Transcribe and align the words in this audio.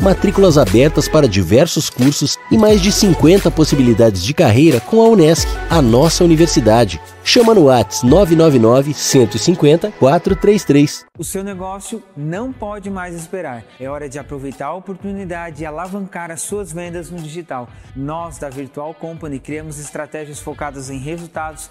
matrículas 0.00 0.58
abertas 0.58 1.08
para 1.08 1.28
diversos 1.28 1.88
cursos 1.88 2.38
e 2.50 2.58
mais 2.58 2.80
de 2.80 2.92
50 2.92 3.50
possibilidades 3.50 4.22
de 4.22 4.34
carreira 4.34 4.80
com 4.80 5.00
a 5.02 5.08
Unesc, 5.08 5.48
a 5.70 5.80
nossa 5.80 6.24
universidade. 6.24 7.00
Chama 7.24 7.54
no 7.54 7.66
Whats 7.66 8.02
999 8.02 8.94
150 8.94 9.92
433. 9.92 11.04
O 11.16 11.22
seu 11.24 11.44
negócio 11.44 12.02
não 12.16 12.52
pode 12.52 12.90
mais 12.90 13.14
esperar. 13.14 13.64
É 13.78 13.88
hora 13.88 14.08
de 14.08 14.18
aproveitar 14.18 14.66
a 14.66 14.74
oportunidade 14.74 15.62
e 15.62 15.66
alavancar 15.66 16.30
as 16.32 16.42
suas 16.42 16.72
vendas 16.72 17.10
no 17.10 17.18
digital. 17.18 17.68
Nós 17.94 18.38
da 18.38 18.50
Virtual 18.50 18.92
Company 18.92 19.38
criamos 19.38 19.78
estratégias 19.78 20.40
focadas 20.40 20.90
em 20.90 20.98
resultados 20.98 21.70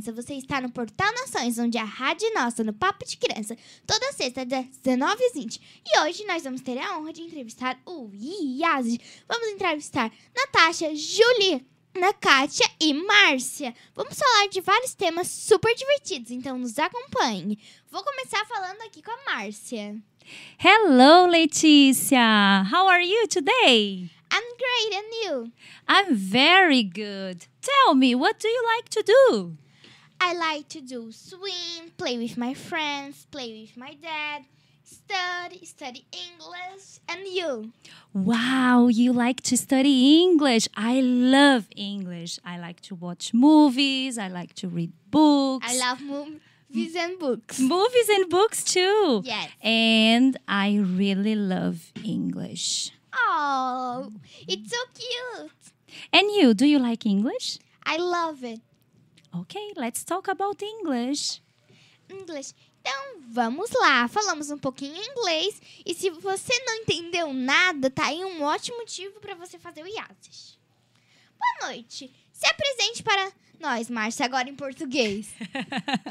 Criança. 0.00 0.12
Você 0.12 0.34
está 0.34 0.60
no 0.60 0.70
Portal 0.70 1.12
Nações, 1.12 1.58
onde 1.58 1.76
a 1.76 1.84
rádio 1.84 2.32
nossa, 2.34 2.64
no 2.64 2.72
Papo 2.72 3.04
de 3.04 3.16
Criança, 3.16 3.56
toda 3.86 4.12
sexta, 4.12 4.44
das 4.44 4.66
19h20. 4.84 5.60
E 5.86 6.00
hoje 6.00 6.24
nós 6.26 6.42
vamos 6.42 6.62
ter 6.62 6.78
a 6.78 6.98
honra 6.98 7.12
de 7.12 7.22
entrevistar 7.22 7.78
o 7.86 8.10
Iaz. 8.14 8.98
Vamos 9.28 9.48
entrevistar 9.48 10.10
Natasha, 10.34 10.94
Julie, 10.94 11.64
Ana 11.94 12.12
Kátia 12.14 12.68
e 12.80 12.94
Márcia. 12.94 13.74
Vamos 13.94 14.18
falar 14.18 14.48
de 14.48 14.60
vários 14.60 14.94
temas 14.94 15.28
super 15.28 15.74
divertidos, 15.74 16.30
então 16.30 16.58
nos 16.58 16.78
acompanhe. 16.78 17.58
Vou 17.90 18.02
começar 18.02 18.44
falando 18.46 18.80
aqui 18.82 19.02
com 19.02 19.10
a 19.10 19.34
Márcia. 19.34 19.96
Hello, 20.58 21.26
Letícia. 21.26 22.64
How 22.72 22.88
are 22.88 23.04
you 23.04 23.26
today? 23.28 24.10
I'm 24.32 24.44
great, 24.56 24.94
and 24.94 25.12
you? 25.24 25.52
I'm 25.88 26.14
very 26.14 26.84
good. 26.84 27.46
Tell 27.60 27.94
me, 27.96 28.14
what 28.14 28.38
do 28.38 28.46
you 28.46 28.64
like 28.76 28.88
to 28.90 29.02
do? 29.02 29.56
I 30.22 30.34
like 30.34 30.68
to 30.68 30.80
do 30.82 31.10
swim, 31.12 31.92
play 31.96 32.18
with 32.18 32.36
my 32.36 32.52
friends, 32.52 33.26
play 33.30 33.62
with 33.62 33.76
my 33.76 33.94
dad, 33.94 34.44
study, 34.84 35.64
study 35.64 36.04
English, 36.12 37.00
and 37.08 37.26
you? 37.26 37.72
Wow, 38.12 38.88
you 38.88 39.14
like 39.14 39.40
to 39.44 39.56
study 39.56 40.20
English. 40.20 40.68
I 40.76 41.00
love 41.00 41.68
English. 41.74 42.38
I 42.44 42.58
like 42.58 42.80
to 42.82 42.94
watch 42.94 43.32
movies, 43.32 44.18
I 44.18 44.28
like 44.28 44.54
to 44.56 44.68
read 44.68 44.92
books. 45.10 45.66
I 45.66 45.78
love 45.78 46.02
movies 46.02 46.94
and 46.96 47.18
books. 47.18 47.58
Movies 47.58 48.08
and 48.10 48.28
books 48.28 48.62
too. 48.62 49.22
Yes. 49.24 49.48
And 49.62 50.36
I 50.46 50.76
really 50.76 51.34
love 51.34 51.92
English. 52.04 52.92
Oh, 53.14 54.12
it's 54.46 54.70
so 54.70 54.78
cute. 54.94 55.50
And 56.12 56.30
you, 56.30 56.52
do 56.52 56.66
you 56.66 56.78
like 56.78 57.06
English? 57.06 57.58
I 57.84 57.96
love 57.96 58.44
it. 58.44 58.60
Okay, 59.32 59.72
let's 59.76 60.04
talk 60.04 60.28
about 60.30 60.62
English. 60.64 61.42
Inglês. 62.08 62.54
Então, 62.80 63.20
vamos 63.28 63.70
lá. 63.72 64.08
Falamos 64.08 64.50
um 64.50 64.58
pouquinho 64.58 64.96
em 64.96 65.06
inglês. 65.10 65.60
E 65.84 65.94
se 65.94 66.10
você 66.10 66.52
não 66.64 66.74
entendeu 66.76 67.32
nada, 67.32 67.90
tá 67.90 68.06
aí 68.06 68.24
um 68.24 68.42
ótimo 68.42 68.78
motivo 68.78 69.20
para 69.20 69.34
você 69.34 69.58
fazer 69.58 69.82
o 69.82 69.86
IASES. 69.86 70.58
Boa 71.38 71.68
noite. 71.68 72.10
Se 72.32 72.46
apresente 72.46 73.02
para 73.02 73.32
nós, 73.60 73.90
Márcia, 73.90 74.24
agora 74.24 74.48
em 74.48 74.54
português. 74.54 75.34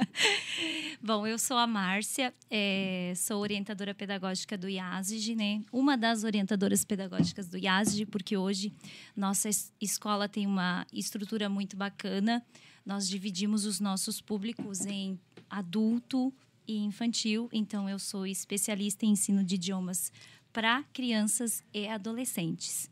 Bom, 1.02 1.26
eu 1.26 1.40
sou 1.40 1.58
a 1.58 1.66
Márcia, 1.66 2.32
é, 2.50 3.12
sou 3.16 3.42
orientadora 3.42 3.94
pedagógica 3.94 4.56
do 4.56 4.70
IASG, 4.70 5.36
né? 5.36 5.64
Uma 5.72 5.98
das 5.98 6.24
orientadoras 6.24 6.86
pedagógicas 6.86 7.48
do 7.48 7.58
IASG, 7.58 8.06
porque 8.06 8.38
hoje 8.38 8.72
nossa 9.18 9.50
escola 9.82 10.30
tem 10.30 10.46
uma 10.46 10.86
estrutura 10.94 11.50
muito 11.50 11.76
bacana. 11.76 12.46
Nós 12.90 13.08
dividimos 13.08 13.66
os 13.66 13.80
nossos 13.80 14.20
públicos 14.20 14.84
em 14.84 15.20
adulto 15.48 16.34
e 16.68 16.76
infantil, 16.76 17.48
então 17.54 17.88
eu 17.88 18.00
sou 18.00 18.26
especialista 18.26 19.06
em 19.06 19.12
ensino 19.12 19.44
de 19.44 19.54
idiomas 19.54 20.12
para 20.52 20.82
crianças 20.92 21.64
e 21.72 21.88
adolescentes. 21.88 22.90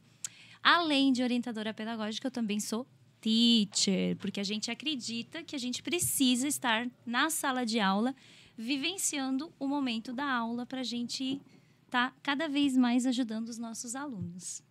Além 0.62 1.12
de 1.12 1.24
orientadora 1.24 1.74
pedagógica, 1.74 2.28
eu 2.28 2.32
também 2.32 2.60
sou 2.60 2.86
teacher, 3.20 4.16
porque 4.18 4.40
a 4.40 4.44
gente 4.44 4.70
acredita 4.70 5.44
que 5.44 5.56
a 5.56 5.60
gente 5.60 5.82
precisa 5.82 6.48
estar 6.48 6.88
na 7.04 7.32
sala 7.32 7.66
de 7.66 7.80
aula, 7.80 8.16
vivenciando 8.56 9.52
o 9.60 9.68
momento 9.68 10.14
da 10.14 10.32
aula 10.32 10.64
para 10.64 10.82
a 10.82 10.84
gente 10.84 11.42
estar 11.88 12.12
tá 12.12 12.16
cada 12.22 12.48
vez 12.48 12.78
mais 12.78 13.08
ajudando 13.08 13.50
os 13.50 13.58
nossos 13.58 13.96
alunos. 13.96 14.62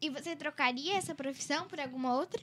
E 0.00 0.08
você 0.08 0.34
trocaria 0.34 0.96
essa 0.96 1.14
profissão 1.14 1.68
por 1.68 1.78
alguma 1.78 2.14
outra? 2.14 2.42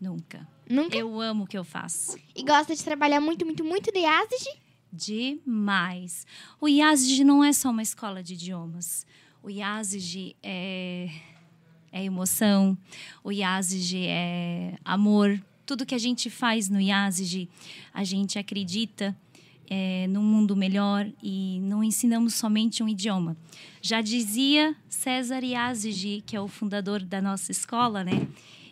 Nunca. 0.00 0.46
Nunca? 0.68 0.96
Eu 0.96 1.20
amo 1.20 1.44
o 1.44 1.46
que 1.46 1.56
eu 1.56 1.64
faço. 1.64 2.16
E 2.34 2.42
gosta 2.42 2.74
de 2.74 2.82
trabalhar 2.82 3.20
muito, 3.20 3.44
muito, 3.44 3.64
muito 3.64 3.92
de 3.92 4.00
IASG? 4.00 4.58
Demais. 4.92 6.26
O 6.60 6.68
IASG 6.68 7.24
não 7.24 7.42
é 7.42 7.52
só 7.52 7.70
uma 7.70 7.82
escola 7.82 8.22
de 8.22 8.34
idiomas. 8.34 9.06
O 9.42 9.50
IASG 9.50 10.36
é 10.42 11.08
é 11.94 12.02
emoção, 12.02 12.76
o 13.22 13.30
IASG 13.30 14.06
é 14.08 14.76
amor. 14.84 15.40
Tudo 15.64 15.86
que 15.86 15.94
a 15.94 15.98
gente 15.98 16.28
faz 16.28 16.68
no 16.68 16.80
IASG, 16.80 17.48
a 17.92 18.02
gente 18.02 18.36
acredita 18.36 19.16
é, 19.70 20.06
num 20.08 20.22
mundo 20.22 20.56
melhor 20.56 21.08
e 21.22 21.60
não 21.62 21.84
ensinamos 21.84 22.34
somente 22.34 22.82
um 22.82 22.88
idioma. 22.88 23.36
Já 23.80 24.00
dizia 24.00 24.74
César 24.88 25.44
Iazigi, 25.44 26.22
que 26.26 26.36
é 26.36 26.40
o 26.40 26.48
fundador 26.48 27.00
da 27.02 27.22
nossa 27.22 27.52
escola, 27.52 28.02
né? 28.02 28.26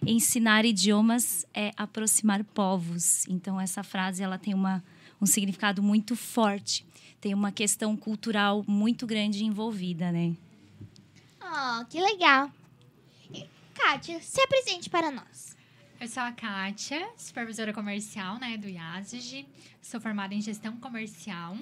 Ensinar 0.06 0.64
idiomas 0.64 1.46
é 1.54 1.70
aproximar 1.76 2.42
povos. 2.42 3.26
Então 3.28 3.60
essa 3.60 3.82
frase 3.82 4.22
ela 4.22 4.38
tem 4.38 4.52
uma, 4.52 4.82
um 5.20 5.26
significado 5.26 5.82
muito 5.82 6.16
forte, 6.16 6.84
tem 7.20 7.34
uma 7.34 7.52
questão 7.52 7.96
cultural 7.96 8.64
muito 8.66 9.06
grande 9.06 9.44
envolvida, 9.44 10.10
né? 10.10 10.34
Oh, 11.40 11.84
que 11.84 12.00
legal! 12.00 12.50
Kátia, 13.74 14.20
se 14.20 14.40
apresente 14.40 14.90
para 14.90 15.10
nós. 15.10 15.56
Eu 16.00 16.08
sou 16.08 16.22
a 16.22 16.32
Kátia, 16.32 17.08
supervisora 17.16 17.72
comercial 17.72 18.38
né, 18.38 18.56
do 18.56 18.68
IASG. 18.68 19.46
Sou 19.80 20.00
formada 20.00 20.34
em 20.34 20.40
gestão 20.40 20.76
comercial. 20.78 21.56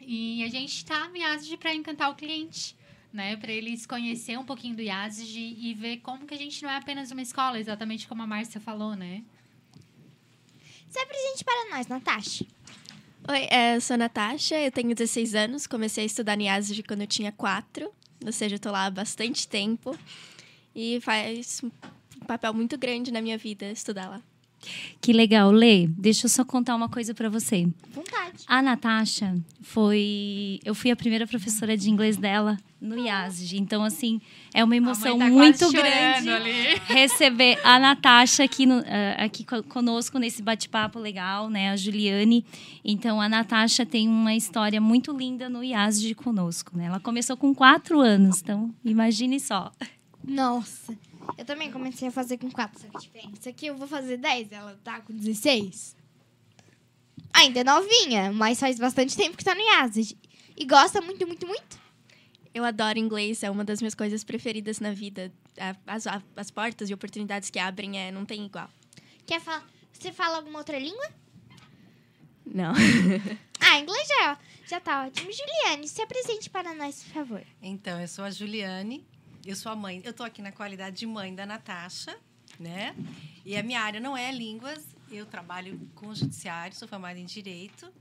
E 0.00 0.42
a 0.44 0.48
gente 0.48 0.76
está 0.76 1.08
no 1.08 1.16
IASG 1.16 1.56
para 1.56 1.74
encantar 1.74 2.10
o 2.10 2.14
cliente, 2.14 2.76
né? 3.12 3.36
Para 3.36 3.52
eles 3.52 3.86
conhecer 3.86 4.38
um 4.38 4.44
pouquinho 4.44 4.76
do 4.76 4.82
IASG 4.82 5.56
e 5.58 5.74
ver 5.74 5.98
como 5.98 6.26
que 6.26 6.34
a 6.34 6.38
gente 6.38 6.62
não 6.62 6.70
é 6.70 6.76
apenas 6.76 7.10
uma 7.10 7.22
escola, 7.22 7.58
exatamente 7.58 8.06
como 8.06 8.22
a 8.22 8.26
Márcia 8.26 8.60
falou, 8.60 8.94
né? 8.94 9.22
Se 10.88 10.98
apresente 10.98 11.44
para 11.44 11.76
nós, 11.76 11.86
Natasha. 11.86 12.44
Oi, 13.28 13.46
é, 13.50 13.76
eu 13.76 13.80
sou 13.80 13.94
a 13.94 13.98
Natasha, 13.98 14.58
eu 14.58 14.72
tenho 14.72 14.94
16 14.94 15.34
anos, 15.34 15.66
comecei 15.66 16.02
a 16.02 16.06
estudar 16.06 16.36
no 16.36 16.42
IASG 16.42 16.82
quando 16.82 17.02
eu 17.02 17.06
tinha 17.06 17.30
4, 17.30 17.92
ou 18.24 18.32
seja, 18.32 18.56
eu 18.56 18.58
tô 18.58 18.70
lá 18.70 18.86
há 18.86 18.90
bastante 18.90 19.46
tempo 19.46 19.96
e 20.74 21.00
faz 21.00 21.60
um 21.62 22.26
papel 22.26 22.52
muito 22.54 22.76
grande 22.78 23.12
na 23.12 23.20
minha 23.20 23.38
vida 23.38 23.70
estudar 23.70 24.08
lá. 24.08 24.22
Que 25.00 25.12
legal, 25.12 25.50
Lê. 25.50 25.86
Deixa 25.86 26.26
eu 26.26 26.30
só 26.30 26.44
contar 26.44 26.74
uma 26.76 26.88
coisa 26.88 27.14
para 27.14 27.28
você. 27.30 27.66
Vontade. 27.92 28.44
A 28.46 28.60
Natasha 28.60 29.34
foi. 29.62 30.60
Eu 30.64 30.74
fui 30.74 30.90
a 30.90 30.96
primeira 30.96 31.26
professora 31.26 31.76
de 31.76 31.88
inglês 31.90 32.16
dela 32.18 32.58
no 32.80 32.98
IASG. 32.98 33.58
Então, 33.58 33.82
assim, 33.82 34.20
é 34.52 34.62
uma 34.62 34.76
emoção 34.76 35.18
tá 35.18 35.26
muito 35.28 35.70
grande 35.72 36.28
ali. 36.28 36.80
receber 36.86 37.58
a 37.64 37.78
Natasha 37.78 38.44
aqui, 38.44 38.66
no, 38.66 38.80
eh, 38.80 39.16
aqui 39.18 39.44
co- 39.44 39.62
conosco 39.62 40.18
nesse 40.18 40.42
bate-papo 40.42 40.98
legal, 40.98 41.48
né? 41.48 41.70
A 41.70 41.76
Juliane. 41.76 42.44
Então, 42.84 43.20
a 43.20 43.28
Natasha 43.28 43.86
tem 43.86 44.08
uma 44.08 44.34
história 44.34 44.80
muito 44.80 45.16
linda 45.16 45.48
no 45.48 45.64
IASG 45.64 46.14
conosco, 46.14 46.76
né? 46.76 46.86
Ela 46.86 47.00
começou 47.00 47.36
com 47.36 47.54
quatro 47.54 48.00
anos, 48.00 48.40
então 48.42 48.74
imagine 48.84 49.40
só. 49.40 49.72
Nossa. 50.22 50.94
Eu 51.38 51.44
também 51.44 51.70
comecei 51.70 52.08
a 52.08 52.10
fazer 52.10 52.38
com 52.38 52.50
4, 52.50 52.80
só 52.80 52.88
que 52.88 52.98
diferente. 53.06 53.38
Isso 53.40 53.48
aqui 53.48 53.66
eu 53.66 53.76
vou 53.76 53.86
fazer 53.88 54.16
10, 54.16 54.52
ela 54.52 54.78
tá 54.84 55.00
com 55.00 55.12
16. 55.14 55.96
Ainda 57.32 57.60
é 57.60 57.64
novinha, 57.64 58.32
mas 58.32 58.58
faz 58.60 58.78
bastante 58.78 59.16
tempo 59.16 59.36
que 59.36 59.44
tá 59.44 59.54
no 59.54 59.60
IASG. 59.60 60.16
E 60.56 60.64
gosta 60.66 61.00
muito, 61.00 61.26
muito, 61.26 61.46
muito. 61.46 61.78
Eu 62.52 62.64
adoro 62.64 62.98
inglês, 62.98 63.42
é 63.42 63.50
uma 63.50 63.64
das 63.64 63.80
minhas 63.80 63.94
coisas 63.94 64.24
preferidas 64.24 64.80
na 64.80 64.92
vida. 64.92 65.32
A- 65.58 65.76
As, 65.86 66.06
a- 66.06 66.22
as 66.36 66.50
portas 66.50 66.90
e 66.90 66.94
oportunidades 66.94 67.48
que 67.50 67.58
abrem 67.58 67.98
é, 67.98 68.10
não 68.10 68.24
tem 68.26 68.44
igual. 68.46 68.68
Quer 69.26 69.40
falar? 69.40 69.64
Você 69.92 70.12
fala 70.12 70.38
alguma 70.38 70.58
outra 70.58 70.78
língua? 70.78 71.08
Não. 72.44 72.72
Ah, 73.62 73.78
inglês 73.78 74.08
já, 74.08 74.38
já 74.66 74.80
tá 74.80 75.04
ótimo. 75.06 75.30
Juliane, 75.30 75.86
se 75.86 76.00
apresente 76.00 76.48
para 76.48 76.72
nós, 76.74 77.04
por 77.04 77.12
favor. 77.12 77.42
Então, 77.62 78.00
eu 78.00 78.08
sou 78.08 78.24
a 78.24 78.30
Juliane, 78.30 79.06
eu 79.44 79.56
sou 79.56 79.72
a 79.72 79.76
mãe, 79.76 80.00
eu 80.04 80.12
tô 80.12 80.22
aqui 80.22 80.42
na 80.42 80.52
qualidade 80.52 80.96
de 80.96 81.06
mãe 81.06 81.34
da 81.34 81.46
Natasha, 81.46 82.16
né? 82.58 82.94
E 83.44 83.56
a 83.56 83.62
minha 83.62 83.80
área 83.80 84.00
não 84.00 84.16
é 84.16 84.30
línguas, 84.30 84.84
eu 85.10 85.26
trabalho 85.26 85.80
com 85.94 86.14
judiciário, 86.14 86.76
sou 86.76 86.86
formada 86.86 87.18
em 87.18 87.24
direito. 87.24 87.92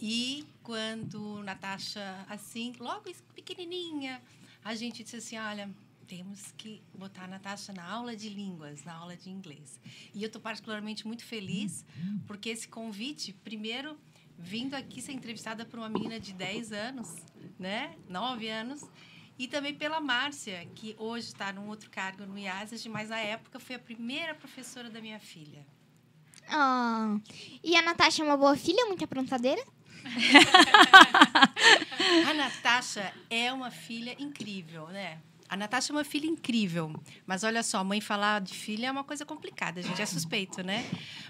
E 0.00 0.46
quando 0.62 1.42
Natasha, 1.42 2.24
assim, 2.28 2.74
logo 2.78 3.10
pequenininha, 3.34 4.22
a 4.64 4.74
gente 4.74 5.02
disse 5.02 5.16
assim, 5.16 5.36
olha, 5.36 5.68
temos 6.06 6.52
que 6.56 6.82
botar 6.94 7.24
a 7.24 7.28
Natasha 7.28 7.72
na 7.72 7.84
aula 7.84 8.16
de 8.16 8.28
línguas, 8.28 8.82
na 8.82 8.94
aula 8.94 9.16
de 9.16 9.30
inglês. 9.30 9.78
E 10.14 10.22
eu 10.22 10.26
estou 10.26 10.40
particularmente 10.40 11.06
muito 11.06 11.24
feliz, 11.24 11.84
porque 12.26 12.48
esse 12.48 12.66
convite, 12.66 13.32
primeiro, 13.44 13.98
vindo 14.38 14.74
aqui 14.74 15.02
ser 15.02 15.12
entrevistada 15.12 15.64
por 15.64 15.78
uma 15.78 15.88
menina 15.88 16.18
de 16.18 16.32
10 16.32 16.72
anos, 16.72 17.14
né? 17.58 17.94
9 18.08 18.48
anos, 18.48 18.82
e 19.40 19.48
também 19.48 19.72
pela 19.74 20.02
Márcia, 20.02 20.68
que 20.74 20.94
hoje 20.98 21.28
está 21.28 21.50
num 21.50 21.66
outro 21.68 21.88
cargo 21.88 22.26
no 22.26 22.38
IASES, 22.38 22.84
mas 22.88 23.08
na 23.08 23.18
época 23.18 23.58
foi 23.58 23.76
a 23.76 23.78
primeira 23.78 24.34
professora 24.34 24.90
da 24.90 25.00
minha 25.00 25.18
filha. 25.18 25.66
Ah, 26.46 27.16
e 27.64 27.74
a 27.74 27.80
Natasha 27.80 28.20
é 28.22 28.26
uma 28.26 28.36
boa 28.36 28.54
filha, 28.54 28.84
muito 28.84 29.02
aprontadeira? 29.02 29.64
A 32.28 32.34
Natasha 32.34 33.12
é 33.30 33.50
uma 33.52 33.70
filha 33.70 34.14
incrível, 34.18 34.88
né? 34.88 35.18
A 35.48 35.56
Natasha 35.56 35.92
é 35.92 35.96
uma 35.96 36.04
filha 36.04 36.26
incrível. 36.26 36.92
Mas 37.26 37.42
olha 37.44 37.62
só, 37.62 37.82
mãe 37.82 38.00
falar 38.00 38.40
de 38.40 38.54
filha 38.54 38.88
é 38.88 38.90
uma 38.90 39.04
coisa 39.04 39.24
complicada, 39.24 39.80
a 39.80 39.82
gente 39.82 40.00
é 40.02 40.06
suspeito, 40.06 40.62
né? 40.62 40.84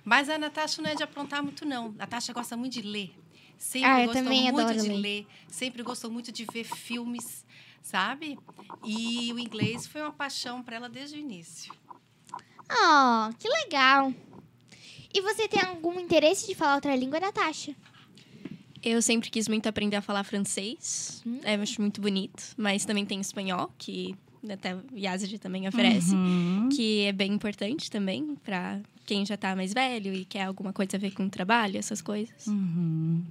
Mas 0.04 0.28
a 0.28 0.36
Natasha 0.36 0.82
não 0.82 0.90
é 0.90 0.94
de 0.94 1.02
aprontar 1.02 1.42
muito, 1.42 1.64
não. 1.64 1.86
A 1.86 1.90
Natasha 1.92 2.32
gosta 2.32 2.56
muito 2.56 2.72
de 2.74 2.82
ler. 2.82 3.14
Sempre 3.56 3.88
Ah, 3.88 4.06
gostou 4.06 4.24
muito 4.24 4.74
de 4.74 4.88
ler. 4.88 4.96
ler. 4.96 5.26
Sempre 5.48 5.82
gostou 5.82 6.10
muito 6.10 6.32
de 6.32 6.44
ver 6.50 6.64
filmes, 6.64 7.44
sabe? 7.82 8.38
E 8.85 9.32
o 9.32 9.38
inglês 9.38 9.87
foi 9.87 10.00
uma 10.00 10.12
paixão 10.12 10.62
para 10.62 10.77
ela 10.77 10.88
desde 10.88 11.17
o 11.17 11.21
início. 11.21 11.73
Ah, 12.69 13.31
que 13.38 13.49
legal. 13.49 14.12
E 15.12 15.21
você 15.21 15.49
tem 15.49 15.61
algum 15.61 15.99
interesse 15.99 16.47
de 16.47 16.55
falar 16.55 16.77
outra 16.77 16.94
língua, 16.94 17.19
Natasha? 17.19 17.75
Eu 18.82 19.03
sempre 19.03 19.29
quis 19.29 19.49
muito 19.49 19.69
aprender 19.69 19.97
a 19.97 20.00
falar 20.00 20.25
francês, 20.25 21.23
é, 21.44 21.56
eu 21.56 21.62
acho 21.62 21.81
muito 21.81 22.00
bonito. 22.00 22.55
Mas 22.56 22.85
também 22.85 23.05
tem 23.05 23.21
espanhol, 23.21 23.71
que 23.77 24.17
até 24.49 24.75
o 24.75 24.82
Yazid 24.97 25.38
também 25.38 25.69
oferece, 25.69 26.15
que 26.75 27.03
é 27.03 27.12
bem 27.12 27.32
importante 27.32 27.91
também 27.91 28.37
para 28.37 28.81
quem 29.05 29.27
já 29.27 29.37
tá 29.37 29.55
mais 29.55 29.75
velho 29.75 30.15
e 30.15 30.25
quer 30.25 30.44
alguma 30.44 30.73
coisa 30.73 30.97
a 30.97 31.00
ver 31.00 31.11
com 31.12 31.25
o 31.25 31.31
trabalho, 31.31 31.77
essas 31.77 32.00
coisas. 32.00 32.47
Uhum. 32.47 33.23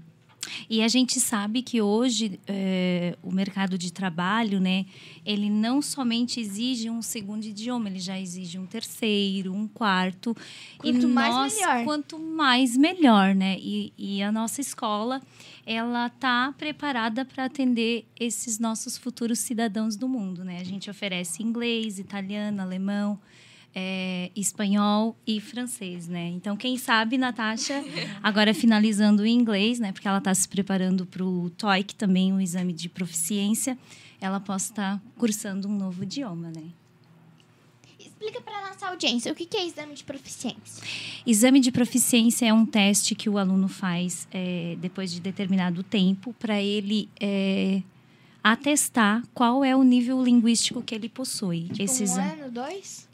E 0.69 0.81
a 0.81 0.87
gente 0.87 1.19
sabe 1.19 1.61
que 1.61 1.81
hoje 1.81 2.39
é, 2.47 3.17
o 3.21 3.31
mercado 3.31 3.77
de 3.77 3.91
trabalho, 3.91 4.59
né, 4.59 4.85
ele 5.25 5.49
não 5.49 5.81
somente 5.81 6.39
exige 6.39 6.89
um 6.89 7.01
segundo 7.01 7.45
idioma, 7.45 7.89
ele 7.89 7.99
já 7.99 8.19
exige 8.19 8.57
um 8.57 8.65
terceiro, 8.65 9.53
um 9.53 9.67
quarto. 9.67 10.35
Quanto 10.77 11.03
e 11.03 11.07
mais, 11.07 11.55
melhor. 11.55 11.83
Quanto 11.83 12.19
mais 12.19 12.77
melhor, 12.77 13.35
né? 13.35 13.57
E, 13.59 13.93
e 13.97 14.21
a 14.23 14.31
nossa 14.31 14.61
escola, 14.61 15.21
ela 15.65 16.09
tá 16.09 16.53
preparada 16.57 17.25
para 17.25 17.45
atender 17.45 18.05
esses 18.19 18.59
nossos 18.59 18.97
futuros 18.97 19.39
cidadãos 19.39 19.95
do 19.95 20.07
mundo, 20.07 20.43
né? 20.43 20.59
A 20.59 20.63
gente 20.63 20.89
oferece 20.89 21.43
inglês, 21.43 21.99
italiano, 21.99 22.61
alemão, 22.61 23.19
é, 23.75 24.31
espanhol 24.35 25.15
e 25.27 25.39
francês, 25.39 26.07
né? 26.07 26.27
Então, 26.29 26.57
quem 26.57 26.77
sabe, 26.77 27.17
Natasha, 27.17 27.83
agora 28.21 28.53
finalizando 28.53 29.23
o 29.23 29.27
inglês, 29.27 29.79
né? 29.79 29.91
Porque 29.91 30.07
ela 30.07 30.17
está 30.17 30.33
se 30.33 30.47
preparando 30.47 31.05
para 31.05 31.23
o 31.23 31.49
TOEIC 31.51 31.95
também, 31.95 32.33
o 32.33 32.41
exame 32.41 32.73
de 32.73 32.89
proficiência, 32.89 33.77
ela 34.19 34.39
possa 34.39 34.71
estar 34.71 35.01
cursando 35.17 35.67
um 35.67 35.77
novo 35.77 36.03
idioma, 36.03 36.49
né? 36.49 36.63
Explica 37.99 38.41
para 38.41 38.67
nossa 38.69 38.87
audiência 38.87 39.31
o 39.31 39.35
que 39.35 39.45
que 39.45 39.55
é 39.57 39.65
exame 39.65 39.93
de 39.93 40.03
proficiência. 40.03 40.83
Exame 41.25 41.59
de 41.59 41.71
proficiência 41.71 42.45
é 42.47 42.53
um 42.53 42.65
teste 42.65 43.13
que 43.15 43.29
o 43.29 43.37
aluno 43.37 43.67
faz 43.67 44.27
é, 44.31 44.75
depois 44.79 45.11
de 45.11 45.19
determinado 45.21 45.83
tempo 45.83 46.33
para 46.39 46.61
ele 46.61 47.09
é, 47.19 47.81
atestar 48.43 49.23
qual 49.33 49.63
é 49.63 49.75
o 49.75 49.83
nível 49.83 50.21
linguístico 50.23 50.81
que 50.81 50.95
ele 50.95 51.07
possui. 51.09 51.63
Tipo, 51.69 51.83
Esse 51.83 52.01
um 52.01 52.05
exame- 52.05 52.41
ano, 52.41 52.51
dois? 52.51 53.08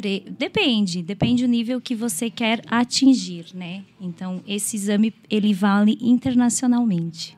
Tre- 0.00 0.24
Depende, 0.38 1.02
depende 1.02 1.44
do 1.44 1.48
nível 1.48 1.80
que 1.80 1.94
você 1.94 2.28
quer 2.28 2.62
atingir, 2.70 3.46
né? 3.54 3.82
Então, 4.00 4.42
esse 4.46 4.76
exame, 4.76 5.14
ele 5.30 5.54
vale 5.54 5.96
internacionalmente. 6.00 7.36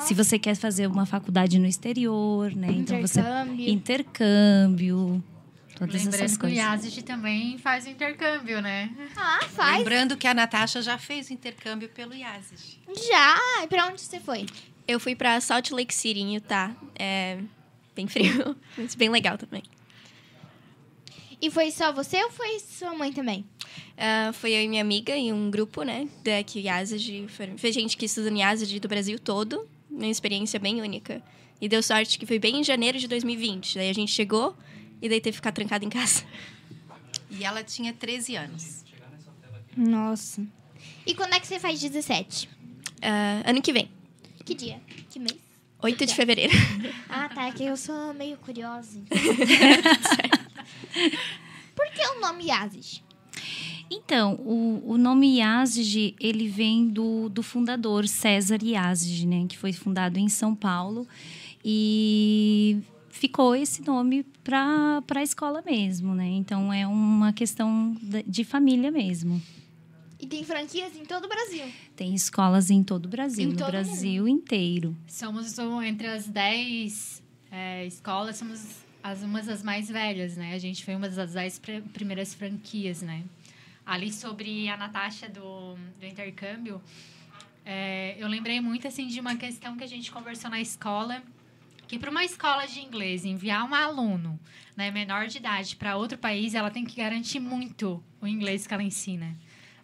Se 0.00 0.12
você 0.12 0.38
quer 0.38 0.54
fazer 0.54 0.86
uma 0.88 1.06
faculdade 1.06 1.58
no 1.58 1.66
exterior, 1.66 2.54
né? 2.54 2.68
Então, 2.70 3.00
você... 3.00 3.20
Intercâmbio. 3.20 3.68
Intercâmbio, 3.70 5.24
todas 5.78 5.94
essas 5.94 6.04
Lembrando 6.12 6.30
que 6.30 6.36
o 6.36 6.40
coisas. 6.40 6.58
IASG 6.58 7.02
também 7.02 7.58
faz 7.58 7.86
intercâmbio, 7.86 8.60
né? 8.60 8.90
Ah, 9.16 9.40
faz. 9.48 9.78
Lembrando 9.78 10.16
que 10.16 10.26
a 10.26 10.34
Natasha 10.34 10.82
já 10.82 10.98
fez 10.98 11.30
o 11.30 11.32
intercâmbio 11.32 11.88
pelo 11.88 12.12
IASES. 12.14 12.78
Já. 13.08 13.62
E 13.62 13.66
pra 13.68 13.86
onde 13.86 14.00
você 14.02 14.20
foi? 14.20 14.44
Eu 14.86 15.00
fui 15.00 15.16
para 15.16 15.40
Salt 15.40 15.70
Lake 15.70 15.94
City, 15.94 16.20
em 16.20 16.34
Utah. 16.34 16.76
É 16.94 17.38
bem 17.94 18.06
frio, 18.06 18.54
mas 18.76 18.94
bem 18.94 19.08
legal 19.08 19.38
também. 19.38 19.62
E 21.40 21.50
foi 21.50 21.70
só 21.70 21.92
você 21.92 22.22
ou 22.24 22.30
foi 22.30 22.58
sua 22.60 22.94
mãe 22.94 23.12
também? 23.12 23.44
Ah, 23.96 24.30
foi 24.32 24.52
eu 24.52 24.62
e 24.62 24.68
minha 24.68 24.82
amiga 24.82 25.14
em 25.16 25.32
um 25.32 25.50
grupo, 25.50 25.82
né? 25.82 26.08
Daqui 26.24 26.60
Yazid. 26.60 27.26
Foi 27.28 27.56
foi 27.56 27.72
gente 27.72 27.96
que 27.96 28.06
estuda 28.06 28.30
no 28.30 28.38
Yazid 28.38 28.78
do 28.80 28.88
Brasil 28.88 29.18
todo. 29.18 29.68
Uma 29.90 30.06
experiência 30.06 30.58
bem 30.58 30.80
única. 30.82 31.22
E 31.60 31.68
deu 31.68 31.82
sorte 31.82 32.18
que 32.18 32.26
foi 32.26 32.38
bem 32.38 32.60
em 32.60 32.64
janeiro 32.64 32.98
de 32.98 33.08
2020. 33.08 33.76
Daí 33.76 33.88
a 33.88 33.94
gente 33.94 34.12
chegou 34.12 34.54
e 35.00 35.08
daí 35.08 35.20
teve 35.20 35.32
que 35.32 35.36
ficar 35.36 35.52
trancado 35.52 35.84
em 35.84 35.88
casa. 35.88 36.24
E 37.30 37.44
ela 37.44 37.62
tinha 37.62 37.92
13 37.92 38.36
anos. 38.36 38.84
Nossa. 39.76 40.46
E 41.06 41.14
quando 41.14 41.34
é 41.34 41.40
que 41.40 41.46
você 41.46 41.58
faz 41.58 41.80
17? 41.80 42.48
Ah, 43.02 43.42
ano 43.46 43.60
que 43.62 43.72
vem, 43.72 43.90
Que 44.44 44.54
dia? 44.54 44.80
Que 45.10 45.18
mês? 45.18 45.36
8 45.82 46.06
de 46.06 46.14
fevereiro. 46.14 46.52
Ah, 47.08 47.28
tá. 47.28 47.48
É 47.48 47.52
que 47.52 47.64
eu 47.64 47.76
sou 47.76 48.12
meio 48.14 48.36
curiosa. 48.38 49.00
Por 51.74 51.86
que 51.92 52.06
o 52.16 52.20
nome 52.20 52.46
Yazid? 52.46 53.04
Então, 53.90 54.34
o, 54.34 54.82
o 54.84 54.98
nome 54.98 55.38
Yazid, 55.38 56.16
ele 56.18 56.48
vem 56.48 56.88
do, 56.88 57.28
do 57.28 57.42
fundador 57.42 58.08
César 58.08 58.58
Yazid, 58.62 59.26
né? 59.26 59.46
Que 59.48 59.56
foi 59.56 59.72
fundado 59.72 60.18
em 60.18 60.28
São 60.28 60.54
Paulo. 60.54 61.06
E 61.64 62.78
ficou 63.10 63.54
esse 63.54 63.82
nome 63.82 64.24
para 64.42 65.02
a 65.14 65.22
escola 65.22 65.62
mesmo, 65.64 66.14
né? 66.14 66.28
Então, 66.28 66.72
é 66.72 66.86
uma 66.86 67.32
questão 67.32 67.96
de 68.26 68.44
família 68.44 68.90
mesmo. 68.90 69.40
E 70.18 70.26
tem 70.26 70.42
franquias 70.44 70.96
em 70.96 71.04
todo 71.04 71.26
o 71.26 71.28
Brasil. 71.28 71.66
Tem 71.94 72.14
escolas 72.14 72.70
em 72.70 72.82
todo 72.82 73.06
o 73.06 73.08
Brasil, 73.08 73.50
Em 73.50 73.52
no 73.52 73.66
Brasil 73.66 74.26
inteiro. 74.26 74.96
Somos 75.06 75.58
um, 75.58 75.82
entre 75.82 76.06
as 76.06 76.26
10 76.26 77.22
é, 77.52 77.86
escolas, 77.86 78.36
somos 78.36 78.85
as, 79.06 79.22
umas 79.22 79.46
das 79.46 79.62
mais 79.62 79.88
velhas, 79.88 80.36
né? 80.36 80.54
A 80.54 80.58
gente 80.58 80.84
foi 80.84 80.94
uma 80.96 81.08
das 81.08 81.32
10 81.32 81.58
pr- 81.60 81.88
primeiras 81.92 82.34
franquias, 82.34 83.02
né? 83.02 83.22
Ali 83.84 84.12
sobre 84.12 84.68
a 84.68 84.76
Natasha 84.76 85.28
do, 85.28 85.74
do 86.00 86.06
intercâmbio, 86.06 86.80
É, 87.68 88.14
eu 88.22 88.28
lembrei 88.28 88.60
muito 88.60 88.86
assim 88.86 89.08
de 89.08 89.18
uma 89.18 89.34
questão 89.34 89.76
que 89.76 89.82
a 89.82 89.88
gente 89.88 90.12
conversou 90.12 90.48
na 90.48 90.60
escola, 90.60 91.20
que 91.88 91.98
para 91.98 92.10
uma 92.12 92.24
escola 92.24 92.64
de 92.64 92.78
inglês 92.78 93.24
enviar 93.24 93.68
um 93.68 93.74
aluno 93.74 94.38
né, 94.76 94.92
menor 94.92 95.26
de 95.26 95.38
idade 95.38 95.74
para 95.74 95.96
outro 95.96 96.16
país, 96.16 96.54
ela 96.54 96.70
tem 96.70 96.84
que 96.84 96.96
garantir 96.96 97.40
muito 97.40 98.00
o 98.20 98.26
inglês 98.26 98.68
que 98.68 98.72
ela 98.74 98.84
ensina. 98.84 99.36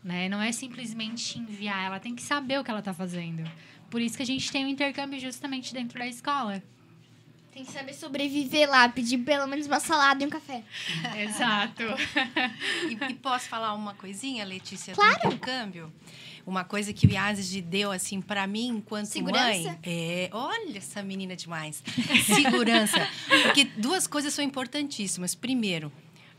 Né? 0.03 0.29
Não 0.29 0.41
é 0.41 0.53
simplesmente 0.53 1.41
enviar, 1.41 1.85
ela 1.87 1.99
tem 1.99 2.15
que 2.15 2.23
saber 2.23 2.61
o 2.61 2.65
que 2.65 2.71
ela 2.71 2.79
está 2.79 2.95
fazendo. 2.95 3.43
Por 3.91 4.01
isso 4.01 4.17
que 4.17 4.23
a 4.23 4.27
gente 4.33 4.51
tem 4.53 4.65
o 4.65 4.69
um 4.69 4.71
intercâmbio 4.71 5.19
justamente 5.19 5.75
dentro 5.75 5.99
da 5.99 6.07
escola. 6.07 6.63
Tem 7.53 7.67
que 7.67 7.73
saber 7.73 7.93
sobreviver 7.93 8.69
lá, 8.69 8.89
pedir 8.89 9.19
pelo 9.19 9.47
menos 9.47 9.67
uma 9.67 9.79
salada 9.79 10.25
e 10.25 10.27
um 10.27 10.31
café. 10.31 10.63
Exato. 11.21 11.83
e, 12.89 13.13
e, 13.13 13.15
posso 13.15 13.47
falar 13.47 13.75
uma 13.75 13.93
coisinha, 13.93 14.43
Letícia, 14.43 14.95
claro. 14.95 15.21
do 15.21 15.27
intercâmbio? 15.27 15.93
Uma 16.47 16.65
coisa 16.65 16.95
que 16.95 17.07
o 17.07 17.11
Iazes 17.11 17.51
deu, 17.63 17.93
assim, 17.93 18.23
para 18.23 18.47
mim, 18.47 18.69
enquanto 18.69 19.05
Segurança. 19.05 19.69
mãe... 19.69 19.79
É, 19.83 20.31
olha 20.33 20.79
essa 20.79 21.03
menina 21.03 21.37
demais. 21.37 21.83
Segurança. 22.25 23.07
Porque 23.45 23.65
duas 23.77 24.07
coisas 24.07 24.33
são 24.33 24.43
importantíssimas. 24.43 25.35
Primeiro, 25.35 25.93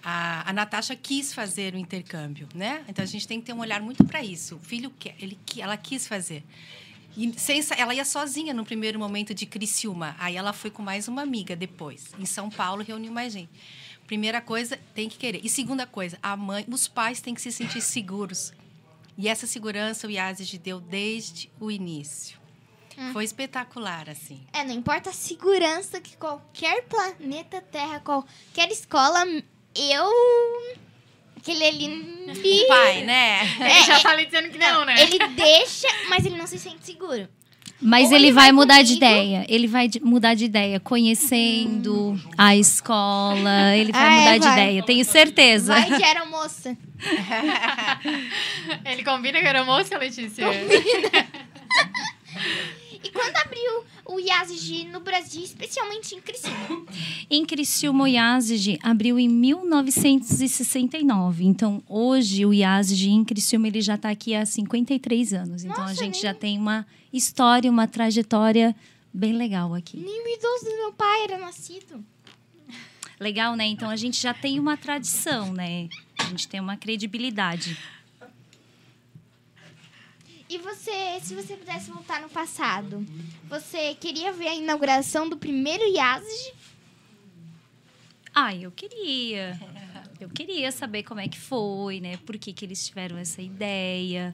a, 0.04 0.50
a 0.50 0.52
Natasha 0.52 0.96
quis 0.96 1.32
fazer 1.32 1.76
o 1.76 1.78
intercâmbio, 1.78 2.50
né? 2.56 2.84
Então, 2.88 3.04
a 3.04 3.08
gente 3.08 3.28
tem 3.28 3.40
que 3.40 3.46
ter 3.46 3.54
um 3.54 3.60
olhar 3.60 3.82
muito 3.82 4.04
para 4.04 4.24
isso. 4.24 4.56
O 4.56 4.60
filho 4.60 4.92
quer, 5.00 5.16
ele, 5.20 5.40
ela 5.60 5.78
quis 5.78 6.08
fazer. 6.08 6.44
E 7.16 7.34
sem, 7.40 7.62
ela 7.78 7.94
ia 7.94 8.06
sozinha 8.06 8.54
no 8.54 8.66
primeiro 8.66 8.98
momento 8.98 9.34
de 9.34 9.46
Criciúma. 9.46 10.16
Aí 10.20 10.36
ela 10.36 10.54
foi 10.54 10.72
com 10.72 10.82
mais 10.82 11.08
uma 11.08 11.22
amiga 11.22 11.56
depois. 11.56 12.12
Em 12.20 12.26
São 12.26 12.50
Paulo, 12.50 12.84
reuniu 12.84 13.12
mais 13.12 13.34
gente. 13.34 13.52
Primeira 14.08 14.42
coisa, 14.42 14.78
tem 14.94 15.08
que 15.08 15.18
querer. 15.18 15.42
E 15.44 15.50
segunda 15.50 15.86
coisa, 15.86 16.18
a 16.22 16.36
mãe, 16.36 16.66
os 16.70 16.88
pais 16.88 17.22
têm 17.22 17.34
que 17.34 17.42
se 17.42 17.52
sentir 17.52 17.82
seguros. 17.82 18.52
E 19.18 19.30
essa 19.30 19.46
segurança 19.46 20.08
o 20.08 20.12
Yazid 20.12 20.58
deu 20.58 20.80
desde 20.80 21.50
o 21.60 21.70
início. 21.70 22.38
Hum. 22.98 23.14
Foi 23.14 23.24
espetacular, 23.24 24.10
assim. 24.10 24.42
É, 24.52 24.64
não 24.64 24.74
importa 24.74 25.10
a 25.10 25.14
segurança 25.14 26.02
que 26.02 26.18
qualquer 26.18 26.84
planeta 26.84 27.62
Terra, 27.62 28.00
qualquer 28.00 28.72
escola, 28.72 29.26
eu 29.76 30.10
Aquele 31.44 31.66
ali. 31.66 32.14
Pai, 32.70 33.04
né? 33.04 33.42
É, 33.60 33.76
ele 33.76 33.84
já 33.84 34.00
falei 34.00 34.26
dizendo 34.26 34.50
que 34.50 34.58
não, 34.58 34.86
né? 34.86 34.96
Ele 34.98 35.28
deixa, 35.36 35.90
mas 36.08 36.26
ele 36.26 36.38
não 36.38 36.48
se 36.48 36.58
sente 36.58 36.86
seguro. 36.86 37.28
Mas 37.82 38.14
ele, 38.14 38.28
ele, 38.28 38.32
vai, 38.32 38.46
vai 38.46 38.52
mudar 38.54 38.76
comigo. 38.76 38.88
de 38.88 38.96
ideia. 38.96 39.46
Ele 39.50 39.68
vai 39.68 39.90
mudar 40.02 40.36
de 40.36 40.46
ideia, 40.46 40.80
conhecendo 40.80 42.12
hum. 42.12 42.20
a 42.38 42.56
escola. 42.56 43.76
Ele 43.76 43.92
vai 43.92 44.08
ah, 44.08 44.12
mudar 44.12 44.36
é, 44.36 44.40
de 44.40 44.46
vai. 44.46 44.54
ideia, 44.54 44.84
tenho 44.84 45.04
certeza. 45.04 45.74
Vai 45.74 45.98
que 45.98 46.04
era 46.04 46.26
moça. 46.26 46.78
ele 48.86 49.04
combina 49.04 49.42
que 49.42 49.46
era 49.46 49.66
moça, 49.66 49.98
Letícia? 49.98 50.46
Combina. 50.46 51.28
e 53.04 53.10
quando 53.10 53.36
abriu 53.36 53.84
o 54.14 54.20
IASG 54.20 54.86
no 54.86 55.00
Brasil, 55.00 55.44
especialmente 55.44 56.14
em 56.16 56.22
Criciúma? 56.22 56.86
Em 57.30 57.46
Criciúma, 57.46 58.04
o 58.04 58.08
IASG 58.08 58.78
abriu 58.84 59.18
em 59.18 59.30
1969. 59.30 61.46
Então, 61.46 61.82
hoje, 61.88 62.46
o 62.46 62.54
IASG 62.54 63.10
em 63.10 63.24
Criciúma 63.24 63.68
ele 63.68 63.80
já 63.82 63.96
está 63.96 64.10
aqui 64.10 64.36
há 64.36 64.46
53 64.46 65.34
anos. 65.34 65.64
Então, 65.64 65.78
Nossa, 65.78 65.92
a 65.92 65.96
gente 65.96 66.16
nem... 66.16 66.22
já 66.22 66.34
tem 66.34 66.60
uma 66.60 66.86
história, 67.12 67.72
uma 67.72 67.88
trajetória 67.88 68.76
bem 69.12 69.34
legal 69.34 69.74
aqui. 69.74 69.98
Nem 69.98 70.24
o 70.24 70.28
idoso 70.28 70.66
do 70.66 70.78
meu 70.78 70.94
pai 70.94 71.24
era 71.24 71.40
nascido. 71.40 72.06
Legal, 73.20 73.56
né? 73.56 73.66
Então, 73.66 73.90
a 73.90 73.96
gente 73.96 74.22
já 74.22 74.34
tem 74.34 74.60
uma 74.60 74.78
tradição, 74.78 75.52
né? 75.54 75.90
A 76.20 76.26
gente 76.26 76.48
tem 76.48 76.60
uma 76.60 76.78
credibilidade. 76.78 77.76
E 80.54 80.60
você, 80.60 81.20
se 81.20 81.34
você 81.34 81.56
pudesse 81.58 81.90
voltar 81.90 82.22
no 82.22 82.30
passado, 82.30 83.04
você 83.50 83.96
queria 83.96 84.32
ver 84.32 84.50
a 84.50 84.54
inauguração 84.54 85.28
do 85.28 85.36
primeiro 85.36 85.84
IASG? 85.84 86.54
Ah, 88.36 88.54
eu 88.54 88.70
queria. 88.70 89.60
Eu 90.20 90.30
queria 90.30 90.72
saber 90.72 91.02
como 91.02 91.20
é 91.20 91.28
que 91.28 91.40
foi, 91.40 92.00
né? 92.00 92.18
Por 92.18 92.38
que, 92.38 92.54
que 92.54 92.64
eles 92.64 92.86
tiveram 92.86 93.18
essa 93.18 93.42
ideia, 93.42 94.32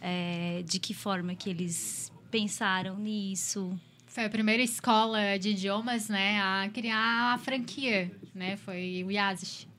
é, 0.00 0.64
de 0.66 0.80
que 0.80 0.92
forma 0.92 1.36
que 1.36 1.48
eles 1.48 2.10
pensaram 2.32 2.98
nisso. 2.98 3.78
Foi 4.08 4.24
a 4.24 4.30
primeira 4.30 4.64
escola 4.64 5.38
de 5.38 5.50
idiomas, 5.50 6.08
né, 6.08 6.40
a 6.40 6.68
criar 6.74 7.34
a 7.34 7.38
franquia, 7.38 8.10
né? 8.34 8.56
Foi 8.56 9.04
o 9.06 9.10
IASG. 9.12 9.69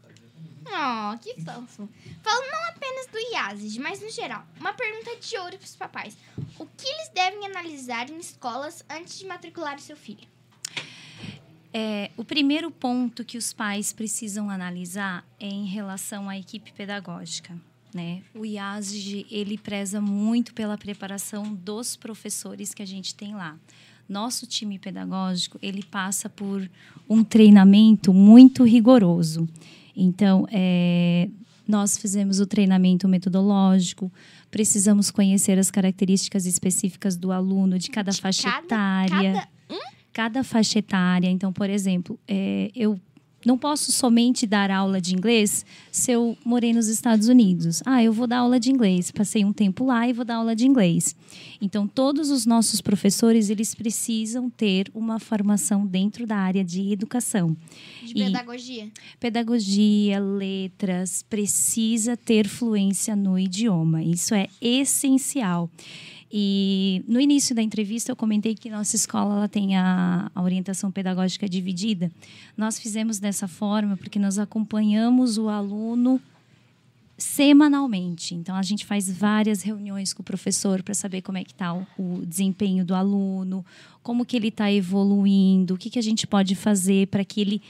Oh, 0.66 1.18
que 1.18 1.42
fofo. 1.42 1.90
Falando 2.22 2.52
não 2.52 2.70
apenas 2.70 3.08
do 3.08 3.18
IASIS, 3.34 3.78
mas 3.78 4.02
no 4.02 4.10
geral, 4.10 4.46
uma 4.60 4.74
pergunta 4.74 5.16
de 5.18 5.38
ouro 5.38 5.58
para 5.58 5.66
os 5.66 5.76
papais. 5.76 6.18
O 6.60 6.66
que 6.66 6.88
eles 6.88 7.10
devem 7.14 7.46
analisar 7.46 8.10
em 8.10 8.18
escolas 8.18 8.84
antes 8.90 9.18
de 9.18 9.26
matricular 9.26 9.78
o 9.78 9.82
seu 9.82 9.96
filho? 9.96 10.28
É, 11.74 12.12
o 12.18 12.26
primeiro 12.26 12.70
ponto 12.70 13.24
que 13.24 13.38
os 13.38 13.54
pais 13.54 13.94
precisam 13.94 14.50
analisar 14.50 15.26
é 15.40 15.48
em 15.48 15.66
relação 15.66 16.30
à 16.30 16.38
equipe 16.38 16.72
pedagógica. 16.74 17.58
Né? 17.94 18.22
O 18.34 18.46
IASG 18.46 19.26
ele 19.30 19.58
preza 19.58 20.00
muito 20.00 20.54
pela 20.54 20.78
preparação 20.78 21.54
dos 21.54 21.96
professores 21.96 22.74
que 22.74 22.82
a 22.82 22.88
gente 22.88 23.16
tem 23.16 23.36
lá. 23.36 23.58
Nosso 24.08 24.46
time 24.46 24.78
pedagógico 24.78 25.58
ele 25.62 25.84
passa 25.84 26.30
por 26.30 26.70
um 27.10 27.24
treinamento 27.24 28.14
muito 28.14 28.64
rigoroso. 28.64 29.48
Então, 29.96 30.48
é, 30.52 31.30
nós 31.68 31.98
fizemos 31.98 32.40
o 32.40 32.46
treinamento 32.46 33.08
metodológico, 33.08 34.12
precisamos 34.50 35.10
conhecer 35.10 35.58
as 35.58 35.72
características 35.72 36.46
específicas 36.46 37.16
do 37.16 37.32
aluno, 37.32 37.80
de 37.80 37.90
cada 37.90 38.12
de 38.12 38.22
faixa 38.22 38.50
cada, 38.50 38.66
etária. 38.66 39.34
Cada, 39.34 39.48
hum? 39.70 39.92
cada 40.12 40.44
faixa 40.44 40.80
etária. 40.80 41.30
Então, 41.30 41.54
por 41.54 41.70
exemplo, 41.70 42.20
é, 42.28 42.72
eu 42.76 43.00
não 43.46 43.58
posso 43.58 43.92
somente 43.92 44.46
dar 44.46 44.70
aula 44.70 45.02
de 45.02 45.16
inglês 45.16 45.66
se 45.92 46.12
eu 46.12 46.38
morei 46.46 46.74
nos 46.74 46.88
Estados 46.88 47.28
Unidos. 47.28 47.82
Ah, 47.86 48.04
eu 48.04 48.14
vou 48.14 48.28
dar 48.28 48.40
aula 48.40 48.60
de 48.60 48.72
inglês. 48.72 49.12
Passei 49.12 49.44
um 49.44 49.54
tempo 49.54 49.86
lá 49.86 50.08
e 50.08 50.14
vou 50.14 50.24
dar 50.24 50.36
aula 50.36 50.56
de 50.56 50.68
inglês. 50.68 51.16
Então, 51.62 51.88
todos 51.88 52.30
os 52.30 52.46
nossos 52.46 52.82
professores, 52.82 53.50
eles 53.50 53.76
precisam 53.76 54.50
ter 54.50 54.92
uma 54.94 55.20
formação 55.20 55.86
dentro 55.86 56.26
da 56.26 56.38
área 56.38 56.64
de 56.64 56.92
educação. 56.92 57.56
De 58.04 58.12
e 58.12 58.26
pedagogia. 58.26 58.92
Pedagogia, 59.20 60.20
letras, 60.20 61.24
precisa 61.30 62.16
ter 62.18 62.48
fluência 62.48 63.16
no 63.16 63.38
idioma. 63.38 64.04
Isso 64.04 64.34
é 64.34 64.48
essencial. 64.62 65.70
E 66.34 67.04
no 67.08 67.20
início 67.20 67.54
da 67.54 67.62
entrevista 67.62 68.12
eu 68.12 68.16
comentei 68.16 68.56
que 68.56 68.70
nossa 68.70 68.96
escola 68.96 69.36
ela 69.36 69.50
tem 69.50 69.76
a, 69.76 70.32
a, 70.34 70.42
orientação 70.42 70.90
pedagógica 70.90 71.48
dividida. 71.50 72.10
Nós 72.56 72.80
fizemos 72.80 73.20
dessa 73.20 73.50
forma 73.50 73.98
porque 73.98 74.18
nós 74.18 74.40
acompanhamos 74.40 75.38
o 75.38 75.50
aluno 75.50 76.22
semanalmente. 77.18 78.34
Então 78.34 78.56
a 78.56 78.62
gente 78.62 78.86
faz 78.86 79.12
várias 79.12 79.62
reuniões 79.62 80.14
com 80.14 80.22
o 80.22 80.26
professor 80.26 80.82
para 80.82 80.94
saber 80.94 81.22
como 81.22 81.38
é 81.38 81.44
que 81.44 81.52
está 81.52 81.74
o, 81.74 81.86
o, 81.98 82.26
desempenho 82.26 82.86
do 82.86 82.96
aluno, 82.96 83.66
como 84.02 84.26
que 84.26 84.38
ele 84.38 84.48
está 84.48 84.72
evoluindo, 84.72 85.74
o 85.74 85.78
que, 85.78 85.90
que 85.90 86.00
a 86.00 86.04
gente 86.04 86.26
pode 86.26 86.56
fazer 86.56 87.08
para 87.08 87.26
que 87.26 87.42
ele 87.42 87.62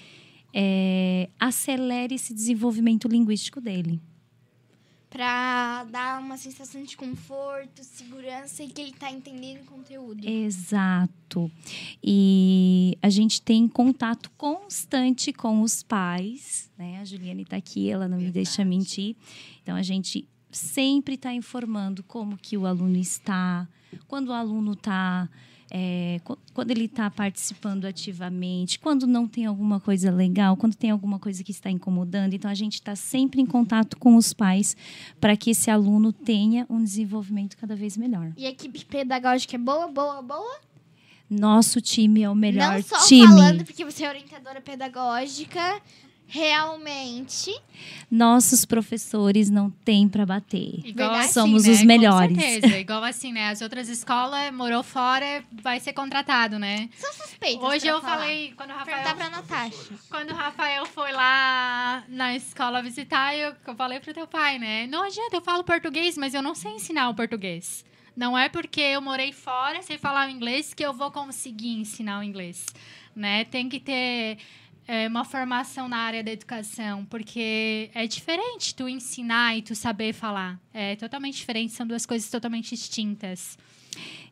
é, 0.54 1.30
acelere 1.40 2.14
esse 2.14 2.32
desenvolvimento 2.32 3.08
linguístico 3.08 3.60
dele 3.60 4.00
para 5.12 5.84
dar 5.92 6.22
uma 6.22 6.38
sensação 6.38 6.82
de 6.84 6.96
conforto, 6.96 7.84
segurança 7.84 8.64
e 8.64 8.70
que 8.70 8.80
ele 8.80 8.92
está 8.92 9.12
entendendo 9.12 9.64
o 9.64 9.66
conteúdo. 9.66 10.26
Exato. 10.26 11.52
E 12.02 12.98
a 13.02 13.10
gente 13.10 13.42
tem 13.42 13.68
contato 13.68 14.32
constante 14.38 15.34
com 15.34 15.62
os 15.62 15.84
pais, 15.84 16.72
né? 16.78 17.00
A 17.02 17.06
Juliane 17.06 17.42
está 17.44 17.58
aqui, 17.58 17.90
ela 17.90 18.08
não 18.08 18.18
Verdade. 18.18 18.26
me 18.26 18.32
deixa 18.32 18.64
mentir. 18.64 19.18
Então 19.62 19.76
a 19.76 19.84
gente 19.84 20.26
sempre 20.50 21.16
está 21.16 21.34
informando 21.34 22.04
como 22.04 22.38
que 22.38 22.58
o 22.58 22.66
aluno 22.66 22.98
está, 22.98 23.68
quando 24.08 24.30
o 24.30 24.34
aluno 24.34 24.72
está 24.72 25.30
é, 25.74 26.20
quando 26.54 26.70
ele 26.70 26.84
está 26.84 27.10
participando 27.10 27.86
ativamente, 27.86 28.78
quando 28.78 29.08
não 29.08 29.26
tem 29.26 29.46
alguma 29.46 29.80
coisa 29.80 30.12
legal, 30.12 30.58
quando 30.58 30.76
tem 30.76 30.92
alguma 30.92 31.18
coisa 31.18 31.44
que 31.46 31.52
está 31.52 31.72
incomodando. 31.72 32.34
Então, 32.34 32.52
a 32.52 32.54
gente 32.54 32.74
está 32.74 32.94
sempre 32.94 33.42
em 33.42 33.46
contato 33.46 33.96
com 33.98 34.18
os 34.18 34.34
pais 34.34 34.76
para 35.20 35.38
que 35.38 35.52
esse 35.52 35.72
aluno 35.72 36.12
tenha 36.12 36.66
um 36.70 36.84
desenvolvimento 36.84 37.56
cada 37.56 37.74
vez 37.74 37.96
melhor. 37.96 38.34
E 38.36 38.46
a 38.46 38.50
equipe 38.50 38.84
pedagógica 38.84 39.56
é 39.56 39.60
boa, 39.60 39.88
boa, 39.88 40.22
boa? 40.22 40.60
Nosso 41.30 41.80
time 41.80 42.22
é 42.24 42.30
o 42.30 42.36
melhor 42.36 42.74
não 42.74 42.84
só 42.84 43.08
time. 43.08 43.26
falando 43.26 43.64
porque 43.64 43.86
você 43.86 44.04
é 44.04 44.10
orientadora 44.10 44.60
pedagógica, 44.60 45.82
realmente. 46.32 47.54
Nossos 48.10 48.64
professores 48.64 49.50
não 49.50 49.70
têm 49.70 50.08
para 50.08 50.26
bater. 50.26 50.80
Igual 50.86 51.12
assim, 51.12 51.34
Somos 51.34 51.66
né? 51.66 51.74
os 51.74 51.84
melhores. 51.84 52.38
Com 52.38 52.42
certeza. 52.42 52.78
Igual 52.80 53.04
assim, 53.04 53.34
né? 53.34 53.50
As 53.50 53.62
outras 53.62 53.90
escolas, 53.90 54.54
morou 54.54 54.82
fora, 54.82 55.44
vai 55.52 55.80
ser 55.82 55.92
contratado, 55.92 56.58
né? 56.58 56.90
São 56.96 57.12
suspeitos. 57.14 57.62
Hoje 57.62 57.86
eu 57.86 58.00
falar. 58.00 58.20
falei, 58.20 58.54
quando 58.56 58.70
o 58.70 58.74
Rafael. 58.74 58.98
Perguntar 58.98 59.16
pra 59.16 59.30
Natasha. 59.30 59.94
Quando 60.10 60.32
o 60.32 60.34
Rafael 60.36 60.86
foi 60.86 61.12
lá 61.12 62.04
na 62.08 62.34
escola 62.34 62.82
visitar, 62.82 63.36
eu, 63.36 63.54
eu 63.68 63.76
falei 63.76 64.00
pro 64.00 64.14
teu 64.14 64.26
pai, 64.26 64.58
né? 64.58 64.88
Não 64.88 65.04
adianta, 65.04 65.36
eu 65.36 65.42
falo 65.42 65.66
português, 65.66 66.18
mas 66.18 66.34
eu 66.34 66.42
não 66.42 66.56
sei 66.56 66.72
ensinar 66.72 67.10
o 67.10 67.14
português. 67.14 67.84
Não 68.16 68.38
é 68.38 68.48
porque 68.48 68.82
eu 68.82 69.02
morei 69.02 69.34
fora 69.34 69.82
sem 69.82 69.98
falar 69.98 70.28
o 70.28 70.32
inglês 70.32 70.74
que 70.74 70.86
eu 70.86 70.94
vou 70.94 71.12
conseguir 71.12 71.74
ensinar 71.74 72.20
o 72.20 72.24
inglês, 72.24 72.66
né? 73.16 73.44
Tem 73.46 73.68
que 73.68 73.80
ter 73.80 74.38
é, 74.92 75.08
uma 75.08 75.24
formação 75.24 75.88
na 75.88 75.96
área 75.96 76.22
da 76.22 76.32
educação, 76.32 77.06
porque 77.06 77.90
é 77.94 78.06
diferente 78.06 78.76
tu 78.76 78.90
ensinar 78.90 79.56
e 79.58 79.62
tu 79.62 79.74
saber 79.74 80.12
falar. 80.12 80.60
É 80.74 80.98
totalmente 80.98 81.38
diferente, 81.38 81.72
são 81.72 81.88
duas 81.88 82.06
coisas 82.06 82.30
totalmente 82.30 82.72
distintas. 82.72 83.58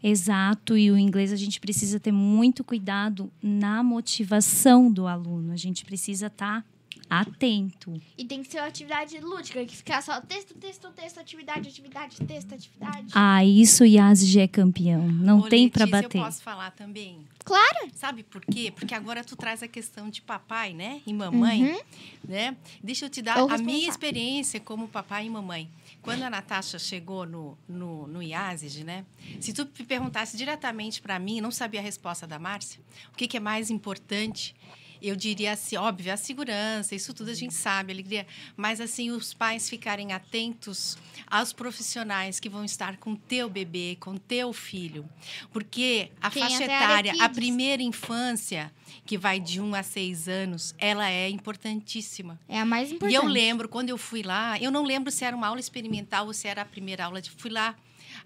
Exato, 0.03 0.77
e 0.77 0.91
o 0.91 0.97
inglês 0.97 1.31
a 1.31 1.37
gente 1.37 1.61
precisa 1.61 1.97
ter 1.97 2.11
muito 2.11 2.61
cuidado 2.61 3.31
na 3.41 3.81
motivação 3.81 4.91
do 4.91 5.07
aluno. 5.07 5.53
A 5.53 5.55
gente 5.55 5.85
precisa 5.85 6.27
estar 6.27 6.61
tá 6.61 6.67
atento. 7.09 7.99
E 8.17 8.23
tem 8.25 8.43
que 8.43 8.51
ser 8.51 8.59
uma 8.59 8.67
atividade 8.67 9.17
lúdica, 9.19 9.65
que 9.65 9.75
ficar 9.75 10.01
só 10.03 10.21
texto, 10.21 10.53
texto, 10.55 10.89
texto, 10.91 11.19
atividade, 11.19 11.67
atividade, 11.69 12.17
texto, 12.25 12.53
atividade. 12.53 13.07
Ah, 13.13 13.43
isso 13.43 13.83
o 13.83 13.87
Yasg 13.87 14.37
é 14.39 14.47
campeão. 14.47 15.01
Não 15.07 15.39
Ô, 15.39 15.49
tem 15.49 15.67
para 15.69 15.87
bater. 15.87 16.17
Eu 16.17 16.23
posso 16.23 16.41
falar 16.43 16.71
também? 16.71 17.19
Claro. 17.43 17.89
Sabe 17.95 18.23
por 18.23 18.41
quê? 18.45 18.71
Porque 18.75 18.93
agora 18.93 19.23
tu 19.23 19.35
traz 19.35 19.63
a 19.63 19.67
questão 19.67 20.09
de 20.09 20.21
papai, 20.21 20.73
né? 20.73 21.01
E 21.07 21.13
mamãe, 21.13 21.63
Uhum. 21.63 21.79
né? 22.27 22.55
Deixa 22.83 23.05
eu 23.05 23.09
te 23.09 23.21
dar 23.21 23.41
Ou 23.41 23.49
a 23.49 23.57
minha 23.57 23.89
experiência 23.89 24.59
como 24.59 24.87
papai 24.87 25.25
e 25.25 25.29
mamãe. 25.29 25.69
Quando 26.01 26.23
a 26.23 26.29
Natasha 26.29 26.77
chegou 26.77 27.25
no, 27.25 27.57
no, 27.67 28.07
no 28.07 28.21
IASIG, 28.21 28.83
né? 28.83 29.05
Se 29.39 29.51
tu 29.51 29.67
me 29.77 29.85
perguntasse 29.85 30.37
diretamente 30.37 31.01
para 31.01 31.17
mim, 31.19 31.41
não 31.41 31.51
sabia 31.51 31.79
a 31.79 31.83
resposta 31.83 32.27
da 32.27 32.37
Márcia, 32.39 32.79
o 33.11 33.17
que, 33.17 33.27
que 33.27 33.37
é 33.37 33.39
mais 33.39 33.69
importante, 33.69 34.55
eu 35.01 35.15
diria 35.15 35.53
assim, 35.53 35.75
óbvio, 35.77 36.13
a 36.13 36.17
segurança, 36.17 36.95
isso 36.95 37.13
tudo 37.13 37.31
a 37.31 37.33
gente 37.33 37.53
sabe, 37.53 37.91
a 37.91 37.95
alegria, 37.95 38.27
mas 38.55 38.81
assim, 38.81 39.11
os 39.11 39.33
pais 39.33 39.69
ficarem 39.69 40.13
atentos 40.13 40.97
aos 41.27 41.53
profissionais 41.53 42.39
que 42.39 42.49
vão 42.49 42.65
estar 42.65 42.97
com 42.97 43.15
teu 43.15 43.49
bebê, 43.49 43.97
com 43.99 44.17
teu 44.17 44.51
filho. 44.51 45.07
Porque 45.51 46.11
a 46.21 46.29
Quem 46.29 46.43
faixa 46.43 46.63
etária, 46.63 47.13
a 47.19 47.29
primeira 47.29 47.83
infância, 47.83 48.71
que 49.05 49.17
vai 49.17 49.39
de 49.39 49.61
1 49.61 49.75
a 49.75 49.83
6 49.83 50.27
anos, 50.27 50.75
ela 50.77 51.09
é 51.09 51.29
importantíssima. 51.29 52.39
É 52.47 52.59
a 52.59 52.65
mais 52.65 52.91
importante. 52.91 53.11
E 53.11 53.15
eu 53.15 53.25
lembro, 53.25 53.69
quando 53.69 53.89
eu 53.89 53.97
fui 53.97 54.23
lá, 54.23 54.59
eu 54.59 54.71
não 54.71 54.83
lembro 54.83 55.11
se 55.11 55.23
era 55.23 55.35
uma 55.35 55.47
aula 55.47 55.59
experimental 55.59 56.27
ou 56.27 56.33
se 56.33 56.47
era 56.47 56.61
a 56.61 56.65
primeira 56.65 57.05
aula. 57.05 57.21
De, 57.21 57.29
fui 57.29 57.51
lá, 57.51 57.75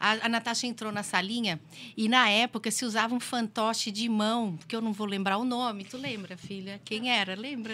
a, 0.04 0.26
a 0.26 0.30
Natasha 0.30 0.68
entrou 0.68 0.92
na 0.92 1.02
salinha 1.02 1.62
e, 1.96 2.10
na 2.10 2.30
época, 2.30 2.70
se 2.70 2.84
usava 2.84 3.16
um 3.16 3.22
fantoche 3.22 3.90
de 3.90 4.10
mão, 4.10 4.60
que 4.68 4.76
eu 4.76 4.82
não 4.82 4.92
vou 4.92 5.08
lembrar 5.08 5.38
o 5.38 5.46
nome. 5.46 5.86
Tu 5.86 5.96
lembra, 5.96 6.36
filha? 6.36 6.82
Quem 6.84 7.10
era? 7.10 7.36
Lembra? 7.36 7.74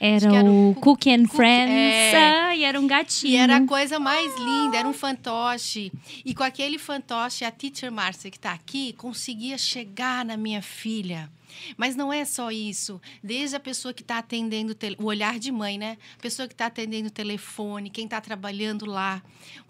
Era, 0.00 0.36
era 0.36 0.50
o 0.50 0.70
o 0.70 0.74
Cook- 0.74 0.84
Cook 0.84 1.06
and 1.08 1.22
Cook- 1.26 1.36
Friends 1.36 2.14
é. 2.14 2.16
ah, 2.16 2.56
e 2.56 2.64
era 2.64 2.80
um 2.80 2.86
gatinho. 2.86 3.32
E 3.32 3.36
era 3.36 3.56
a 3.56 3.66
coisa 3.66 3.98
mais 3.98 4.32
linda, 4.36 4.76
era 4.78 4.86
um 4.88 4.92
fantoche. 4.92 5.92
E 6.24 6.34
com 6.34 6.42
aquele 6.44 6.78
fantoche, 6.78 7.44
a 7.44 7.50
teacher 7.50 7.90
Márcia, 7.90 8.30
que 8.30 8.36
está 8.36 8.52
aqui, 8.52 8.92
conseguia 8.94 9.58
chegar 9.58 10.24
na 10.24 10.36
minha 10.36 10.62
filha. 10.62 11.30
Mas 11.76 11.96
não 11.96 12.12
é 12.12 12.24
só 12.24 12.50
isso. 12.52 13.00
Desde 13.24 13.56
a 13.56 13.60
pessoa 13.60 13.92
que 13.92 14.02
está 14.02 14.18
atendendo, 14.18 14.76
o 14.98 15.04
olhar 15.06 15.38
de 15.38 15.50
mãe, 15.50 15.76
né? 15.78 15.96
A 16.16 16.22
pessoa 16.22 16.46
que 16.46 16.54
está 16.54 16.66
atendendo 16.66 17.08
o 17.08 17.10
telefone, 17.10 17.90
quem 17.90 18.04
está 18.04 18.20
trabalhando 18.20 18.84
lá. 18.86 19.20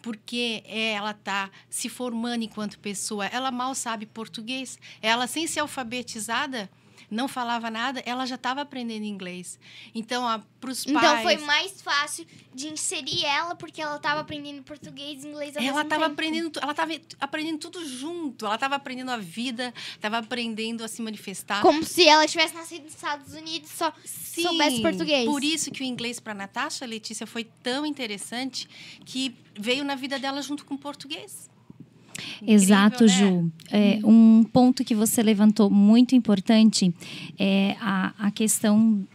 Porque 0.03 0.63
ela 0.67 1.13
está 1.13 1.49
se 1.71 1.89
formando 1.89 2.43
enquanto 2.43 2.79
pessoa. 2.79 3.27
Ela 3.27 3.51
mal 3.51 3.75
sabe 3.75 4.05
português. 4.07 4.79
Ela, 5.01 5.27
sem 5.27 5.47
ser 5.47 5.61
alfabetizada, 5.61 6.69
não 7.11 7.27
falava 7.27 7.71
nada, 7.71 8.03
ela 8.05 8.27
já 8.27 8.35
estava 8.35 8.61
aprendendo 8.61 9.05
inglês. 9.05 9.59
Então, 9.95 10.43
para 10.61 10.71
os 10.71 10.85
pais... 10.85 10.97
Então 10.97 11.23
foi 11.23 11.37
mais 11.39 11.81
fácil 11.81 12.27
de 12.55 12.69
inserir 12.69 13.25
ela, 13.25 13.55
porque 13.55 13.81
ela 13.81 13.97
estava 13.97 14.21
aprendendo 14.21 14.63
português 14.63 15.25
e 15.25 15.29
inglês 15.29 15.57
ao 15.57 15.63
Ela 15.63 15.73
mesmo 15.73 15.83
estava 15.83 16.03
tempo. 16.05 16.13
aprendendo, 16.13 16.61
ela 16.61 16.73
estava 16.73 16.93
aprendendo 17.21 17.59
tudo 17.59 17.87
junto. 17.87 18.45
Ela 18.45 18.57
estava 18.57 18.75
aprendendo 18.77 19.11
a 19.11 19.17
vida, 19.17 19.73
estava 19.95 20.19
aprendendo 20.19 20.85
a 20.85 20.89
se 20.89 21.01
manifestar. 21.01 21.63
Como 21.63 21.85
se 21.85 22.07
ela 22.07 22.27
tivesse 22.27 22.55
nascido 22.55 22.85
nos 22.85 22.95
Estados 22.95 23.33
Unidos 23.35 23.71
só 23.71 23.93
Sim, 24.05 24.43
soubesse 24.43 24.83
português. 24.83 25.25
Por 25.27 25.43
isso 25.43 25.71
que 25.71 25.83
o 25.83 25.85
inglês 25.85 26.21
para 26.21 26.35
Natasha, 26.35 26.85
Letícia, 26.85 27.27
foi 27.27 27.45
tão 27.45 27.87
interessante 27.87 28.69
que 29.05 29.35
veio 29.59 29.85
na 29.85 29.95
vida 29.95 30.19
dela 30.19 30.43
junto 30.43 30.65
com 30.65 30.75
o 30.75 30.79
português. 30.79 31.49
Exato, 32.47 33.05
Incrível, 33.05 33.33
né? 33.33 33.43
Ju. 33.43 33.53
É, 33.71 34.01
um 34.05 34.45
ponto 34.45 34.85
que 34.85 34.95
você 34.95 35.23
levantou 35.23 35.71
muito 35.71 36.15
importante 36.15 36.95
é 37.39 37.77
a, 37.81 38.13
a 38.19 38.31
questão 38.31 39.07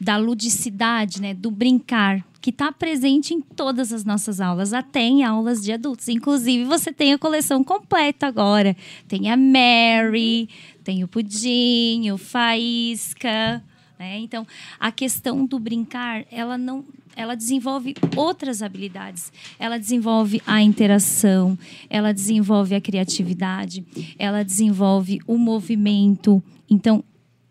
da 0.00 0.16
ludicidade, 0.16 1.20
né, 1.20 1.32
do 1.34 1.50
brincar, 1.50 2.24
que 2.40 2.50
está 2.50 2.70
presente 2.70 3.34
em 3.34 3.40
todas 3.40 3.92
as 3.92 4.04
nossas 4.04 4.40
aulas, 4.40 4.72
até 4.72 5.00
em 5.00 5.24
aulas 5.24 5.62
de 5.62 5.72
adultos. 5.72 6.08
Inclusive, 6.08 6.64
você 6.64 6.92
tem 6.92 7.12
a 7.12 7.18
coleção 7.18 7.64
completa 7.64 8.26
agora. 8.26 8.76
Tem 9.08 9.30
a 9.30 9.36
Mary, 9.36 10.48
tem 10.84 11.02
o 11.02 11.08
Pudim, 11.08 12.10
o 12.10 12.18
Faísca. 12.18 13.62
Né? 13.98 14.18
Então, 14.18 14.46
a 14.78 14.92
questão 14.92 15.46
do 15.46 15.58
brincar, 15.58 16.24
ela 16.30 16.58
não, 16.58 16.84
ela 17.14 17.34
desenvolve 17.34 17.94
outras 18.14 18.62
habilidades. 18.62 19.32
Ela 19.58 19.78
desenvolve 19.78 20.42
a 20.46 20.62
interação, 20.62 21.58
ela 21.88 22.12
desenvolve 22.12 22.74
a 22.74 22.80
criatividade, 22.80 23.84
ela 24.18 24.42
desenvolve 24.42 25.20
o 25.26 25.38
movimento. 25.38 26.42
Então, 26.68 27.02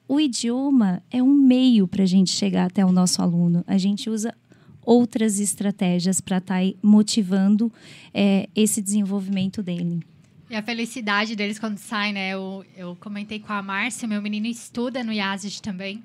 o 0.07 0.19
idioma 0.19 1.01
é 1.09 1.21
um 1.21 1.33
meio 1.33 1.87
para 1.87 2.03
a 2.03 2.07
gente 2.07 2.31
chegar 2.31 2.65
até 2.65 2.85
o 2.85 2.91
nosso 2.91 3.21
aluno. 3.21 3.63
A 3.65 3.77
gente 3.77 4.09
usa 4.09 4.33
outras 4.85 5.39
estratégias 5.39 6.21
para 6.21 6.37
estar 6.37 6.61
motivando 6.81 7.73
é, 8.13 8.47
esse 8.55 8.81
desenvolvimento 8.83 9.63
dele. 9.63 9.99
E 10.47 10.55
a 10.55 10.61
felicidade 10.61 11.35
deles 11.35 11.57
quando 11.57 11.79
saem, 11.79 12.13
né? 12.13 12.29
Eu, 12.29 12.63
eu 12.77 12.95
comentei 12.99 13.39
com 13.39 13.51
a 13.51 13.63
Márcia, 13.63 14.07
meu 14.07 14.21
menino 14.21 14.45
estuda 14.45 15.03
no 15.03 15.11
IASIS 15.11 15.59
também. 15.59 16.03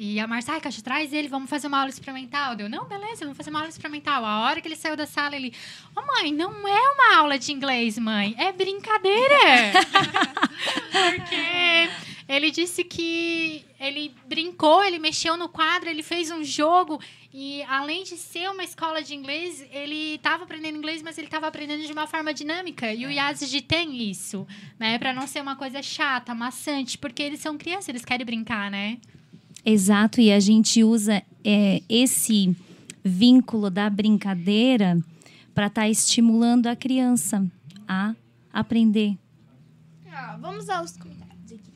E 0.00 0.20
a 0.20 0.28
Márcia, 0.28 0.54
ai, 0.54 0.60
Caixa, 0.60 0.80
traz 0.80 1.12
ele, 1.12 1.26
vamos 1.26 1.50
fazer 1.50 1.66
uma 1.66 1.78
aula 1.78 1.90
experimental. 1.90 2.54
Deu, 2.54 2.68
não, 2.68 2.84
beleza, 2.84 3.24
vamos 3.24 3.36
fazer 3.36 3.50
uma 3.50 3.58
aula 3.58 3.68
experimental. 3.68 4.24
A 4.24 4.42
hora 4.42 4.60
que 4.60 4.68
ele 4.68 4.76
saiu 4.76 4.96
da 4.96 5.06
sala, 5.06 5.34
ele, 5.34 5.52
ô 5.96 6.00
mãe, 6.06 6.32
não 6.32 6.52
é 6.68 6.90
uma 6.92 7.16
aula 7.16 7.36
de 7.36 7.50
inglês, 7.50 7.98
mãe, 7.98 8.32
é 8.38 8.52
brincadeira. 8.52 9.34
Porque 10.92 11.90
ele 12.28 12.52
disse 12.52 12.84
que 12.84 13.64
ele 13.80 14.14
brincou, 14.24 14.84
ele 14.84 15.00
mexeu 15.00 15.36
no 15.36 15.48
quadro, 15.48 15.90
ele 15.90 16.04
fez 16.04 16.30
um 16.30 16.44
jogo. 16.44 17.00
E 17.34 17.64
além 17.64 18.04
de 18.04 18.16
ser 18.16 18.48
uma 18.52 18.62
escola 18.62 19.02
de 19.02 19.16
inglês, 19.16 19.66
ele 19.72 20.14
estava 20.14 20.44
aprendendo 20.44 20.78
inglês, 20.78 21.02
mas 21.02 21.18
ele 21.18 21.26
estava 21.26 21.48
aprendendo 21.48 21.84
de 21.84 21.92
uma 21.92 22.06
forma 22.06 22.32
dinâmica. 22.32 22.94
E 22.94 23.04
o 23.04 23.10
IASG 23.10 23.62
tem 23.62 24.08
isso, 24.08 24.46
né? 24.78 24.96
Para 24.96 25.12
não 25.12 25.26
ser 25.26 25.42
uma 25.42 25.56
coisa 25.56 25.82
chata, 25.82 26.36
maçante, 26.36 26.96
porque 26.96 27.20
eles 27.20 27.40
são 27.40 27.58
crianças, 27.58 27.88
eles 27.88 28.04
querem 28.04 28.24
brincar, 28.24 28.70
né? 28.70 28.98
Exato, 29.64 30.20
e 30.20 30.32
a 30.32 30.40
gente 30.40 30.82
usa 30.82 31.22
é, 31.44 31.82
esse 31.88 32.56
vínculo 33.04 33.70
da 33.70 33.88
brincadeira 33.88 34.98
para 35.54 35.66
estar 35.66 35.82
tá 35.82 35.88
estimulando 35.88 36.66
a 36.66 36.76
criança 36.76 37.44
a 37.86 38.14
aprender. 38.52 39.16
Ah, 40.12 40.36
vamos 40.40 40.68
aos 40.68 40.96
comentários 40.96 41.52
aqui. 41.52 41.72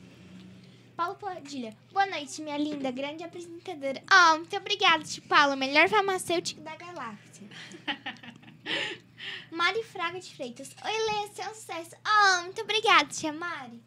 Paulo 0.95 1.15
Padilha. 1.15 1.75
Boa 1.91 2.05
noite, 2.05 2.41
minha 2.41 2.57
linda, 2.57 2.91
grande 2.91 3.23
apresentadora. 3.23 4.01
Oh, 4.11 4.37
muito 4.37 4.55
obrigada, 4.55 5.03
Tio 5.03 5.23
Paulo, 5.23 5.55
melhor 5.55 5.89
farmacêutico 5.89 6.61
da 6.61 6.75
galáxia. 6.75 7.47
Mari 9.51 9.83
Fraga 9.83 10.19
de 10.19 10.35
Freitas. 10.35 10.75
Oi, 10.83 10.91
Lê, 10.91 11.49
um 11.49 11.53
sucesso. 11.53 11.95
Oh, 12.05 12.43
muito 12.43 12.61
obrigada, 12.61 13.05
tia 13.05 13.31
Mari. 13.31 13.81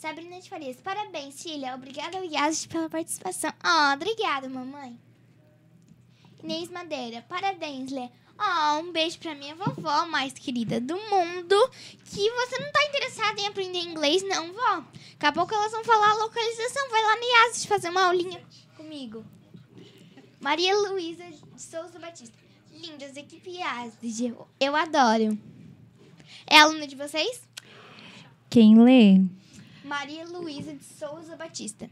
Sabrina 0.00 0.40
de 0.40 0.48
Farias. 0.48 0.80
Parabéns, 0.80 1.42
filha. 1.42 1.74
Obrigada 1.74 2.16
ao 2.16 2.24
pela 2.70 2.88
participação. 2.88 3.52
Oh, 3.62 3.92
obrigada, 3.92 4.48
mamãe. 4.48 4.98
Inês 6.42 6.70
Madeira. 6.70 7.20
Parabéns, 7.28 7.92
Lê. 7.92 8.08
Oh, 8.38 8.78
um 8.80 8.92
beijo 8.92 9.18
pra 9.18 9.34
minha 9.34 9.54
vovó 9.54 10.06
mais 10.06 10.32
querida 10.32 10.80
do 10.80 10.96
mundo. 10.96 11.54
Que 12.06 12.30
você 12.30 12.58
não 12.60 12.72
tá 12.72 12.82
interessada 12.88 13.42
em 13.42 13.46
aprender 13.48 13.80
inglês, 13.80 14.22
não, 14.22 14.50
vó? 14.54 14.76
Daqui 14.76 15.26
a 15.26 15.32
pouco 15.32 15.54
elas 15.54 15.70
vão 15.70 15.84
falar 15.84 16.12
a 16.12 16.24
localização. 16.24 16.88
Vai 16.88 17.02
lá 17.02 17.16
no 17.16 17.22
Yas 17.22 17.64
fazer 17.66 17.90
uma 17.90 18.06
aulinha 18.06 18.42
comigo. 18.78 19.22
Maria 20.40 20.74
Luísa 20.78 21.26
Souza 21.58 21.98
Batista. 21.98 22.38
Lindas, 22.72 23.18
equipe 23.18 23.50
Yas. 23.50 23.92
Eu 24.58 24.74
adoro. 24.74 25.38
É 26.46 26.58
aluna 26.58 26.86
de 26.86 26.96
vocês? 26.96 27.42
Quem 28.48 28.82
lê 28.82 29.20
Maria 29.90 30.24
Luísa 30.24 30.72
de 30.72 30.84
Souza 30.84 31.36
Batista. 31.36 31.90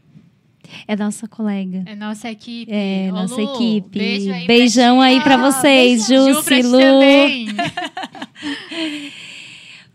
é 0.87 0.95
nossa 0.95 1.27
colega. 1.27 1.83
É 1.85 1.95
nossa 1.95 2.29
equipe. 2.31 2.71
É, 2.71 3.09
Ô, 3.11 3.15
nossa 3.15 3.35
Lu, 3.35 3.55
equipe. 3.55 3.99
Beijo 3.99 4.31
aí 4.31 4.47
Beijão 4.47 4.97
pra 4.97 5.05
aí 5.05 5.21
pra 5.21 5.35
Ah, 5.35 5.51
vocês. 5.51 6.07
Ju, 6.07 6.43
também. 6.43 7.47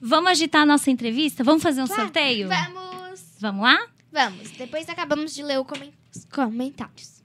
Vamos 0.00 0.30
agitar 0.32 0.62
a 0.62 0.66
nossa 0.66 0.90
entrevista? 0.90 1.42
Vamos 1.42 1.62
fazer 1.62 1.82
um 1.82 1.86
Claro. 1.86 2.02
sorteio? 2.02 2.48
Vamos. 2.48 3.20
Vamos 3.40 3.62
lá? 3.62 3.78
Vamos. 4.12 4.50
Depois 4.50 4.88
acabamos 4.88 5.34
de 5.34 5.42
ler 5.42 5.58
o 5.58 5.64
comen- 5.64 5.92
os 6.14 6.24
comentários. 6.26 7.22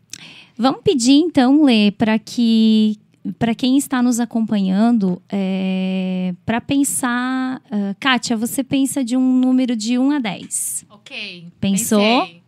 Vamos 0.57 0.81
pedir 0.81 1.13
então, 1.13 1.63
Lê, 1.63 1.91
para 1.91 2.17
que 2.17 2.97
para 3.37 3.53
quem 3.53 3.77
está 3.77 4.01
nos 4.01 4.19
acompanhando, 4.19 5.21
é, 5.29 6.33
para 6.45 6.59
pensar. 6.59 7.61
Uh, 7.65 7.95
Kátia, 7.99 8.35
você 8.35 8.63
pensa 8.63 9.03
de 9.03 9.15
um 9.15 9.39
número 9.39 9.75
de 9.75 9.97
1 9.97 10.11
a 10.11 10.19
10. 10.19 10.85
Ok. 10.89 11.47
Pensou? 11.59 11.99
Pensei. 11.99 12.41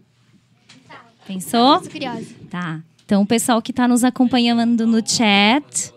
Pensou? 1.28 1.82
Tô 1.82 1.90
curiosa. 1.90 2.26
Tá. 2.50 2.82
Então, 3.06 3.22
o 3.22 3.26
pessoal 3.26 3.62
que 3.62 3.72
está 3.72 3.88
nos 3.88 4.04
acompanhando 4.04 4.88
no 4.88 5.06
chat. 5.08 5.94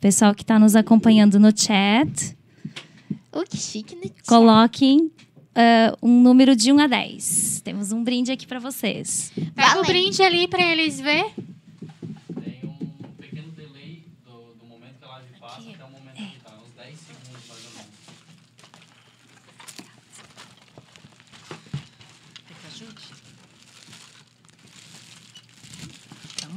Pessoal 0.00 0.34
que 0.34 0.42
está 0.42 0.58
nos 0.58 0.76
acompanhando 0.76 1.40
no 1.40 1.50
chat, 1.56 2.36
Uh, 3.32 3.44
que 3.48 3.56
chique, 3.56 3.94
né? 3.96 4.10
coloquem 4.26 5.10
ah, 5.60 5.96
um 6.00 6.22
número 6.22 6.54
de 6.54 6.70
1 6.72 6.78
a 6.78 6.86
10. 6.86 7.62
Temos 7.64 7.90
um 7.90 8.04
brinde 8.04 8.30
aqui 8.30 8.46
para 8.46 8.60
vocês. 8.60 9.32
Pega 9.34 9.68
Valendo. 9.70 9.80
o 9.80 9.86
brinde 9.86 10.22
ali 10.22 10.46
pra 10.46 10.62
eles 10.62 11.00
ver. 11.00 11.32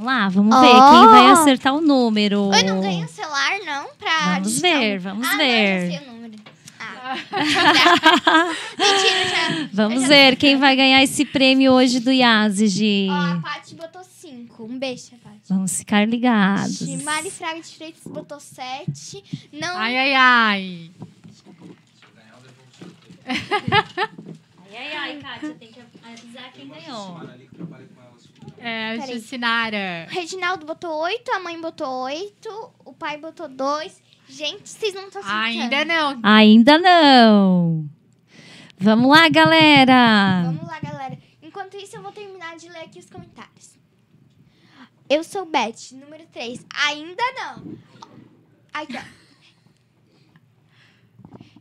Lá, 0.03 0.29
vamos 0.29 0.55
Ó. 0.55 0.61
ver 0.61 0.71
quem 0.71 1.07
vai 1.09 1.31
acertar 1.31 1.73
o 1.73 1.81
número. 1.81 2.51
Eu 2.53 2.63
não 2.65 2.81
ganho 2.81 3.07
celular, 3.07 3.59
não, 3.65 3.87
pra 3.95 4.33
Vamos 4.35 4.47
digitar 4.49 4.79
ver, 4.79 4.99
vamos 4.99 5.27
ah, 5.27 5.37
ver. 5.37 5.79
Não, 5.79 5.85
eu 5.85 5.91
já 5.91 5.99
sei 5.99 6.07
o 6.07 6.11
número. 6.11 6.35
Ah. 6.79 7.15
Mentira, 8.77 9.29
já. 9.29 9.69
Vamos 9.73 9.95
eu 9.95 10.01
já- 10.01 10.07
ver 10.07 10.35
quem 10.35 10.57
vai 10.57 10.75
ganhar 10.75 11.03
esse 11.03 11.25
prêmio 11.25 11.71
hoje 11.73 11.99
do 11.99 12.11
Yazid. 12.11 13.09
Ó, 13.09 13.13
a 13.13 13.39
Paty 13.41 13.75
botou 13.75 14.01
5. 14.03 14.63
Um 14.63 14.77
beijo, 14.79 15.11
Paty. 15.23 15.39
Vamos 15.49 15.77
ficar 15.77 16.07
ligados. 16.07 16.81
Mari 17.03 17.29
Fraga 17.31 17.59
de 17.61 17.67
Freitas 17.75 18.03
botou 18.05 18.39
7. 18.39 19.23
Não. 19.51 19.77
Ai, 19.77 19.97
ai, 19.97 20.13
ai. 20.13 20.91
Ai, 23.27 24.77
ai, 24.77 24.95
ai, 24.95 25.19
Kátia, 25.21 25.53
tem 25.59 25.71
que 25.71 25.79
avisar 26.03 26.51
quem 26.53 26.67
ganhou. 26.67 27.19
É, 28.58 28.97
Peraí. 28.97 29.13
Jucinara. 29.19 30.08
O 30.10 30.13
Reginaldo 30.13 30.65
botou 30.65 30.91
8, 31.04 31.32
a 31.32 31.39
mãe 31.39 31.60
botou 31.60 31.88
8, 32.04 32.71
o 32.86 32.93
pai 32.93 33.17
botou 33.17 33.47
2. 33.47 34.01
Gente, 34.27 34.69
vocês 34.69 34.93
não 34.93 35.08
estão 35.08 35.21
acertando. 35.21 35.43
Ainda 35.43 35.86
não. 35.86 36.19
Ainda 36.23 36.77
não. 36.77 37.89
Vamos 38.77 39.10
lá, 39.10 39.30
galera. 39.30 40.43
Vamos 40.45 40.65
lá, 40.65 40.80
galera. 40.80 41.17
Enquanto 41.41 41.77
isso, 41.77 41.95
eu 41.97 42.01
vou 42.01 42.12
terminar 42.12 42.56
de 42.56 42.69
ler 42.69 42.84
aqui 42.84 42.99
os 42.99 43.10
comentários. 43.10 43.77
Eu 45.10 45.23
sou 45.23 45.45
Beth, 45.45 45.91
número 45.91 46.25
3. 46.27 46.65
Ainda 46.88 47.23
não. 47.34 47.77
Aqui, 48.73 48.97
ó. 48.97 49.21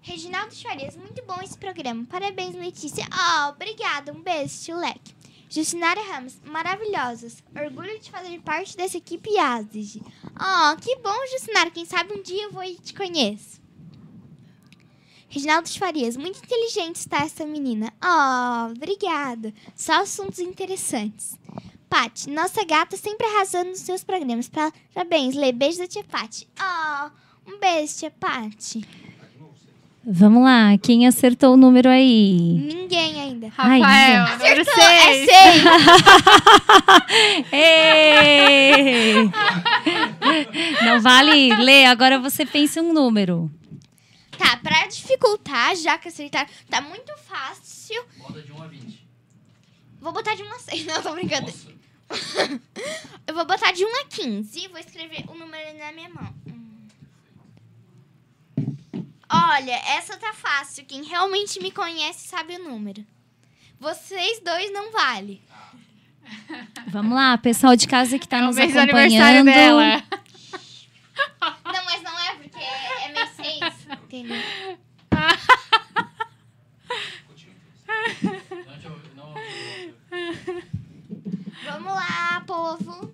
Reginaldo 0.03 0.55
Farias, 0.55 0.97
muito 0.97 1.23
bom 1.27 1.37
esse 1.43 1.59
programa. 1.59 2.07
Parabéns, 2.07 2.55
Letícia. 2.55 3.05
Oh, 3.13 3.51
obrigada. 3.51 4.13
Um 4.13 4.23
beijo, 4.23 4.63
tio 4.63 4.77
Leque. 4.77 5.20
Jucinara 5.51 6.01
Ramos, 6.01 6.41
maravilhosas. 6.45 7.43
Orgulho 7.55 7.99
de 7.99 8.09
fazer 8.09 8.41
parte 8.41 8.77
dessa 8.77 8.97
equipe 8.97 9.29
Yazid. 9.31 10.01
Oh, 10.37 10.77
que 10.81 10.95
bom, 10.99 11.27
Jucinara. 11.33 11.73
Quem 11.73 11.85
sabe 11.85 12.15
um 12.15 12.23
dia 12.23 12.45
eu 12.45 12.53
vou 12.53 12.63
e 12.63 12.77
te 12.77 12.95
conheço. 12.95 13.61
Reginaldo 15.29 15.69
Farias, 15.69 16.17
muito 16.17 16.39
inteligente 16.39 16.97
está 16.97 17.25
essa 17.25 17.45
menina. 17.45 17.93
Oh, 18.01 18.71
obrigada. 18.71 19.53
Só 19.75 20.03
assuntos 20.03 20.39
interessantes. 20.39 21.37
Pati, 21.89 22.31
nossa 22.31 22.65
gata 22.65 22.97
sempre 22.97 23.27
arrasando 23.27 23.71
nos 23.71 23.81
seus 23.81 24.05
programas. 24.05 24.49
Parabéns, 24.49 25.35
Lê. 25.35 25.51
Beijo 25.51 25.79
da 25.79 25.89
tia 25.89 26.05
Pati. 26.05 26.49
Oh, 26.61 27.51
um 27.51 27.59
beijo, 27.59 27.97
tia 27.97 28.11
Pati. 28.13 28.87
Vamos 30.05 30.43
lá, 30.43 30.79
quem 30.79 31.07
acertou 31.07 31.55
o 31.55 31.57
número 31.57 31.89
aí? 31.89 32.33
Ninguém 32.33 33.21
ainda. 33.21 33.53
Ai, 33.59 33.81
Rafael, 33.81 34.39
número 34.39 34.63
Acertou, 34.63 34.83
é 34.85 35.03
6. 35.03 35.31
seis. 35.31 35.63
Ei! 37.53 39.31
Não 40.85 41.01
vale 41.03 41.55
ler, 41.57 41.85
agora 41.87 42.19
você 42.19 42.47
pensa 42.47 42.81
um 42.81 42.93
número. 42.95 43.51
Tá, 44.39 44.57
pra 44.57 44.87
dificultar, 44.87 45.77
já 45.77 45.99
que 45.99 46.09
acertaram, 46.09 46.49
tá 46.71 46.81
muito 46.81 47.13
fácil. 47.19 48.03
Bota 48.19 48.41
de 48.41 48.53
1 48.53 48.63
a 48.63 48.67
20. 48.67 49.07
Vou 50.01 50.13
botar 50.13 50.35
de 50.35 50.43
1 50.43 50.51
a 50.51 50.59
6. 50.59 50.87
Não, 50.87 51.03
tô 51.03 51.13
brincando. 51.13 51.47
Nossa, 51.47 51.71
Eu 53.27 53.35
vou 53.35 53.45
botar 53.45 53.71
de 53.73 53.85
1 53.85 53.89
a 54.01 54.05
15 54.07 54.59
e 54.65 54.69
vou 54.69 54.79
escrever 54.79 55.25
o 55.29 55.35
número 55.35 55.79
na 55.79 55.93
minha 55.93 56.09
mão. 56.09 56.35
Olha, 59.33 59.73
essa 59.97 60.17
tá 60.17 60.33
fácil. 60.33 60.85
Quem 60.85 61.05
realmente 61.05 61.61
me 61.61 61.71
conhece 61.71 62.27
sabe 62.29 62.57
o 62.57 62.65
número. 62.65 63.05
Vocês 63.79 64.41
dois 64.45 64.73
não 64.73 64.91
vale. 64.93 65.41
Vamos 66.89 67.15
lá, 67.15 67.37
pessoal 67.39 67.75
de 67.77 67.87
casa 67.89 68.19
que 68.19 68.25
está 68.27 68.39
É 68.39 68.43
o 68.43 68.47
nos 68.47 68.57
mês 68.57 68.73
do 68.73 68.79
aniversário 68.81 69.41
acompanhando. 69.41 69.47
dela. 69.47 70.03
Não, 71.65 71.85
mas 71.85 72.03
não 72.03 72.19
é 72.19 72.35
porque 72.35 72.59
é 72.59 73.13
mês 73.13 73.31
6. 73.37 73.61
Entendeu? 74.05 74.37
Vamos 81.65 81.93
lá, 81.95 82.43
povo. 82.47 83.13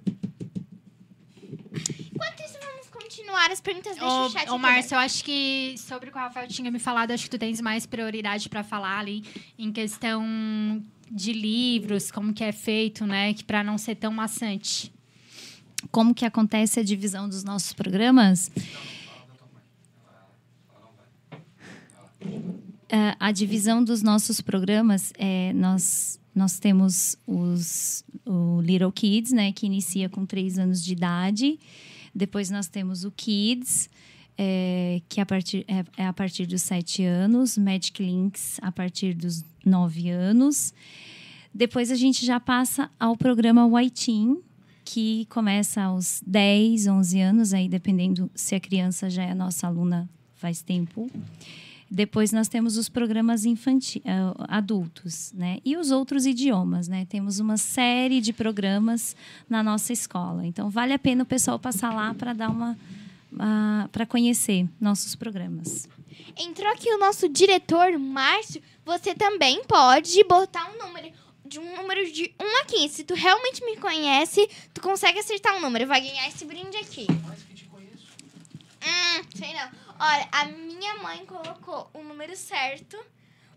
Enquanto 2.12 2.40
isso, 2.44 2.59
vamos 2.61 2.75
continuar 3.07 3.51
as 3.51 3.61
perguntas. 3.61 3.97
Deixa 3.97 4.07
o 4.07 4.31
chat 4.31 4.51
Ô, 4.51 4.55
ô. 4.55 4.59
Márcio, 4.59 4.95
eu 4.95 4.99
acho 4.99 5.25
que 5.25 5.75
sobre 5.79 6.09
o 6.09 6.12
que 6.12 6.19
o 6.19 6.21
Rafael 6.21 6.49
tinha 6.49 6.71
me 6.71 6.79
falado, 6.79 7.12
acho 7.12 7.25
que 7.25 7.31
tu 7.31 7.38
tens 7.38 7.61
mais 7.61 7.87
prioridade 7.87 8.49
para 8.49 8.64
falar 8.64 8.99
ali 8.99 9.25
em 9.59 9.73
questão 9.73 10.83
de 11.11 11.33
livros, 11.33 12.11
como 12.11 12.33
que 12.33 12.42
é 12.42 12.53
feito, 12.53 13.07
né? 13.07 13.33
Que 13.33 13.45
para 13.45 13.62
não 13.62 13.79
ser 13.79 13.95
tão 13.95 14.12
maçante. 14.12 14.92
Como 15.90 16.14
que 16.14 16.25
acontece 16.25 16.81
a 16.81 16.83
divisão 16.83 17.29
dos 17.29 17.45
nossos 17.45 17.73
programas? 17.73 18.51
É, 22.88 23.16
a 23.21 23.31
divisão 23.31 23.83
dos 23.85 24.03
nossos 24.03 24.40
programas, 24.40 25.12
é, 25.16 25.53
nós, 25.53 26.21
nós 26.35 26.59
temos 26.59 27.16
os, 27.27 28.05
o 28.25 28.61
Little 28.61 28.90
Kids, 28.90 29.33
né, 29.33 29.53
que 29.53 29.66
inicia 29.66 30.09
com 30.09 30.25
três 30.25 30.59
anos 30.59 30.83
de 30.83 30.92
idade. 30.92 31.59
Depois 32.16 32.48
nós 32.48 32.66
temos 32.66 33.05
o 33.05 33.11
Kids, 33.11 33.90
é, 34.38 35.02
que 35.07 35.20
é 35.20 35.22
a, 35.22 35.26
partir, 35.26 35.66
é, 35.68 35.85
é 35.98 36.07
a 36.07 36.12
partir 36.14 36.46
dos 36.46 36.62
sete 36.62 37.05
anos. 37.05 37.59
Magic 37.59 38.02
Links, 38.02 38.59
a 38.62 38.72
partir 38.72 39.12
dos 39.12 39.44
nove 39.62 40.09
anos. 40.09 40.72
Depois 41.52 41.90
a 41.90 41.94
gente 41.94 42.24
já 42.24 42.40
passa 42.40 42.90
ao 42.98 43.18
programa 43.18 43.66
Whitein, 43.66 44.38
que 44.83 45.26
começa 45.26 45.83
aos 45.83 46.22
10, 46.26 46.87
11 46.87 47.20
anos, 47.20 47.52
aí 47.52 47.68
dependendo 47.68 48.31
se 48.35 48.55
a 48.55 48.61
criança 48.61 49.11
já 49.11 49.22
é 49.22 49.35
nossa 49.35 49.66
aluna 49.66 50.09
faz 50.37 50.62
tempo. 50.62 51.11
Depois 51.90 52.33
nós 52.33 52.49
temos 52.49 52.77
os 52.77 52.88
programas 52.88 53.44
infantis, 53.44 54.03
adultos, 54.49 55.33
né? 55.33 55.59
E 55.64 55.77
os 55.77 55.90
outros 55.90 56.27
idiomas, 56.27 56.88
né? 56.88 57.07
Temos 57.09 57.38
uma 57.38 57.57
série 57.57 58.20
de 58.20 58.33
programas 58.33 59.14
na 59.49 59.62
nossa 59.62 59.92
escola. 59.92 60.44
Então 60.44 60.68
vale 60.68 60.92
a 60.92 60.99
pena 60.99 61.22
o 61.22 61.27
pessoal 61.27 61.59
passar 61.59 61.94
lá 61.94 62.12
para 62.12 62.33
dar 62.33 62.51
uma 62.51 62.77
para 63.92 64.07
conhecer 64.07 64.66
nossos 64.81 65.14
programas. 65.14 65.88
Entrou 66.38 66.70
aqui 66.72 66.88
o 66.90 66.99
nosso 66.99 67.29
diretor, 67.29 67.99
Márcio. 67.99 68.62
Você 68.85 69.14
também 69.14 69.62
pode 69.64 70.22
botar 70.25 70.70
um 70.72 70.79
número. 70.79 71.12
De 71.44 71.61
um 71.61 71.77
número 71.77 72.11
de 72.11 72.35
1 72.40 72.62
a 72.62 72.64
15. 72.64 72.88
Se 72.88 73.05
tu 73.05 73.14
realmente 73.14 73.64
me 73.64 73.77
conhece, 73.77 74.49
tu 74.75 74.81
consegue 74.81 75.20
acertar 75.20 75.57
um 75.57 75.61
número. 75.61 75.87
Vai 75.87 76.01
ganhar 76.01 76.27
esse 76.27 76.44
brinde 76.44 76.77
aqui. 76.79 77.07
Mais 77.25 77.40
que 77.42 77.55
te 77.55 77.64
conheço. 77.66 78.09
Hum, 78.83 79.22
sei 79.35 79.55
não. 79.55 79.86
Olha, 79.98 80.28
a 80.32 80.44
minha 80.46 80.94
mãe 80.96 81.24
colocou 81.26 81.90
o 81.94 82.02
número 82.02 82.37
certo. 82.37 82.96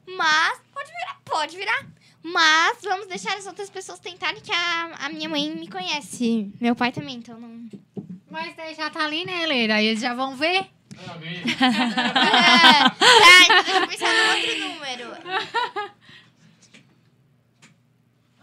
Mas. 0.08 0.60
Pode 0.74 0.88
virar, 0.92 1.18
pode 1.26 1.58
virar. 1.58 1.86
Mas 2.24 2.78
vamos 2.84 3.08
deixar 3.08 3.38
as 3.38 3.46
outras 3.46 3.70
pessoas 3.70 4.00
tentarem, 4.00 4.42
que 4.42 4.52
a, 4.52 4.92
a 5.06 5.10
minha 5.10 5.30
mãe 5.30 5.50
me 5.56 5.68
conhece. 5.70 6.52
Meu 6.60 6.76
pai 6.76 6.92
também, 6.92 7.16
então 7.16 7.40
não. 7.40 7.70
Mas 8.30 8.56
daí 8.56 8.76
já 8.76 8.90
tá 8.90 9.06
ali, 9.06 9.26
né, 9.26 9.46
Leira? 9.46 9.76
Aí 9.76 9.86
eles 9.88 10.02
já 10.02 10.14
vão 10.14 10.36
ver. 10.36 10.68
Ah, 11.08 11.16
ganhei. 11.18 11.40
É, 11.42 11.44
tá, 12.90 13.44
então 13.46 13.64
deixa 13.64 13.80
eu 13.80 13.88
pensar 13.88 14.14
no 14.14 14.36
outro 14.36 14.60
número. 14.70 15.10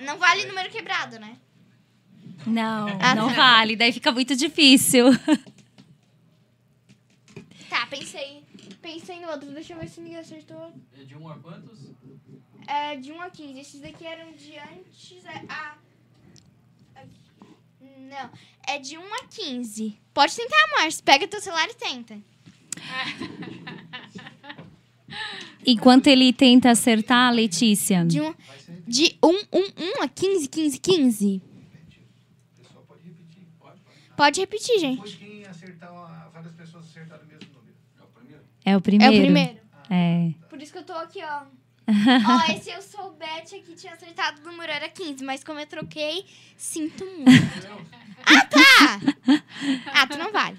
Não 0.00 0.18
vale 0.18 0.44
número 0.46 0.70
quebrado, 0.70 1.18
né? 1.18 1.36
Não, 2.46 2.86
Ah, 3.00 3.14
não 3.14 3.28
tá. 3.28 3.34
vale, 3.34 3.76
daí 3.76 3.92
fica 3.92 4.12
muito 4.12 4.36
difícil. 4.36 5.06
Tá, 7.76 7.86
pensei. 7.88 8.42
Pensei 8.80 9.20
no 9.20 9.28
outro. 9.28 9.50
Deixa 9.52 9.74
eu 9.74 9.78
ver 9.78 9.88
se 9.88 10.00
ninguém 10.00 10.18
acertou. 10.18 10.72
É 10.98 11.04
De 11.04 11.14
1 11.14 11.28
a 11.28 11.38
quantos? 11.38 11.78
É, 12.66 12.96
de 12.96 13.12
1 13.12 13.20
a 13.20 13.28
15. 13.30 13.60
Esses 13.60 13.80
daqui 13.82 14.06
eram 14.06 14.32
de 14.32 14.56
antes. 14.58 15.24
é- 15.26 15.44
Ah. 15.48 15.76
Aqui. 16.94 17.20
Não, 17.98 18.30
é 18.66 18.78
de 18.78 18.96
1 18.96 19.14
a 19.14 19.24
15. 19.26 19.98
Pode 20.14 20.34
tentar, 20.34 20.56
Márcio. 20.78 21.04
Pega 21.04 21.28
teu 21.28 21.38
celular 21.40 21.68
e 21.68 21.74
tenta. 21.74 22.18
Enquanto 25.66 26.06
ele 26.06 26.32
tenta 26.32 26.70
acertar, 26.70 27.30
Letícia. 27.32 28.04
De 28.06 28.20
1 28.22 28.34
de 28.88 29.18
um, 29.22 29.34
um, 29.52 29.98
um 29.98 30.02
a 30.02 30.08
15, 30.08 30.48
15, 30.48 30.78
15. 30.78 31.42
Pode 34.16 34.40
repetir, 34.40 34.78
gente. 34.78 34.94
Depois 34.96 35.14
quem 35.16 35.44
acertar, 35.44 36.30
várias 36.32 36.54
pessoas 36.54 36.86
acertaram 36.86 37.26
mesmo 37.26 37.52
número. 37.52 37.74
É 37.98 38.02
o 38.02 38.06
primeiro? 38.06 38.42
É 38.66 38.76
o 38.76 38.80
primeiro. 38.80 39.14
É 39.14 39.16
o 39.16 39.22
primeiro. 39.22 39.56
É. 39.88 40.30
Por 40.50 40.60
isso 40.60 40.72
que 40.72 40.78
eu 40.78 40.82
tô 40.82 40.92
aqui, 40.92 41.20
ó. 41.22 41.42
ó, 41.86 42.52
e 42.52 42.58
se 42.58 42.70
eu 42.70 42.82
soubesse 42.82 43.60
que 43.60 43.74
tinha 43.74 43.92
acertado 43.92 44.40
o 44.42 44.50
número 44.50 44.72
era 44.72 44.88
15, 44.88 45.24
mas 45.24 45.44
como 45.44 45.60
eu 45.60 45.66
troquei, 45.66 46.24
sinto 46.56 47.04
muito. 47.04 47.30
ah, 48.26 48.44
tá! 48.46 49.00
Ah, 49.94 50.06
tu 50.08 50.18
não 50.18 50.32
vale. 50.32 50.58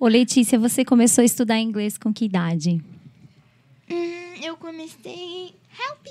Ô, 0.00 0.08
Letícia, 0.08 0.58
você 0.58 0.86
começou 0.86 1.20
a 1.20 1.24
estudar 1.26 1.60
inglês 1.60 1.98
com 1.98 2.14
que 2.14 2.24
idade? 2.24 2.82
Hum, 3.90 4.34
eu 4.42 4.56
comecei. 4.56 5.54
Help! 5.78 6.06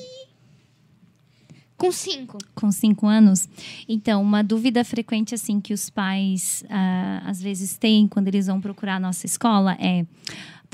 Com 1.75 1.91
cinco. 1.91 2.37
Com 2.53 2.71
cinco 2.71 3.07
anos? 3.07 3.49
Então, 3.89 4.21
uma 4.21 4.43
dúvida 4.43 4.85
frequente, 4.85 5.33
assim, 5.33 5.59
que 5.59 5.73
os 5.73 5.89
pais 5.89 6.63
ah, 6.69 7.23
às 7.25 7.41
vezes 7.41 7.75
têm 7.75 8.07
quando 8.07 8.27
eles 8.27 8.45
vão 8.45 8.61
procurar 8.61 8.97
a 8.97 8.99
nossa 8.99 9.25
escola 9.25 9.75
é. 9.79 10.05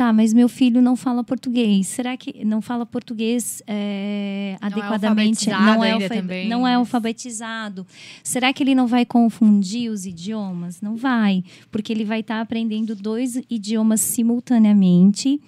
Tá, 0.02 0.12
mas 0.12 0.34
meu 0.34 0.50
filho 0.50 0.82
não 0.82 0.96
fala 0.96 1.24
português. 1.24 1.86
Será 1.86 2.18
que 2.18 2.44
não 2.44 2.60
fala 2.60 2.88
português 2.88 3.62
é, 3.68 4.58
adequadamente? 4.60 5.48
Não 5.48 5.84
é, 5.84 5.92
alfa- 5.92 6.10
também. 6.10 6.50
não 6.50 6.68
é 6.68 6.74
alfabetizado. 6.74 7.86
Será 8.24 8.52
que 8.52 8.64
ele 8.64 8.74
não 8.74 8.88
vai 8.88 9.06
confundir 9.06 9.92
os 9.92 10.08
idiomas? 10.08 10.82
Não 10.82 10.96
vai, 10.96 11.44
porque 11.70 11.94
ele 11.94 12.04
vai 12.04 12.22
estar 12.22 12.42
aprendendo 12.42 12.96
dois 12.96 13.40
idiomas 13.48 14.02
simultaneamente 14.02 15.40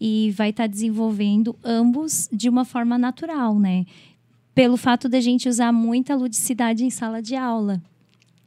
e 0.00 0.34
vai 0.36 0.50
estar 0.50 0.66
desenvolvendo 0.66 1.54
ambos 1.62 2.28
de 2.32 2.48
uma 2.48 2.64
forma 2.64 2.98
natural, 2.98 3.60
né? 3.60 3.86
Pelo 4.52 4.76
fato 4.76 5.08
da 5.08 5.20
gente 5.20 5.48
usar 5.48 5.70
muita 5.70 6.16
ludicidade 6.16 6.84
em 6.84 6.90
sala 6.90 7.22
de 7.22 7.36
aula. 7.36 7.80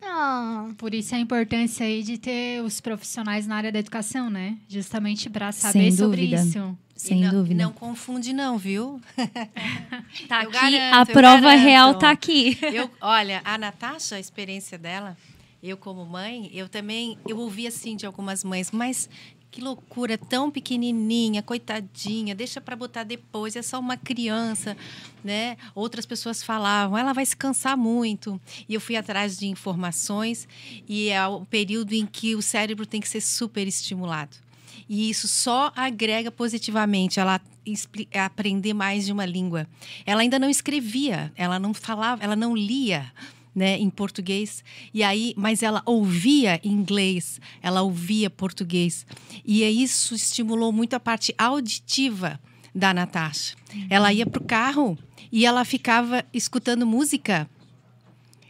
Ah, 0.06 0.70
Por 0.78 0.94
isso 0.94 1.16
a 1.16 1.20
importância 1.20 1.86
aí 1.86 2.04
de 2.04 2.18
ter 2.18 2.62
os 2.62 2.80
profissionais 2.82 3.48
na 3.48 3.56
área 3.56 3.72
da 3.72 3.80
educação, 3.80 4.30
né? 4.30 4.58
Justamente 4.68 5.30
para 5.30 5.52
saber 5.52 5.92
Sem 5.92 5.92
sobre 5.92 6.22
isso. 6.24 6.78
Sem 6.96 7.20
e 7.20 7.26
não, 7.26 7.32
dúvida. 7.32 7.64
Não 7.64 7.72
confunde 7.72 8.34
não, 8.34 8.58
viu? 8.58 9.02
Tá 10.28 10.44
Eu 10.44 10.50
aqui, 10.50 10.78
garanto, 10.78 10.94
a 10.96 11.06
prova 11.06 11.42
garanto. 11.42 11.64
real 11.64 11.96
tá 11.96 12.12
aqui. 12.12 12.58
Eu, 12.62 12.90
olha, 13.02 13.42
a 13.44 13.58
Natasha, 13.58 14.16
a 14.16 14.20
experiência 14.20 14.78
dela, 14.78 15.18
eu 15.62 15.76
como 15.76 16.06
mãe, 16.06 16.52
eu 16.54 16.70
também, 16.70 17.18
eu 17.28 17.38
ouvi 17.38 17.66
assim 17.66 17.96
de 17.96 18.06
algumas 18.06 18.44
mães, 18.44 18.70
mas 18.72 19.10
que 19.54 19.62
loucura, 19.62 20.18
tão 20.18 20.50
pequenininha, 20.50 21.44
coitadinha, 21.44 22.34
deixa 22.34 22.60
para 22.60 22.76
botar 22.76 23.04
depois, 23.04 23.56
é 23.56 23.62
só 23.62 23.80
uma 23.80 23.96
criança, 23.96 24.76
né? 25.24 25.58
Outras 25.76 26.08
pessoas 26.08 26.42
falavam, 26.42 26.98
ela 26.98 27.14
vai 27.14 27.24
se 27.24 27.38
cansar 27.38 27.78
muito. 27.78 28.42
E 28.68 28.74
eu 28.74 28.82
fui 28.82 28.96
atrás 28.96 29.38
de 29.38 29.46
informações 29.46 30.48
e 30.90 31.10
é 31.10 31.28
o 31.28 31.46
período 31.46 31.94
em 31.94 32.04
que 32.04 32.36
o 32.36 32.42
cérebro 32.42 32.84
tem 32.84 33.00
que 33.00 33.08
ser 33.08 33.22
super 33.22 33.68
estimulado. 33.68 34.36
E 34.90 35.08
isso 35.08 35.28
só 35.28 35.72
agrega 35.76 36.32
positivamente 36.32 37.20
ela 37.20 37.40
aprender 38.26 38.74
mais 38.74 39.06
de 39.06 39.12
uma 39.12 39.26
língua. 39.26 39.68
Ela 40.04 40.22
ainda 40.22 40.40
não 40.40 40.50
escrevia, 40.50 41.32
ela 41.36 41.60
não 41.60 41.76
falava, 41.76 42.24
ela 42.24 42.36
não 42.36 42.56
lia. 42.56 43.06
Né, 43.56 43.78
em 43.78 43.90
português. 43.90 44.64
E 44.92 45.04
aí 45.04 45.34
mas 45.38 45.62
ela 45.62 45.84
ouvia 45.86 46.60
inglês 46.64 47.40
ela 47.62 47.84
ouvia 47.84 48.28
português. 48.28 49.06
E 49.46 49.64
isso 49.64 50.16
estimulou 50.16 50.72
muito 50.72 50.96
a 50.96 51.00
parte 51.00 51.36
auditiva 51.38 52.40
da 52.74 52.94
Natasha. 52.94 53.56
Ela 53.90 54.12
ia 54.12 54.26
para 54.26 54.42
o 54.42 54.46
carro 54.46 54.98
e 55.32 55.46
ela 55.46 55.64
ficava 55.64 56.26
escutando 56.34 56.86
música. 56.86 57.50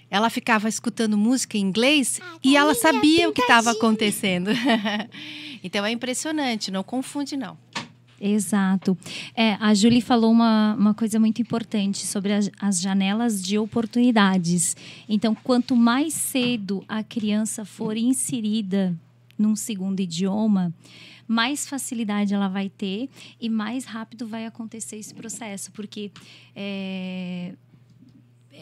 Ela 0.10 0.30
ficava 0.30 0.70
escutando 0.70 1.18
música 1.18 1.58
em 1.58 1.62
inglês 1.62 2.22
e 2.44 2.56
ela 2.56 2.76
sabia 2.76 3.28
o 3.28 3.34
que 3.34 3.42
estava 3.42 3.72
acontecendo. 3.72 4.52
então 5.64 5.86
é 5.86 5.92
impressionante, 5.92 6.72
não 6.72 6.84
confunde 6.84 7.36
não. 7.36 7.58
Exato. 8.26 8.98
É, 9.36 9.56
a 9.56 9.74
Julie 9.74 10.00
falou 10.00 10.32
uma, 10.32 10.76
uma 10.80 10.94
coisa 10.94 11.20
muito 11.20 11.42
importante 11.42 12.06
sobre 12.06 12.32
as, 12.32 12.50
as 12.58 12.80
janelas 12.80 13.44
de 13.44 13.58
oportunidades. 13.60 14.78
Então, 15.10 15.36
quanto 15.36 15.76
mais 15.76 16.14
cedo 16.14 16.86
a 16.88 17.04
criança 17.04 17.66
for 17.66 17.98
inserida 17.98 18.98
num 19.38 19.58
segundo 19.58 20.00
idioma, 20.00 20.74
mais 21.28 21.68
facilidade 21.68 22.34
ela 22.34 22.48
vai 22.48 22.70
ter 22.70 23.10
e 23.42 23.50
mais 23.50 23.84
rápido 23.84 24.26
vai 24.26 24.46
acontecer 24.46 24.96
esse 24.96 25.14
processo, 25.14 25.70
porque 25.74 26.10
é, 26.56 27.56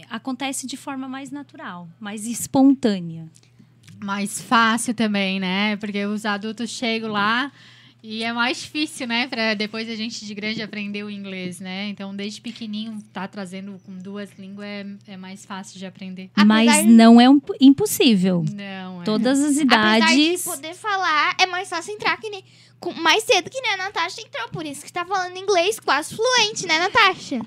acontece 0.10 0.66
de 0.66 0.76
forma 0.76 1.08
mais 1.08 1.30
natural, 1.30 1.88
mais 2.00 2.26
espontânea. 2.26 3.30
Mais 4.04 4.42
fácil 4.42 4.96
também, 4.96 5.40
né? 5.40 5.76
Porque 5.76 6.04
os 6.08 6.26
adultos 6.26 6.72
chegam 6.72 7.12
lá 7.12 7.52
e 8.04 8.24
é 8.24 8.34
mais 8.34 8.58
difícil, 8.62 9.06
né? 9.08 9.28
Para 9.28 9.54
depois 9.54 9.88
a 9.90 9.96
gente 9.96 10.26
de 10.26 10.34
grande 10.34 10.62
aprender 10.62 11.04
o 11.04 11.10
inglês, 11.10 11.60
né? 11.60 11.88
Então, 11.90 12.16
desde 12.16 12.42
pequenininho, 12.42 13.02
tá 13.14 13.28
trazendo 13.28 13.80
com 13.86 13.96
duas 13.98 14.30
línguas 14.40 14.68
é, 14.68 14.86
é 15.10 15.18
mais 15.18 15.46
fácil 15.46 15.78
de 15.78 15.86
aprender. 15.86 16.30
Mas 16.46 16.68
Apesar- 16.70 16.88
não 16.88 17.22
é 17.22 17.30
um- 17.30 17.40
impossível. 17.60 18.44
Não, 18.54 19.02
é. 19.02 19.06
Todas 19.06 19.40
as 19.40 19.58
Apesar 19.58 20.00
de 20.00 20.14
idades. 20.14 20.44
poder 20.44 20.74
falar, 20.74 21.36
é 21.40 21.46
mais 21.46 21.70
fácil 21.70 21.94
entrar 21.94 22.18
que 22.18 22.30
nem, 22.30 22.44
com, 22.80 22.92
mais 22.94 23.24
cedo 23.24 23.50
que 23.50 23.62
nem 23.62 23.72
a 23.74 23.78
Natasha 23.78 24.22
entrou. 24.22 24.50
Por 24.50 24.66
isso 24.66 24.84
que 24.86 24.92
tá 24.92 25.06
falando 25.06 25.38
inglês 25.38 25.80
quase 25.80 26.16
fluente, 26.16 26.66
né, 26.66 26.80
Natasha? 26.80 27.40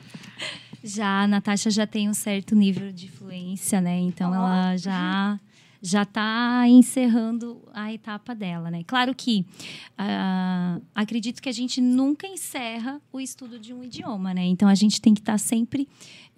Já 0.83 1.23
a 1.23 1.27
Natasha 1.27 1.71
já 1.71 1.87
tem 1.87 2.09
um 2.11 2.15
certo 2.15 2.55
nível 2.55 2.93
de 2.93 3.09
fluência, 3.11 3.81
né? 3.81 3.99
Então 4.01 4.35
ela 4.35 4.77
já 4.77 5.41
já 5.87 6.03
está 6.03 6.67
encerrando 6.67 7.61
a 7.75 7.93
etapa 7.93 8.35
dela, 8.35 8.71
né? 8.71 8.83
Claro 8.87 9.15
que 9.15 9.45
ah, 9.99 10.81
acredito 10.95 11.43
que 11.43 11.49
a 11.51 11.53
gente 11.53 11.79
nunca 11.79 12.27
encerra 12.27 13.03
o 13.13 13.21
estudo 13.21 13.59
de 13.59 13.75
um 13.75 13.85
idioma, 13.85 14.33
né? 14.33 14.47
Então 14.47 14.67
a 14.67 14.75
gente 14.75 14.99
tem 14.99 15.13
que 15.13 15.21
estar 15.21 15.37
sempre 15.37 15.87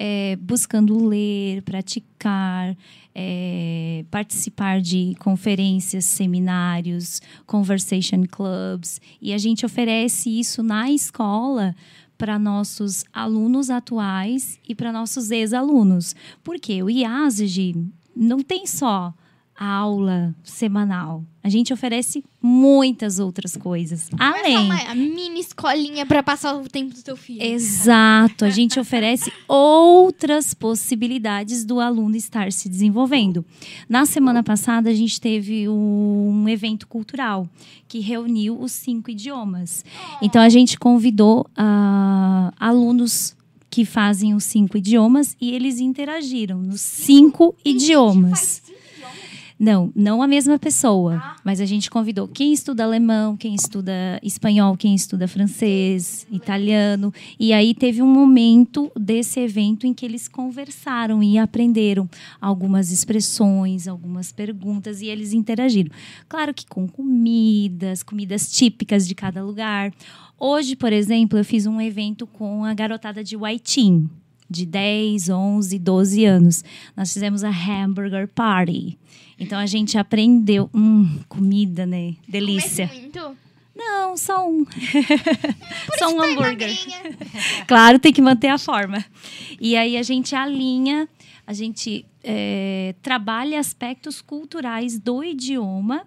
eh, 0.01 0.37
buscando 0.41 1.07
ler, 1.07 1.63
praticar, 1.63 2.77
eh, 3.15 4.05
participar 4.11 4.81
de 4.81 5.15
conferências, 5.21 6.05
seminários, 6.07 7.23
conversation 7.47 8.25
clubs 8.29 9.01
e 9.23 9.33
a 9.33 9.39
gente 9.39 9.65
oferece 9.65 10.29
isso 10.29 10.61
na 10.61 10.91
escola 10.91 11.73
para 12.19 12.37
nossos 12.37 13.05
alunos 13.13 13.71
atuais 13.71 14.59
e 14.69 14.75
para 14.75 14.91
nossos 14.91 15.31
ex-alunos. 15.31 16.17
Porque 16.43 16.83
o 16.83 16.91
IASG 16.91 17.77
não 18.17 18.41
tem 18.41 18.67
só 18.67 19.15
aula 19.59 20.35
semanal. 20.43 21.25
A 21.43 21.49
gente 21.49 21.73
oferece 21.73 22.25
muitas 22.43 23.19
outras 23.21 23.57
coisas. 23.57 24.11
Não 24.11 24.19
é 24.27 24.41
Além. 24.41 24.57
uma 24.59 24.95
mini 24.95 25.41
escolinha 25.41 26.05
pra 26.05 26.23
passar 26.23 26.55
o 26.57 26.69
tempo 26.69 26.95
do 26.95 27.03
teu 27.03 27.17
filho. 27.17 27.43
Exato, 27.43 28.45
a 28.45 28.51
gente 28.51 28.81
oferece 28.81 29.33
outras 29.47 30.53
possibilidades 30.55 31.65
do 31.65 31.79
aluno 31.79 32.17
estar 32.17 32.51
se 32.51 32.69
desenvolvendo. 32.69 33.45
Na 33.89 34.05
semana 34.07 34.43
passada, 34.43 34.91
a 34.91 34.95
gente 34.95 35.21
teve 35.21 35.69
um 35.69 36.49
evento 36.49 36.89
cultural 36.89 37.49
que 37.87 38.01
reuniu 38.01 38.61
os 38.61 38.73
cinco 38.73 39.11
idiomas. 39.11 39.85
Então, 40.21 40.43
a 40.43 40.49
gente 40.49 40.77
convidou 40.79 41.47
ah, 41.57 42.53
alunos 42.59 43.37
que 43.71 43.85
fazem 43.85 44.35
os 44.35 44.45
cinco 44.45 44.79
idiomas 44.79 45.37
e 45.41 45.53
eles 45.53 45.79
interagiram 45.81 46.59
nos 46.59 46.81
cinco 46.81 47.55
idiomas. 47.65 48.63
Não, 49.59 49.91
não 49.97 50.23
a 50.23 50.27
mesma 50.27 50.59
pessoa. 50.59 51.37
Mas 51.43 51.61
a 51.61 51.65
gente 51.65 51.91
convidou 51.91 52.29
quem 52.29 52.53
estuda 52.53 52.85
alemão, 52.85 53.37
quem 53.37 53.55
estuda 53.55 54.21
espanhol, 54.23 54.77
quem 54.77 54.95
estuda 54.95 55.27
francês, 55.27 56.27
italiano. 56.31 57.13
E 57.41 57.53
aí 57.53 57.75
teve 57.75 58.03
um 58.03 58.07
momento 58.07 58.93
desse 58.95 59.41
evento 59.41 59.87
em 59.87 59.95
que 59.95 60.05
eles 60.05 60.29
conversaram 60.29 61.23
e 61.23 61.39
aprenderam 61.39 62.09
algumas 62.41 62.91
expressões, 62.91 63.89
algumas 63.89 64.31
perguntas 64.31 65.01
e 65.01 65.07
eles 65.07 65.33
interagiram. 65.33 65.91
Claro 66.29 66.53
que 66.53 66.67
com 66.67 66.87
comidas, 66.87 68.03
comidas 68.03 68.53
típicas 68.53 69.09
de 69.09 69.15
cada 69.15 69.43
lugar. 69.43 69.91
Hoje, 70.39 70.77
por 70.77 70.93
exemplo, 70.93 71.39
eu 71.39 71.45
fiz 71.45 71.65
um 71.65 71.81
evento 71.81 72.27
com 72.27 72.63
a 72.63 72.75
garotada 72.75 73.25
de 73.25 73.37
Waitin, 73.37 74.11
de 74.49 74.67
10, 74.67 75.29
11, 75.29 75.79
12 75.79 76.25
anos. 76.25 76.65
Nós 76.97 77.13
fizemos 77.13 77.45
a 77.45 77.51
Hamburger 77.51 78.29
Party. 78.29 78.99
Então 79.39 79.59
a 79.59 79.67
gente 79.67 79.99
aprendeu. 79.99 80.71
Hum, 80.75 81.21
comida, 81.29 81.85
né? 81.85 82.15
Delícia. 82.29 82.89
Comece 82.89 83.03
muito. 83.03 83.37
Não, 83.77 84.17
só 84.17 84.49
um. 84.49 84.65
só 85.99 86.09
um 86.09 86.17
Tá 86.17 86.27
hambúrguer. 86.27 86.75
Claro, 87.69 87.99
tem 87.99 88.13
que 88.13 88.23
manter 88.23 88.49
a 88.49 88.57
forma. 88.57 89.05
E 89.61 89.77
aí 89.77 89.99
a 89.99 90.03
gente 90.03 90.35
alinha, 90.35 91.07
a 91.47 91.53
gente 91.53 92.07
é, 92.25 92.95
trabalha 93.03 93.61
aspectos 93.61 94.23
culturais 94.23 94.99
do 94.99 95.23
idioma 95.23 96.07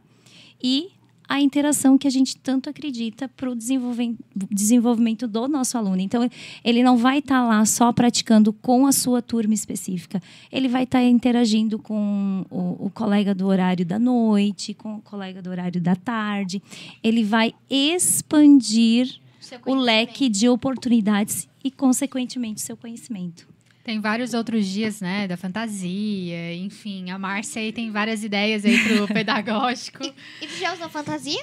e 0.61 0.89
a 1.29 1.39
interação 1.39 1.95
que 1.95 2.07
a 2.07 2.11
gente 2.11 2.35
tanto 2.35 2.71
acredita 2.71 3.27
para 3.27 3.51
o 3.51 3.55
desenvolvimento 3.55 5.27
do 5.27 5.47
nosso 5.47 5.77
aluno. 5.77 6.01
Então, 6.01 6.27
ele 6.65 6.81
não 6.81 6.97
vai 6.97 7.19
estar 7.19 7.41
tá 7.41 7.47
lá 7.47 7.63
só 7.65 7.93
praticando 7.93 8.51
com 8.51 8.87
a 8.87 8.91
sua 8.91 9.21
turma 9.21 9.53
específica, 9.53 10.19
ele 10.51 10.67
vai 10.67 10.83
estar 10.83 10.99
tá 10.99 11.05
interagindo 11.05 11.77
com 11.77 12.43
o, 12.49 12.87
o, 12.87 12.89
colega 12.89 13.35
do 13.35 13.45
horário 13.45 13.85
da 13.85 13.99
noite, 13.99 14.73
com 14.73 14.95
o 14.95 15.01
colega 15.01 15.39
do 15.39 15.51
horário 15.51 15.79
da 15.79 15.95
tarde. 15.95 16.63
Ele 17.03 17.23
vai 17.23 17.53
expandir 17.69 19.19
o 19.67 19.75
leque 19.75 20.29
de 20.29 20.49
oportunidades 20.49 21.47
e, 21.63 21.69
consequentemente, 21.69 22.61
seu 22.61 22.75
conhecimento. 22.75 23.47
Tem 23.89 23.99
vários 23.99 24.35
outros 24.35 24.67
dias, 24.67 25.01
né, 25.01 25.27
da 25.27 25.35
fantasia, 25.35 26.53
enfim. 26.53 27.09
A 27.09 27.17
Márcia 27.17 27.59
aí 27.59 27.73
tem 27.73 27.89
várias 27.89 28.23
ideias 28.23 28.63
aí 28.63 28.77
pro 28.83 29.07
pedagógico. 29.11 30.03
E, 30.03 30.13
e 30.43 30.45
tu 30.47 30.57
já 30.57 30.75
usou 30.75 30.87
fantasia? 30.89 31.41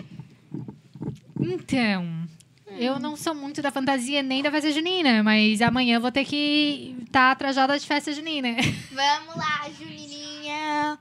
Então, 1.40 2.04
hum. 2.04 2.76
eu 2.78 3.00
não 3.00 3.16
sou 3.16 3.34
muito 3.34 3.60
da 3.60 3.72
fantasia 3.72 4.22
nem 4.22 4.44
da 4.44 4.50
festa 4.52 4.70
junina, 4.70 5.24
mas 5.24 5.60
amanhã 5.60 5.96
eu 5.96 6.00
vou 6.00 6.12
ter 6.12 6.24
que 6.24 6.94
estar 7.04 7.30
tá 7.30 7.34
trajada 7.34 7.76
de 7.76 7.84
festa 7.84 8.12
junina. 8.12 8.50
Vamos 8.92 9.34
lá, 9.34 9.68
Junininha. 9.76 11.00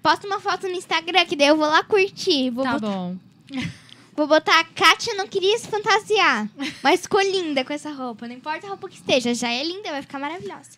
Posta 0.00 0.28
uma 0.28 0.38
foto 0.38 0.68
no 0.68 0.74
Instagram 0.74 1.24
que 1.24 1.34
daí 1.34 1.48
eu 1.48 1.56
vou 1.56 1.66
lá 1.66 1.82
curtir. 1.82 2.50
Vou 2.50 2.62
tá 2.62 2.74
botar... 2.74 2.86
bom. 2.86 3.16
Vou 4.18 4.26
botar 4.26 4.58
a 4.58 4.64
Kátia 4.64 5.14
não 5.14 5.28
queria 5.28 5.56
se 5.60 5.68
fantasiar, 5.68 6.50
mas 6.82 7.02
ficou 7.02 7.20
linda 7.20 7.64
com 7.64 7.72
essa 7.72 7.92
roupa. 7.92 8.26
Não 8.26 8.34
importa 8.34 8.66
a 8.66 8.70
roupa 8.70 8.88
que 8.88 8.96
esteja, 8.96 9.32
já 9.32 9.48
é 9.48 9.62
linda, 9.62 9.92
vai 9.92 10.02
ficar 10.02 10.18
maravilhosa. 10.18 10.70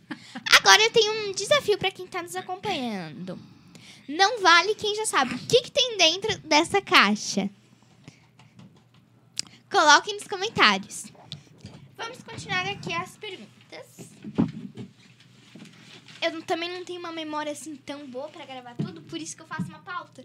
Agora 0.59 0.83
eu 0.83 0.91
tenho 0.91 1.11
um 1.11 1.33
desafio 1.33 1.79
para 1.79 1.91
quem 1.91 2.07
tá 2.07 2.23
nos 2.23 2.37
acompanhando. 2.37 3.39
Não 4.07 4.43
vale 4.43 4.75
quem 4.75 4.95
já 4.95 5.07
sabe. 5.07 5.37
O 5.37 5.39
que, 5.39 5.63
que 5.63 5.71
tem 5.71 5.97
dentro 5.97 6.37
dessa 6.41 6.83
caixa? 6.83 7.49
Coloquem 9.71 10.17
nos 10.17 10.29
comentários. 10.29 11.07
Vamos 11.97 12.23
continuar 12.23 12.67
aqui 12.67 12.93
as 12.93 13.17
perguntas. 13.17 14.11
Eu 16.21 16.43
também 16.43 16.69
não 16.69 16.85
tenho 16.85 17.01
uma 17.01 17.11
memória 17.11 17.53
assim 17.53 17.75
tão 17.75 18.07
boa 18.07 18.29
para 18.29 18.45
gravar 18.45 18.75
tudo, 18.75 19.01
por 19.01 19.19
isso 19.19 19.35
que 19.35 19.41
eu 19.41 19.47
faço 19.47 19.71
uma 19.71 19.79
pauta. 19.79 20.23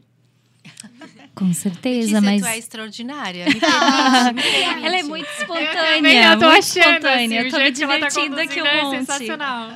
Com 1.36 1.54
certeza, 1.54 2.21
mas. 2.21 2.41
Tu 2.41 2.47
é 2.47 2.58
extraordinária. 2.58 3.45
Me 3.45 3.60
permite, 3.60 4.34
me 4.34 4.41
permite. 4.41 4.86
Ela 4.86 4.97
é 4.97 5.04
muito 5.04 5.30
espontânea. 5.30 6.25
Eu, 6.25 6.32
eu 6.32 6.39
tô 6.39 6.45
achando. 6.45 6.78
Espontânea. 6.78 7.39
Assim, 7.39 7.47
eu 7.47 7.51
tô 7.51 7.58
me 7.60 7.71
divertindo 7.71 8.36
tá 8.36 8.41
aqui 8.43 8.62
um 8.62 8.65
é 8.65 8.84
monte. 8.84 8.97
sensacional. 8.97 9.69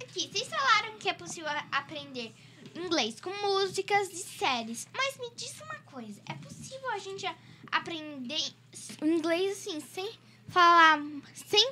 Aqui, 0.00 0.30
vocês 0.32 0.48
falaram 0.48 0.96
que 0.98 1.08
é 1.08 1.12
possível 1.12 1.50
aprender 1.72 2.32
inglês 2.74 3.20
com 3.20 3.30
músicas 3.30 4.10
e 4.12 4.16
séries. 4.16 4.86
Mas 4.96 5.18
me 5.18 5.30
diz 5.36 5.60
uma 5.60 5.78
coisa: 5.86 6.20
é 6.28 6.34
possível 6.34 6.90
a 6.90 6.98
gente 6.98 7.26
aprender 7.70 8.54
inglês 9.02 9.58
assim, 9.58 9.80
sem 9.80 10.10
falar. 10.48 11.00
sem 11.34 11.70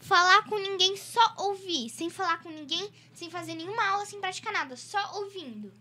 falar 0.00 0.44
com 0.44 0.58
ninguém, 0.58 0.96
só 0.96 1.34
ouvir? 1.38 1.88
Sem 1.88 2.10
falar 2.10 2.42
com 2.42 2.50
ninguém, 2.50 2.90
sem 3.14 3.30
fazer 3.30 3.54
nenhuma 3.54 3.84
aula, 3.88 4.06
sem 4.06 4.20
praticar 4.20 4.52
nada, 4.52 4.76
só 4.76 5.16
ouvindo? 5.16 5.72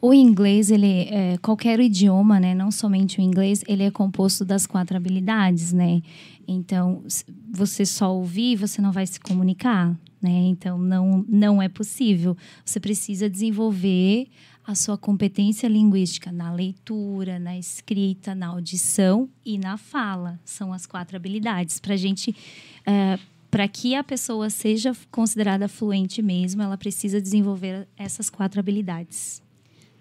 O 0.00 0.12
inglês, 0.12 0.70
ele 0.70 1.08
é, 1.10 1.38
qualquer 1.38 1.78
idioma, 1.80 2.40
né, 2.40 2.54
não 2.54 2.70
somente 2.70 3.18
o 3.18 3.22
inglês, 3.22 3.62
ele 3.68 3.84
é 3.84 3.90
composto 3.90 4.44
das 4.44 4.66
quatro 4.66 4.96
habilidades, 4.96 5.72
né? 5.72 6.02
Então, 6.46 7.04
você 7.50 7.86
só 7.86 8.14
ouvir, 8.14 8.56
você 8.56 8.82
não 8.82 8.90
vai 8.90 9.06
se 9.06 9.20
comunicar, 9.20 9.96
né? 10.20 10.30
Então, 10.30 10.76
não, 10.78 11.24
não 11.28 11.62
é 11.62 11.68
possível. 11.68 12.36
Você 12.64 12.80
precisa 12.80 13.30
desenvolver 13.30 14.28
a 14.66 14.74
sua 14.74 14.96
competência 14.96 15.68
linguística 15.68 16.30
na 16.30 16.52
leitura, 16.52 17.38
na 17.38 17.58
escrita, 17.58 18.34
na 18.34 18.48
audição 18.48 19.28
e 19.44 19.58
na 19.58 19.76
fala. 19.76 20.38
São 20.44 20.72
as 20.72 20.86
quatro 20.86 21.16
habilidades. 21.16 21.80
Para 21.80 21.96
gente. 21.96 22.30
Uh, 22.30 23.32
para 23.50 23.68
que 23.68 23.94
a 23.94 24.02
pessoa 24.02 24.48
seja 24.48 24.96
considerada 25.10 25.68
fluente 25.68 26.22
mesmo, 26.22 26.62
ela 26.62 26.78
precisa 26.78 27.20
desenvolver 27.20 27.86
essas 27.98 28.30
quatro 28.30 28.58
habilidades. 28.58 29.41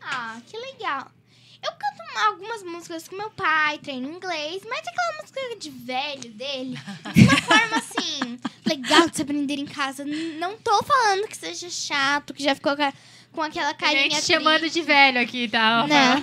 Ah, 0.01 0.39
que 0.47 0.57
legal. 0.57 1.11
Eu 1.63 1.71
canto 1.73 2.01
algumas 2.27 2.63
músicas 2.63 3.07
com 3.07 3.15
meu 3.15 3.29
pai, 3.29 3.77
treino 3.77 4.09
inglês, 4.09 4.63
mas 4.67 4.79
aquela 4.79 5.21
música 5.21 5.39
de 5.59 5.69
velho 5.69 6.31
dele, 6.31 6.75
de 7.13 7.21
uma 7.21 7.37
forma 7.43 7.77
assim, 7.77 8.39
legal 8.65 9.07
de 9.07 9.15
se 9.15 9.21
aprender 9.21 9.59
em 9.59 9.65
casa. 9.65 10.03
Não 10.03 10.57
tô 10.57 10.83
falando 10.83 11.27
que 11.27 11.37
seja 11.37 11.69
chato, 11.69 12.33
que 12.33 12.43
já 12.43 12.55
ficou 12.55 12.75
com 13.31 13.41
aquela 13.41 13.75
carinha. 13.75 14.09
Gente 14.09 14.25
chamando 14.25 14.69
de 14.69 14.81
velho 14.81 15.21
aqui, 15.21 15.47
tá? 15.47 15.85
Não. 15.87 16.19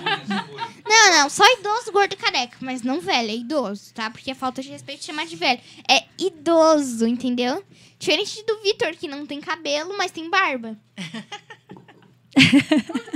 não, 0.85 1.17
não, 1.17 1.29
só 1.29 1.45
idoso, 1.57 1.91
gordo 1.93 2.17
careca, 2.17 2.57
mas 2.59 2.81
não 2.81 2.99
velho, 2.99 3.29
é 3.29 3.35
idoso, 3.35 3.93
tá? 3.93 4.09
Porque 4.09 4.31
é 4.31 4.35
falta 4.35 4.61
de 4.61 4.69
respeito 4.69 5.05
chamar 5.05 5.25
de 5.25 5.37
velho. 5.37 5.61
É 5.89 6.03
idoso, 6.17 7.07
entendeu? 7.07 7.63
Diferente 7.97 8.43
do 8.45 8.61
Vitor, 8.61 8.93
que 8.95 9.07
não 9.07 9.25
tem 9.25 9.39
cabelo, 9.39 9.97
mas 9.97 10.11
tem 10.11 10.29
barba. 10.29 10.77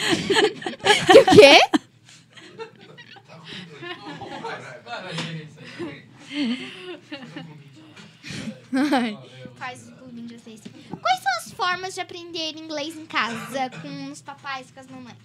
esse? 1.10 1.18
o 1.18 1.24
quê? 1.36 1.60
Faz 9.56 9.88
o 9.88 9.92
pudim 9.92 10.26
de 10.26 10.38
vocês. 10.38 10.60
Quais 10.88 11.20
são 11.20 11.32
as 11.38 11.52
formas 11.52 11.94
de 11.94 12.00
aprender 12.00 12.56
inglês 12.56 12.96
em 12.96 13.06
casa 13.06 13.70
com 13.82 14.10
os 14.10 14.22
papais, 14.22 14.70
com 14.70 14.80
as 14.80 14.86
mamães? 14.86 15.16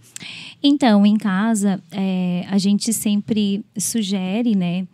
Então, 0.62 1.06
em 1.06 1.18
casa, 1.18 1.82
é, 1.92 2.46
a 2.50 2.58
gente 2.58 2.92
sempre 2.92 3.64
sugere, 3.78 4.56
né? 4.56 4.88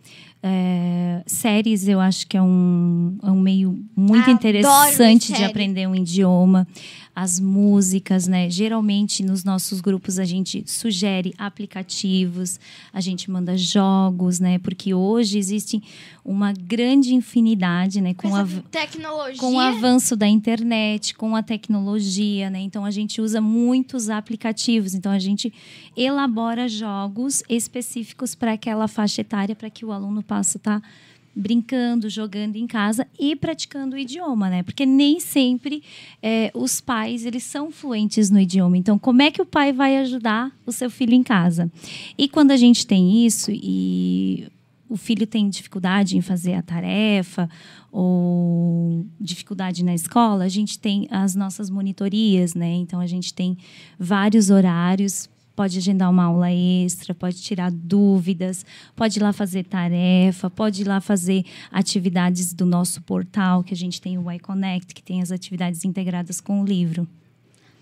É, 0.44 1.22
séries 1.24 1.86
eu 1.86 2.00
acho 2.00 2.26
que 2.26 2.36
é 2.36 2.42
um, 2.42 3.16
é 3.22 3.30
um 3.30 3.40
meio 3.40 3.78
muito 3.94 4.22
Adoro 4.28 4.32
interessante 4.32 5.32
de 5.32 5.44
aprender 5.44 5.86
um 5.86 5.94
idioma 5.94 6.66
as 7.14 7.38
músicas, 7.38 8.26
né? 8.26 8.48
Geralmente 8.48 9.22
nos 9.22 9.44
nossos 9.44 9.80
grupos 9.80 10.18
a 10.18 10.24
gente 10.24 10.64
sugere 10.66 11.34
aplicativos, 11.36 12.58
a 12.92 13.00
gente 13.00 13.30
manda 13.30 13.56
jogos, 13.56 14.40
né? 14.40 14.58
Porque 14.58 14.94
hoje 14.94 15.36
existe 15.38 15.82
uma 16.24 16.52
grande 16.52 17.14
infinidade, 17.14 18.00
né? 18.00 18.14
Com, 18.14 18.34
a 18.34 18.46
tecnologia. 18.70 19.38
com 19.38 19.56
o 19.56 19.60
avanço 19.60 20.16
da 20.16 20.26
internet, 20.26 21.14
com 21.14 21.36
a 21.36 21.42
tecnologia, 21.42 22.48
né? 22.48 22.60
Então 22.60 22.84
a 22.84 22.90
gente 22.90 23.20
usa 23.20 23.40
muitos 23.40 24.08
aplicativos. 24.08 24.94
Então 24.94 25.12
a 25.12 25.18
gente 25.18 25.52
elabora 25.94 26.66
jogos 26.66 27.42
específicos 27.46 28.34
para 28.34 28.52
aquela 28.52 28.88
faixa 28.88 29.20
etária, 29.20 29.54
para 29.54 29.68
que 29.68 29.84
o 29.84 29.92
aluno 29.92 30.22
possa 30.22 30.56
estar 30.56 30.80
tá 30.80 30.88
brincando, 31.34 32.10
jogando 32.10 32.56
em 32.56 32.66
casa 32.66 33.06
e 33.18 33.34
praticando 33.34 33.96
o 33.96 33.98
idioma, 33.98 34.50
né? 34.50 34.62
Porque 34.62 34.84
nem 34.84 35.18
sempre 35.18 35.82
é, 36.22 36.50
os 36.54 36.80
pais 36.80 37.24
eles 37.24 37.42
são 37.42 37.70
fluentes 37.70 38.30
no 38.30 38.38
idioma. 38.38 38.76
Então, 38.76 38.98
como 38.98 39.22
é 39.22 39.30
que 39.30 39.40
o 39.40 39.46
pai 39.46 39.72
vai 39.72 39.96
ajudar 39.98 40.52
o 40.66 40.72
seu 40.72 40.90
filho 40.90 41.14
em 41.14 41.22
casa? 41.22 41.70
E 42.18 42.28
quando 42.28 42.50
a 42.50 42.56
gente 42.56 42.86
tem 42.86 43.24
isso 43.26 43.50
e 43.50 44.46
o 44.92 44.96
filho 44.96 45.26
tem 45.26 45.48
dificuldade 45.48 46.18
em 46.18 46.20
fazer 46.20 46.52
a 46.52 46.60
tarefa 46.60 47.48
ou 47.90 49.06
dificuldade 49.18 49.82
na 49.82 49.94
escola, 49.94 50.44
a 50.44 50.48
gente 50.50 50.78
tem 50.78 51.08
as 51.10 51.34
nossas 51.34 51.70
monitorias, 51.70 52.54
né? 52.54 52.74
Então 52.74 53.00
a 53.00 53.06
gente 53.06 53.32
tem 53.32 53.56
vários 53.98 54.50
horários 54.50 55.30
pode 55.54 55.78
agendar 55.78 56.10
uma 56.10 56.24
aula 56.24 56.50
extra, 56.52 57.14
pode 57.14 57.42
tirar 57.42 57.70
dúvidas, 57.70 58.64
pode 58.96 59.18
ir 59.18 59.22
lá 59.22 59.32
fazer 59.32 59.64
tarefa, 59.64 60.50
pode 60.50 60.82
ir 60.82 60.88
lá 60.88 61.00
fazer 61.00 61.44
atividades 61.70 62.52
do 62.52 62.66
nosso 62.66 63.02
portal, 63.02 63.62
que 63.62 63.74
a 63.74 63.76
gente 63.76 64.00
tem 64.00 64.18
o 64.18 64.30
iConnect, 64.30 64.94
que 64.94 65.02
tem 65.02 65.22
as 65.22 65.30
atividades 65.30 65.84
integradas 65.84 66.40
com 66.40 66.62
o 66.62 66.64
livro. 66.64 67.06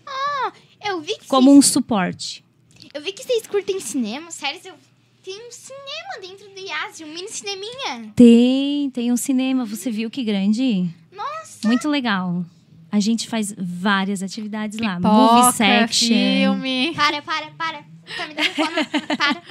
Ah, 0.07 0.53
eu 0.85 1.01
vi 1.01 1.17
que 1.19 1.27
Como 1.27 1.51
vocês... 1.51 1.59
um 1.59 1.63
suporte. 1.63 2.45
Eu 2.93 3.03
vi 3.03 3.13
que 3.13 3.23
vocês 3.25 3.47
curtem 3.47 3.79
cinema, 3.79 4.31
sério, 4.31 4.61
eu... 4.65 4.75
tem 5.23 5.47
um 5.47 5.51
cinema 5.51 6.21
dentro 6.21 6.49
do 6.53 6.61
IASI, 6.61 7.05
um 7.05 7.15
mini 7.15 7.29
cineminha. 7.29 8.13
Tem, 8.17 8.91
tem 8.91 9.13
um 9.13 9.17
cinema. 9.17 9.65
Você 9.65 9.91
viu 9.91 10.11
que 10.11 10.25
grande? 10.25 10.89
Nossa! 11.13 11.69
Muito 11.69 11.89
legal. 11.89 12.45
A 12.93 12.99
gente 12.99 13.29
faz 13.29 13.55
várias 13.57 14.23
atividades 14.23 14.79
lá. 14.79 14.97
Pipoca, 14.97 15.15
Movie 15.15 15.53
section. 15.53 16.09
Filme. 16.09 16.93
Para, 16.95 17.23
para, 17.23 17.51
para. 17.53 17.85
Tá 18.17 18.27
me 18.27 18.35
dando 18.35 18.51
fome. 18.55 19.17
para. 19.17 19.43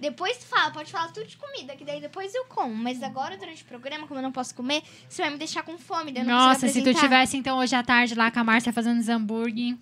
Depois 0.00 0.38
tu 0.38 0.46
fala, 0.46 0.70
pode 0.70 0.90
falar 0.90 1.08
tudo 1.08 1.26
de 1.26 1.36
comida, 1.36 1.76
que 1.76 1.84
daí 1.84 2.00
depois 2.00 2.34
eu 2.34 2.46
como. 2.46 2.74
Mas 2.74 3.02
agora, 3.02 3.36
durante 3.36 3.62
o 3.62 3.66
programa, 3.66 4.06
como 4.06 4.18
eu 4.18 4.22
não 4.22 4.32
posso 4.32 4.54
comer, 4.54 4.82
você 5.06 5.20
vai 5.20 5.30
me 5.30 5.36
deixar 5.36 5.62
com 5.62 5.76
fome. 5.76 6.10
Daí 6.10 6.22
eu 6.22 6.26
não 6.26 6.34
Nossa, 6.34 6.68
se 6.68 6.82
tu 6.82 6.94
tivesse 6.94 7.36
então 7.36 7.58
hoje 7.58 7.74
à 7.76 7.82
tarde 7.82 8.14
lá 8.14 8.30
com 8.30 8.40
a 8.40 8.44
Márcia 8.44 8.72
fazendo 8.72 8.98
os 8.98 9.10
hambúrguer. 9.10 9.76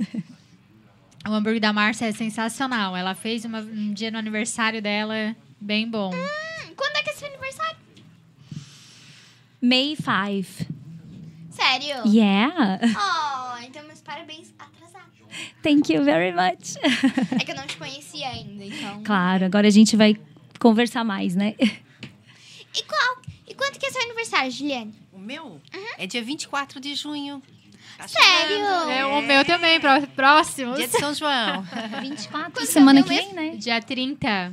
o 1.28 1.32
hambúrguer 1.32 1.60
da 1.60 1.70
Márcia 1.70 2.06
é 2.06 2.12
sensacional. 2.12 2.96
Ela 2.96 3.14
fez 3.14 3.44
uma, 3.44 3.60
um 3.60 3.92
dia 3.92 4.10
no 4.10 4.16
aniversário 4.16 4.80
dela, 4.80 5.36
bem 5.60 5.86
bom. 5.86 6.14
Hum, 6.14 6.72
quando 6.74 6.96
é 6.96 7.02
que 7.02 7.10
é 7.10 7.12
seu 7.12 7.28
aniversário? 7.28 7.76
May 9.60 9.96
5. 9.96 10.75
Sério? 11.56 12.02
Yeah. 12.06 12.78
Oh, 13.58 13.58
então 13.62 13.82
meus 13.86 14.00
parabéns 14.00 14.52
atrasados. 14.58 15.06
Thank 15.62 15.92
you 15.92 16.04
very 16.04 16.32
much. 16.32 16.76
É 17.40 17.44
que 17.44 17.50
eu 17.50 17.56
não 17.56 17.66
te 17.66 17.76
conhecia 17.76 18.28
ainda, 18.28 18.64
então. 18.64 19.02
Claro, 19.02 19.44
agora 19.46 19.66
a 19.66 19.70
gente 19.70 19.96
vai 19.96 20.16
conversar 20.60 21.04
mais, 21.04 21.34
né? 21.34 21.54
E 21.58 22.82
qual? 22.82 23.16
E 23.48 23.54
quanto 23.54 23.78
que 23.78 23.86
é 23.86 23.90
seu 23.90 24.02
aniversário, 24.02 24.50
Juliane? 24.50 24.94
O 25.12 25.18
meu 25.18 25.60
é 25.98 26.06
dia 26.06 26.22
24 26.22 26.78
de 26.80 26.94
junho. 26.94 27.42
Tá 27.98 28.06
Sério? 28.06 28.56
chegando. 28.56 28.90
É, 28.90 29.06
o 29.06 29.22
meu 29.22 29.44
também, 29.44 29.80
pró- 29.80 30.06
próximos. 30.14 30.76
Dia 30.76 30.86
de 30.88 30.98
São 30.98 31.14
João. 31.14 31.62
24 32.02 32.52
Quando 32.52 32.66
semana 32.66 33.00
é 33.00 33.02
o 33.02 33.04
que 33.06 33.14
vem, 33.14 33.32
né? 33.32 33.56
Dia 33.56 33.80
30. 33.80 34.52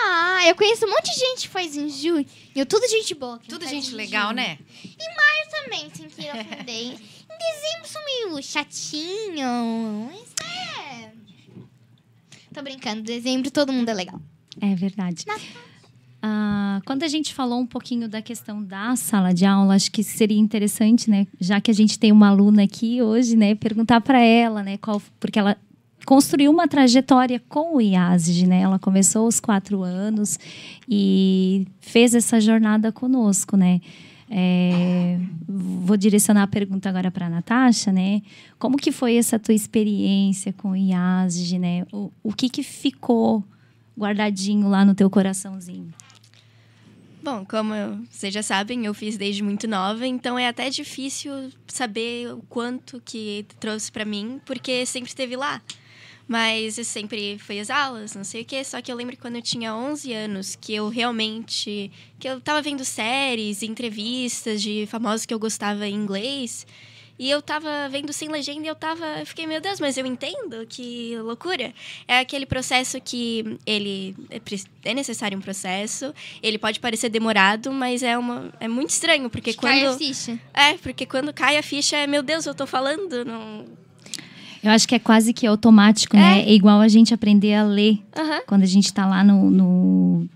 Ah, 0.00 0.42
eu 0.46 0.54
conheço 0.54 0.86
um 0.86 0.90
monte 0.90 1.12
de 1.12 1.18
gente 1.20 1.40
que 1.42 1.48
faz 1.48 1.76
em 1.76 1.88
junho. 1.88 2.24
E 2.54 2.58
eu 2.58 2.66
tudo 2.66 2.88
gente 2.88 3.14
boa. 3.14 3.38
que 3.38 3.48
Tudo 3.48 3.64
faz 3.64 3.70
gente 3.70 3.94
legal, 3.94 4.26
junho. 4.28 4.36
né? 4.36 4.58
Em 4.84 5.16
maio 5.16 5.50
também, 5.50 5.90
sem 5.94 6.08
querer 6.08 6.30
ofender. 6.40 6.92
em 6.94 7.38
dezembro 7.38 7.86
sou 7.86 8.02
meio 8.04 8.42
chatinho. 8.42 10.10
Mas 10.10 10.34
é. 10.46 11.10
Tô 12.52 12.62
brincando, 12.62 13.02
dezembro 13.02 13.50
todo 13.50 13.72
mundo 13.72 13.88
é 13.88 13.94
legal. 13.94 14.20
É 14.60 14.74
verdade. 14.74 15.24
Ah, 16.20 16.80
quando 16.84 17.04
a 17.04 17.08
gente 17.08 17.32
falou 17.32 17.60
um 17.60 17.66
pouquinho 17.66 18.08
da 18.08 18.20
questão 18.20 18.62
da 18.62 18.96
sala 18.96 19.32
de 19.32 19.44
aula, 19.44 19.74
acho 19.74 19.90
que 19.90 20.02
seria 20.02 20.38
interessante, 20.38 21.08
né, 21.08 21.26
já 21.40 21.60
que 21.60 21.70
a 21.70 21.74
gente 21.74 21.98
tem 21.98 22.10
uma 22.10 22.28
aluna 22.28 22.64
aqui 22.64 23.00
hoje, 23.00 23.36
né, 23.36 23.54
perguntar 23.54 24.00
para 24.00 24.20
ela, 24.20 24.62
né, 24.62 24.76
qual, 24.78 25.00
porque 25.20 25.38
ela 25.38 25.56
construiu 26.06 26.50
uma 26.50 26.66
trajetória 26.66 27.40
com 27.48 27.76
o 27.76 27.80
IASG, 27.80 28.46
né? 28.46 28.60
Ela 28.60 28.78
começou 28.78 29.26
aos 29.26 29.40
quatro 29.40 29.82
anos 29.82 30.38
e 30.88 31.66
fez 31.80 32.14
essa 32.14 32.40
jornada 32.40 32.90
conosco, 32.90 33.56
né? 33.56 33.80
É, 34.30 35.18
vou 35.48 35.96
direcionar 35.96 36.42
a 36.42 36.46
pergunta 36.46 36.88
agora 36.88 37.10
para 37.10 37.26
a 37.26 37.30
Natasha, 37.30 37.90
né? 37.90 38.20
Como 38.58 38.76
que 38.76 38.92
foi 38.92 39.16
essa 39.16 39.38
tua 39.38 39.54
experiência 39.54 40.52
com 40.52 40.70
o 40.70 40.76
IASG, 40.76 41.58
né? 41.58 41.86
O, 41.92 42.10
o 42.22 42.32
que 42.32 42.48
que 42.48 42.62
ficou 42.62 43.42
guardadinho 43.98 44.68
lá 44.68 44.84
no 44.84 44.94
teu 44.94 45.08
coraçãozinho? 45.08 45.92
Bom, 47.22 47.44
como 47.44 47.74
vocês 48.10 48.32
já 48.32 48.42
sabem, 48.42 48.86
eu 48.86 48.94
fiz 48.94 49.16
desde 49.16 49.42
muito 49.42 49.66
nova, 49.66 50.06
então 50.06 50.38
é 50.38 50.46
até 50.46 50.70
difícil 50.70 51.50
saber 51.66 52.32
o 52.32 52.42
quanto 52.48 53.02
que 53.04 53.44
trouxe 53.58 53.90
pra 53.90 54.04
mim, 54.04 54.40
porque 54.46 54.86
sempre 54.86 55.08
esteve 55.08 55.36
lá. 55.36 55.60
Mas 56.28 56.76
eu 56.76 56.84
sempre 56.84 57.38
fui 57.38 57.58
às 57.58 57.70
aulas, 57.70 58.14
não 58.14 58.22
sei 58.22 58.42
o 58.42 58.44
quê, 58.44 58.62
só 58.62 58.82
que 58.82 58.92
eu 58.92 58.96
lembro 58.96 59.16
quando 59.16 59.36
eu 59.36 59.42
tinha 59.42 59.74
11 59.74 60.12
anos, 60.12 60.54
que 60.60 60.74
eu 60.74 60.90
realmente 60.90 61.90
que 62.18 62.28
eu 62.28 62.38
tava 62.38 62.60
vendo 62.60 62.84
séries, 62.84 63.62
entrevistas 63.62 64.60
de 64.60 64.86
famosos 64.90 65.24
que 65.24 65.32
eu 65.32 65.38
gostava 65.38 65.88
em 65.88 65.94
inglês, 65.94 66.66
e 67.18 67.28
eu 67.28 67.42
tava 67.42 67.88
vendo 67.90 68.12
sem 68.12 68.28
legenda 68.28 68.64
e 68.64 68.68
eu 68.68 68.76
tava, 68.76 69.04
eu 69.18 69.26
fiquei, 69.26 69.44
meu 69.46 69.60
Deus, 69.60 69.80
mas 69.80 69.96
eu 69.96 70.06
entendo, 70.06 70.64
que 70.68 71.16
loucura. 71.18 71.74
É 72.06 72.20
aquele 72.20 72.46
processo 72.46 73.00
que 73.00 73.58
ele 73.66 74.14
é 74.30 74.40
é 74.84 74.94
necessário 74.94 75.36
um 75.36 75.40
processo, 75.40 76.14
ele 76.42 76.58
pode 76.58 76.78
parecer 76.78 77.08
demorado, 77.08 77.72
mas 77.72 78.02
é 78.02 78.16
uma 78.16 78.52
é 78.60 78.68
muito 78.68 78.90
estranho, 78.90 79.28
porque 79.28 79.52
Cai 79.52 79.82
a 79.82 79.88
quando 79.88 79.98
ficha. 79.98 80.38
é, 80.54 80.74
porque 80.74 81.04
quando 81.04 81.32
cai 81.32 81.56
a 81.56 81.62
ficha 81.62 81.96
é, 81.96 82.06
meu 82.06 82.22
Deus, 82.22 82.46
eu 82.46 82.54
tô 82.54 82.66
falando, 82.66 83.24
não. 83.24 83.66
Eu 84.62 84.70
acho 84.70 84.86
que 84.88 84.94
é 84.94 84.98
quase 84.98 85.32
que 85.32 85.46
automático, 85.46 86.16
né? 86.16 86.40
É 86.40 86.52
igual 86.52 86.80
a 86.80 86.88
gente 86.88 87.14
aprender 87.14 87.54
a 87.54 87.64
ler 87.64 87.98
Aham. 88.16 88.42
quando 88.46 88.62
a 88.62 88.66
gente 88.66 88.86
está 88.86 89.06
lá 89.06 89.22
no, 89.22 89.50
no- 89.50 90.28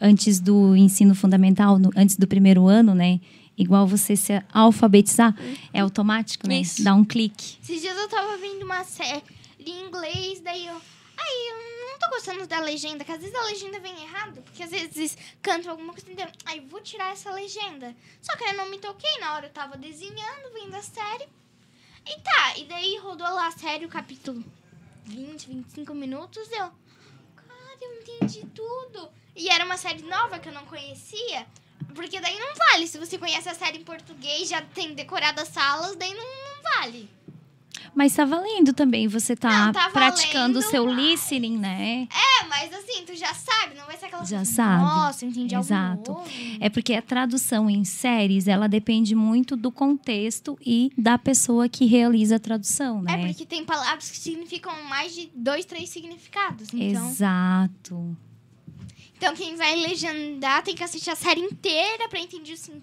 antes 0.00 0.38
do 0.40 0.76
ensino 0.76 1.14
fundamental, 1.14 1.78
no- 1.78 1.90
antes 1.96 2.16
do 2.16 2.26
primeiro 2.26 2.66
ano, 2.68 2.94
né? 2.94 3.20
Igual 3.56 3.86
você 3.86 4.16
se 4.16 4.42
alfabetizar, 4.52 5.34
é 5.72 5.80
automático, 5.80 6.48
né? 6.48 6.60
Isso. 6.60 6.82
Dá 6.82 6.94
um 6.94 7.04
clique. 7.04 7.56
Esses 7.62 7.80
dias 7.80 7.96
eu 7.96 8.08
tava 8.08 8.36
vendo 8.38 8.62
uma 8.64 8.82
série 8.84 9.22
em 9.64 9.86
inglês, 9.86 10.40
daí 10.40 10.66
eu. 10.66 10.74
Aí 10.74 11.48
eu 11.50 11.90
não 11.92 11.98
tô 11.98 12.08
gostando 12.16 12.46
da 12.46 12.58
legenda, 12.60 13.04
que 13.04 13.12
às 13.12 13.20
vezes 13.20 13.34
a 13.34 13.44
legenda 13.44 13.78
vem 13.78 13.92
errado, 14.02 14.42
porque 14.42 14.62
às 14.62 14.70
vezes 14.70 15.16
canto 15.40 15.68
alguma 15.70 15.92
coisa 15.92 16.06
entendeu? 16.10 16.26
Aí 16.46 16.60
vou 16.68 16.80
tirar 16.80 17.12
essa 17.12 17.30
legenda. 17.32 17.94
Só 18.20 18.36
que 18.36 18.42
eu 18.44 18.54
não 18.56 18.70
me 18.70 18.78
toquei 18.78 19.20
na 19.20 19.34
hora, 19.34 19.46
eu 19.46 19.50
tava 19.50 19.76
desenhando, 19.76 20.52
vendo 20.54 20.74
a 20.74 20.82
série. 20.82 21.26
E 22.06 22.20
tá, 22.20 22.58
e 22.58 22.64
daí 22.64 22.98
rodou 22.98 23.26
lá 23.26 23.46
a 23.46 23.52
série, 23.52 23.86
o 23.86 23.88
capítulo 23.88 24.44
20, 25.04 25.46
25 25.48 25.94
minutos, 25.94 26.50
eu. 26.50 26.70
Cara, 27.36 27.78
eu 27.80 28.00
entendi 28.00 28.44
tudo. 28.54 29.08
E 29.34 29.48
era 29.48 29.64
uma 29.64 29.76
série 29.76 30.02
nova 30.02 30.38
que 30.38 30.48
eu 30.48 30.52
não 30.52 30.66
conhecia. 30.66 31.46
Porque 31.94 32.20
daí 32.20 32.38
não 32.38 32.54
vale. 32.54 32.86
Se 32.86 32.98
você 32.98 33.18
conhece 33.18 33.48
a 33.48 33.54
série 33.54 33.78
em 33.78 33.84
português, 33.84 34.48
já 34.48 34.62
tem 34.62 34.94
decorado 34.94 35.40
as 35.40 35.48
salas, 35.48 35.96
daí 35.96 36.12
não, 36.14 36.24
não 36.24 36.62
vale. 36.74 37.08
Mas 37.94 38.14
tá 38.14 38.24
valendo 38.24 38.72
também, 38.72 39.06
você 39.08 39.34
tá, 39.36 39.66
Não, 39.66 39.72
tá 39.72 39.90
praticando 39.90 40.58
o 40.58 40.62
seu 40.62 40.84
mas- 40.86 40.96
listening, 40.96 41.58
né? 41.58 42.08
É, 42.10 42.44
mas 42.46 42.72
assim, 42.72 43.04
tu 43.04 43.14
já 43.14 43.32
sabe, 43.34 43.74
não 43.76 43.84
vai 43.86 43.96
ser 43.98 44.06
aquela 44.06 44.24
Já 44.24 44.36
coisa, 44.38 44.52
sabe. 44.52 44.82
Nossa, 44.82 45.26
entendi 45.26 45.54
Exato. 45.54 46.16
É 46.60 46.68
porque 46.70 46.94
a 46.94 47.02
tradução 47.02 47.68
em 47.68 47.84
séries, 47.84 48.46
ela 48.48 48.66
depende 48.68 49.14
muito 49.14 49.56
do 49.56 49.70
contexto 49.70 50.56
e 50.64 50.90
da 50.96 51.18
pessoa 51.18 51.68
que 51.68 51.84
realiza 51.86 52.36
a 52.36 52.38
tradução, 52.38 53.02
né? 53.02 53.12
É 53.22 53.26
porque 53.26 53.44
tem 53.44 53.64
palavras 53.64 54.10
que 54.10 54.16
significam 54.18 54.72
mais 54.84 55.14
de 55.14 55.30
dois, 55.34 55.64
três 55.64 55.88
significados. 55.90 56.68
Então, 56.72 57.08
Exato. 57.10 58.16
então 59.16 59.34
quem 59.34 59.56
vai 59.56 59.74
legendar 59.76 60.62
tem 60.62 60.74
que 60.74 60.82
assistir 60.84 61.10
a 61.10 61.16
série 61.16 61.40
inteira 61.40 62.08
pra 62.08 62.20
entender 62.20 62.52
o 62.52 62.56
sen- 62.56 62.82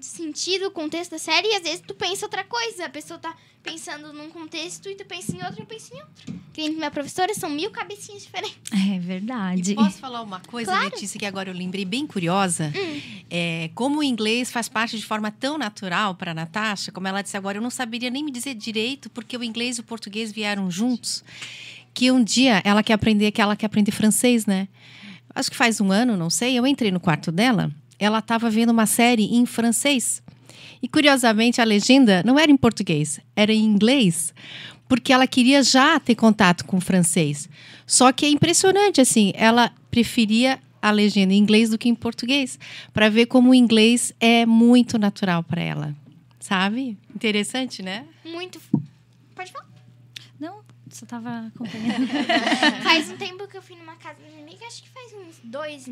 sentido, 0.00 0.66
o 0.66 0.70
contexto 0.70 1.12
da 1.12 1.18
série. 1.18 1.48
E 1.48 1.54
às 1.56 1.62
vezes 1.62 1.82
tu 1.86 1.94
pensa 1.94 2.26
outra 2.26 2.44
coisa. 2.44 2.86
A 2.86 2.88
pessoa 2.88 3.18
tá 3.18 3.34
pensando 3.62 4.12
num 4.12 4.28
contexto 4.30 4.88
e 4.88 4.94
tu 4.94 5.04
pensa 5.06 5.34
em 5.36 5.42
outro, 5.44 5.62
eu 5.62 5.66
penso 5.66 5.94
em 5.94 6.00
outro. 6.00 6.34
Que 6.52 6.62
nem 6.62 6.70
minha 6.72 6.90
professora, 6.90 7.34
são 7.34 7.50
mil 7.50 7.70
cabecinhas 7.70 8.22
diferentes. 8.22 8.58
É 8.72 8.98
verdade. 8.98 9.72
E 9.72 9.74
posso 9.74 9.98
falar 9.98 10.22
uma 10.22 10.40
coisa, 10.40 10.70
Claro. 10.70 10.84
Letícia, 10.86 11.18
que 11.18 11.26
agora 11.26 11.50
eu 11.50 11.54
lembrei 11.54 11.84
bem 11.84 12.06
curiosa? 12.06 12.72
É, 13.30 13.70
como 13.74 13.98
o 13.98 14.02
inglês 14.02 14.50
faz 14.52 14.68
parte 14.68 14.96
de 14.96 15.04
forma 15.04 15.30
tão 15.30 15.58
natural 15.58 16.14
para 16.14 16.32
Natasha, 16.34 16.92
como 16.92 17.08
ela 17.08 17.22
disse 17.22 17.36
agora, 17.36 17.58
eu 17.58 17.62
não 17.62 17.70
saberia 17.70 18.10
nem 18.10 18.22
me 18.22 18.30
dizer 18.30 18.54
direito, 18.54 19.10
porque 19.10 19.36
o 19.36 19.42
inglês 19.42 19.78
e 19.78 19.80
o 19.80 19.84
português 19.84 20.30
vieram 20.30 20.70
juntos. 20.70 21.24
Que 21.92 22.10
um 22.12 22.22
dia 22.22 22.60
ela 22.64 22.82
quer 22.82 22.92
aprender, 22.92 23.32
que 23.32 23.40
ela 23.40 23.56
quer 23.56 23.66
aprender 23.66 23.92
francês, 23.92 24.46
né? 24.46 24.68
Acho 25.34 25.50
que 25.50 25.56
faz 25.56 25.80
um 25.80 25.90
ano, 25.90 26.16
não 26.16 26.30
sei. 26.30 26.56
Eu 26.56 26.64
entrei 26.66 26.92
no 26.92 27.00
quarto 27.00 27.32
dela, 27.32 27.72
ela 27.98 28.18
estava 28.18 28.50
vendo 28.50 28.70
uma 28.70 28.86
série 28.86 29.34
em 29.34 29.46
francês. 29.46 30.22
E 30.82 30.88
curiosamente 30.88 31.60
a 31.60 31.64
legenda 31.64 32.22
não 32.24 32.38
era 32.38 32.50
em 32.50 32.56
português, 32.56 33.18
era 33.34 33.52
em 33.52 33.64
inglês, 33.64 34.34
porque 34.88 35.12
ela 35.12 35.26
queria 35.26 35.62
já 35.62 35.98
ter 35.98 36.14
contato 36.14 36.64
com 36.64 36.76
o 36.76 36.80
francês. 36.80 37.48
Só 37.86 38.12
que 38.12 38.26
é 38.26 38.28
impressionante 38.28 39.00
assim, 39.00 39.32
ela 39.34 39.72
preferia 39.90 40.60
a 40.82 40.90
legenda 40.90 41.32
em 41.32 41.38
inglês 41.38 41.70
do 41.70 41.78
que 41.78 41.88
em 41.88 41.94
português, 41.94 42.58
para 42.92 43.08
ver 43.08 43.24
como 43.26 43.50
o 43.50 43.54
inglês 43.54 44.12
é 44.20 44.44
muito 44.44 44.98
natural 44.98 45.42
para 45.42 45.62
ela. 45.62 45.96
Sabe? 46.38 46.98
Interessante, 47.14 47.82
né? 47.82 48.04
Muito. 48.22 48.60
Pode 49.34 49.50
falar. 49.50 49.66
Não, 50.38 50.60
só 50.90 51.06
tava 51.06 51.46
acompanhando. 51.46 52.06
Faz 52.84 53.10
um 53.10 53.16
tempo 53.16 53.48
que 53.48 53.56
eu 53.56 53.62
fui 53.62 53.76
numa 53.76 53.96
casa 53.96 54.20
da 54.20 54.28
minha 54.28 54.42
amiga, 54.42 54.66
acho 54.66 54.82
que 54.82 54.90
faz 54.90 55.14
uns 55.14 55.40
dois, 55.42 55.88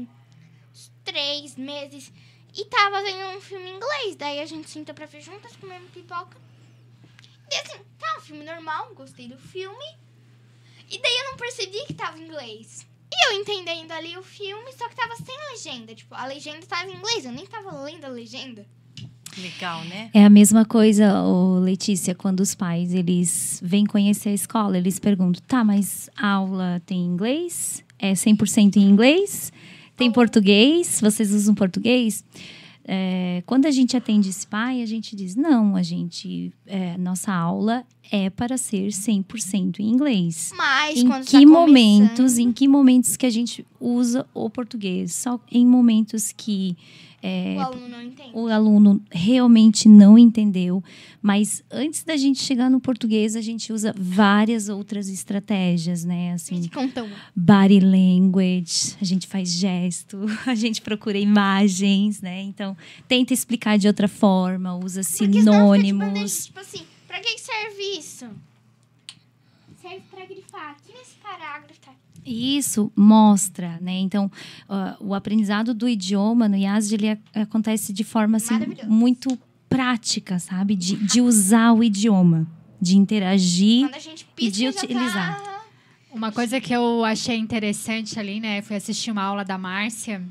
três 1.04 1.56
meses. 1.56 2.12
E 2.54 2.64
tava 2.66 3.02
vendo 3.02 3.36
um 3.36 3.40
filme 3.40 3.70
em 3.70 3.76
inglês. 3.76 4.16
Daí 4.16 4.40
a 4.40 4.46
gente 4.46 4.68
sentou 4.68 4.94
pra 4.94 5.06
ver 5.06 5.20
juntas, 5.20 5.56
comendo 5.56 5.86
pipoca. 5.86 6.36
E 7.50 7.54
assim, 7.56 7.78
tá 7.98 8.16
um 8.18 8.20
filme 8.20 8.44
normal, 8.44 8.94
gostei 8.94 9.28
do 9.28 9.38
filme. 9.38 9.84
E 10.90 10.98
daí 10.98 11.18
eu 11.18 11.30
não 11.30 11.36
percebi 11.36 11.86
que 11.86 11.94
tava 11.94 12.18
em 12.18 12.24
inglês. 12.24 12.86
E 13.12 13.28
eu 13.28 13.40
entendendo 13.40 13.92
ali 13.92 14.16
o 14.16 14.22
filme, 14.22 14.72
só 14.72 14.88
que 14.88 14.96
tava 14.96 15.16
sem 15.16 15.36
legenda. 15.52 15.94
Tipo, 15.94 16.14
a 16.14 16.26
legenda 16.26 16.66
tava 16.66 16.90
em 16.90 16.96
inglês, 16.96 17.24
eu 17.24 17.32
nem 17.32 17.46
tava 17.46 17.82
lendo 17.82 18.04
a 18.04 18.08
legenda. 18.08 18.66
Legal, 19.38 19.82
né? 19.84 20.10
É 20.12 20.24
a 20.24 20.30
mesma 20.30 20.64
coisa, 20.64 21.22
ô 21.22 21.58
Letícia, 21.58 22.14
quando 22.14 22.40
os 22.40 22.54
pais 22.54 22.92
eles 22.92 23.60
vêm 23.62 23.86
conhecer 23.86 24.28
a 24.28 24.34
escola, 24.34 24.76
eles 24.76 24.98
perguntam: 24.98 25.42
tá, 25.46 25.64
mas 25.64 26.10
a 26.16 26.28
aula 26.28 26.82
tem 26.84 27.00
inglês? 27.00 27.82
É 27.98 28.12
100% 28.12 28.76
em 28.76 28.82
inglês? 28.82 29.52
Tem 30.02 30.10
português? 30.10 31.00
Vocês 31.00 31.32
usam 31.32 31.54
português? 31.54 32.24
É, 32.84 33.44
quando 33.46 33.66
a 33.66 33.70
gente 33.70 33.96
atende 33.96 34.28
esse 34.28 34.44
pai, 34.44 34.82
a 34.82 34.86
gente 34.86 35.14
diz: 35.14 35.36
não, 35.36 35.76
a 35.76 35.82
gente, 35.82 36.52
é, 36.66 36.98
nossa 36.98 37.32
aula 37.32 37.84
é 38.10 38.28
para 38.28 38.56
ser 38.56 38.88
100% 38.88 39.78
em 39.78 39.88
inglês. 39.88 40.52
Mas 40.56 40.98
em 40.98 41.06
quando 41.06 41.24
que 41.24 41.40
tá 41.40 41.46
momentos, 41.46 42.38
em 42.38 42.50
que 42.50 42.66
momentos 42.66 43.16
que 43.16 43.24
a 43.24 43.30
gente 43.30 43.64
usa 43.78 44.26
o 44.34 44.50
português? 44.50 45.14
Só 45.14 45.38
em 45.50 45.64
momentos 45.64 46.32
que 46.36 46.76
é, 47.22 47.54
O 47.56 47.60
aluno 47.60 47.88
não 47.88 48.02
entende. 48.02 48.30
o 48.34 48.46
aluno 48.48 49.00
realmente 49.10 49.88
não 49.88 50.18
entendeu, 50.18 50.82
mas 51.22 51.62
antes 51.70 52.02
da 52.02 52.16
gente 52.16 52.40
chegar 52.42 52.68
no 52.68 52.80
português, 52.80 53.36
a 53.36 53.40
gente 53.40 53.72
usa 53.72 53.94
várias 53.96 54.68
outras 54.68 55.08
estratégias, 55.08 56.04
né? 56.04 56.32
Assim, 56.32 56.58
Me 56.60 56.68
conta 56.68 57.04
uma. 57.04 57.16
body 57.36 57.78
language, 57.80 58.96
a 59.00 59.04
gente 59.04 59.26
faz 59.26 59.50
gesto, 59.50 60.18
a 60.46 60.54
gente 60.54 60.82
procura 60.82 61.18
imagens, 61.18 62.20
né? 62.20 62.42
Então, 62.42 62.76
tenta 63.06 63.32
explicar 63.32 63.78
de 63.78 63.86
outra 63.86 64.08
forma, 64.08 64.74
usa 64.76 65.02
tipo, 65.02 65.32
sinônimos. 65.32 66.46
tipo 66.46 66.58
assim, 66.60 66.82
pra 67.06 67.20
que 67.20 67.38
serve 67.38 67.82
isso? 67.98 68.26
Serve 69.80 70.02
pra 70.10 70.24
grifar. 70.26 70.70
Aqui 70.72 70.92
nesse 70.96 71.14
parágrafo 71.16 71.80
Isso 72.24 72.90
mostra, 72.96 73.78
né? 73.80 73.92
Então, 73.98 74.30
ah, 74.68 74.96
o 75.00 75.14
aprendizado 75.14 75.74
do 75.74 75.88
idioma 75.88 76.48
no 76.48 76.56
IASD, 76.56 76.94
ele 76.94 77.08
ac- 77.10 77.22
acontece 77.34 77.92
de 77.92 78.04
forma 78.04 78.36
assim, 78.36 78.54
muito 78.86 79.38
prática, 79.68 80.38
sabe? 80.38 80.76
De, 80.76 80.96
de 80.96 81.20
usar 81.20 81.72
o 81.72 81.82
idioma, 81.82 82.46
de 82.80 82.96
interagir. 82.96 83.86
Quando 83.88 83.94
a 83.94 83.98
gente 83.98 84.26
E 84.38 84.50
de 84.50 84.72
tá- 84.72 84.82
utilizar. 84.84 85.52
Uma 86.12 86.30
coisa 86.30 86.60
que 86.60 86.72
eu 86.72 87.04
achei 87.04 87.36
interessante 87.38 88.20
ali, 88.20 88.38
né? 88.38 88.60
Foi 88.62 88.76
assistir 88.76 89.10
uma 89.10 89.22
aula 89.22 89.44
da 89.44 89.56
Márcia. 89.56 90.22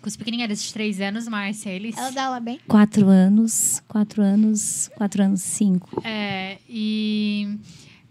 Com 0.00 0.08
os 0.08 0.16
pequenininhos 0.16 0.60
de 0.60 0.72
três 0.72 1.00
anos, 1.00 1.28
Márcia, 1.28 1.70
eles. 1.70 1.96
Ela 1.96 2.10
dá 2.10 2.24
aula 2.24 2.40
bem? 2.40 2.58
Quatro 2.66 3.06
anos, 3.08 3.80
quatro 3.86 4.20
anos, 4.22 4.90
quatro 4.96 5.22
anos, 5.22 5.42
cinco. 5.42 6.00
É, 6.02 6.58
e 6.68 7.56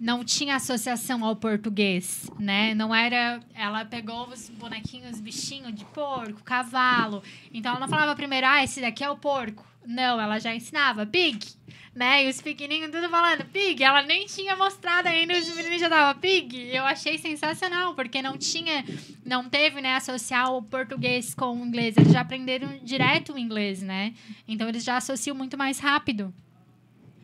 não 0.01 0.25
tinha 0.25 0.55
associação 0.55 1.23
ao 1.23 1.35
português, 1.35 2.27
né? 2.39 2.73
Não 2.73 2.93
era. 2.93 3.39
Ela 3.53 3.85
pegou 3.85 4.27
os 4.29 4.49
bonequinhos, 4.49 5.21
bichinho 5.21 5.71
de 5.71 5.85
porco, 5.85 6.41
cavalo. 6.43 7.21
Então 7.53 7.69
ela 7.69 7.79
não 7.79 7.87
falava 7.87 8.15
primeiro, 8.15 8.47
ah, 8.47 8.63
esse 8.63 8.81
daqui 8.81 9.03
é 9.03 9.09
o 9.11 9.15
porco. 9.15 9.63
Não, 9.85 10.19
ela 10.19 10.39
já 10.39 10.55
ensinava 10.55 11.05
pig, 11.05 11.47
né? 11.93 12.25
E 12.25 12.29
os 12.29 12.41
pequenininhos 12.41 12.91
tudo 12.91 13.09
falando 13.09 13.45
pig. 13.45 13.83
Ela 13.83 14.01
nem 14.01 14.25
tinha 14.25 14.55
mostrado 14.55 15.07
ainda, 15.07 15.37
os 15.37 15.55
meninos 15.55 15.79
já 15.79 15.87
davam 15.87 16.19
pig. 16.19 16.75
Eu 16.75 16.83
achei 16.83 17.19
sensacional, 17.19 17.93
porque 17.93 18.23
não 18.23 18.39
tinha, 18.39 18.83
não 19.23 19.47
teve, 19.47 19.81
né, 19.81 19.95
associar 19.95 20.51
o 20.51 20.63
português 20.63 21.35
com 21.35 21.61
o 21.61 21.63
inglês. 21.63 21.95
Eles 21.95 22.11
já 22.11 22.21
aprenderam 22.21 22.79
direto 22.81 23.33
o 23.33 23.37
inglês, 23.37 23.83
né? 23.83 24.15
Então 24.47 24.67
eles 24.67 24.83
já 24.83 24.97
associam 24.97 25.35
muito 25.35 25.55
mais 25.55 25.77
rápido. 25.77 26.33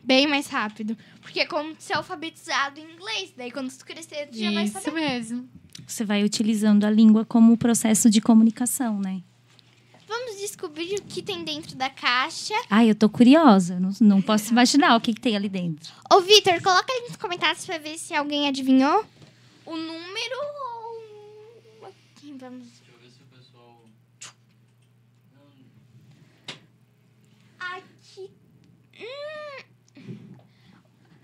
Bem 0.08 0.26
mais 0.26 0.46
rápido. 0.46 0.96
Porque 1.20 1.40
é 1.40 1.44
como 1.44 1.76
ser 1.78 1.92
alfabetizado 1.92 2.80
em 2.80 2.94
inglês. 2.94 3.30
Daí 3.36 3.50
quando 3.50 3.70
tu 3.76 3.84
crescer, 3.84 4.26
tu 4.28 4.38
já 4.38 4.50
vai 4.50 4.64
Isso 4.64 4.80
saber. 4.80 4.92
mesmo. 4.92 5.46
Você 5.86 6.02
vai 6.02 6.24
utilizando 6.24 6.84
a 6.84 6.90
língua 6.90 7.26
como 7.26 7.54
processo 7.58 8.08
de 8.08 8.18
comunicação, 8.18 8.98
né? 8.98 9.20
Vamos 10.06 10.38
descobrir 10.38 10.94
o 10.94 11.02
que 11.02 11.20
tem 11.20 11.44
dentro 11.44 11.76
da 11.76 11.90
caixa. 11.90 12.54
Ai, 12.70 12.88
eu 12.88 12.94
tô 12.94 13.06
curiosa. 13.10 13.78
Não, 13.78 13.90
não 14.00 14.22
posso 14.22 14.50
imaginar 14.50 14.96
o 14.96 15.00
que, 15.02 15.12
que 15.12 15.20
tem 15.20 15.36
ali 15.36 15.50
dentro. 15.50 15.92
Ô, 16.10 16.22
Vitor, 16.22 16.58
coloca 16.62 16.90
ali 16.90 17.08
nos 17.08 17.16
comentários 17.16 17.66
pra 17.66 17.76
ver 17.76 17.98
se 17.98 18.14
alguém 18.14 18.48
adivinhou 18.48 19.04
o 19.66 19.76
número 19.76 20.36
ou... 21.82 21.86
Aqui, 21.86 22.34
vamos... 22.40 22.66
Deixa 22.66 22.82
eu 22.90 22.98
ver 22.98 23.10
se 23.10 23.22
o 23.22 23.26
pessoal. 23.26 23.84
Aqui. 27.60 28.30
Hum. 28.98 29.38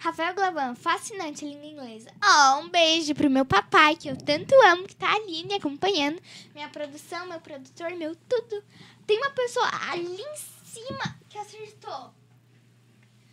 Rafael 0.05 0.35
Glavan, 0.35 0.75
fascinante 0.75 1.47
a 1.47 1.49
língua 1.49 1.65
inglesa. 1.65 2.13
Ó, 2.23 2.61
um 2.61 2.69
beijo 2.69 3.15
pro 3.15 3.31
meu 3.31 3.47
papai, 3.47 3.97
que 3.97 4.07
eu 4.07 4.15
tanto 4.15 4.55
amo, 4.67 4.87
que 4.87 4.95
tá 4.95 5.11
ali 5.15 5.47
me 5.47 5.55
acompanhando. 5.55 6.21
Minha 6.53 6.69
produção, 6.69 7.27
meu 7.27 7.41
produtor, 7.41 7.91
meu 7.93 8.15
tudo. 8.15 8.63
Tem 9.07 9.17
uma 9.17 9.31
pessoa 9.31 9.67
ali 9.91 10.21
em 10.21 10.37
cima 10.37 11.19
que 11.31 11.39
acertou. 11.39 12.13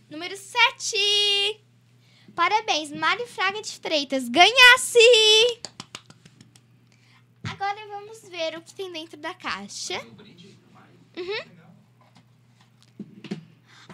Número 0.09 0.37
7. 0.37 1.61
Parabéns, 2.33 2.89
Mari 2.89 3.27
Fraga 3.27 3.61
de 3.61 3.77
Freitas. 3.77 4.29
Ganhasse! 4.29 4.97
Agora 7.43 7.85
vamos 7.85 8.21
ver 8.29 8.57
o 8.57 8.61
que 8.61 8.73
tem 8.73 8.89
dentro 8.93 9.17
da 9.17 9.33
caixa. 9.33 9.99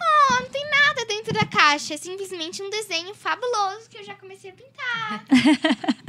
Oh, 0.00 0.42
não 0.42 0.48
tem 0.50 0.64
nada 0.70 1.04
dentro 1.06 1.32
da 1.32 1.44
caixa. 1.46 1.94
É 1.94 1.96
simplesmente 1.96 2.62
um 2.62 2.70
desenho 2.70 3.14
fabuloso 3.14 3.88
que 3.90 3.98
eu 3.98 4.04
já 4.04 4.14
comecei 4.14 4.50
a 4.50 4.54
pintar. 4.54 5.24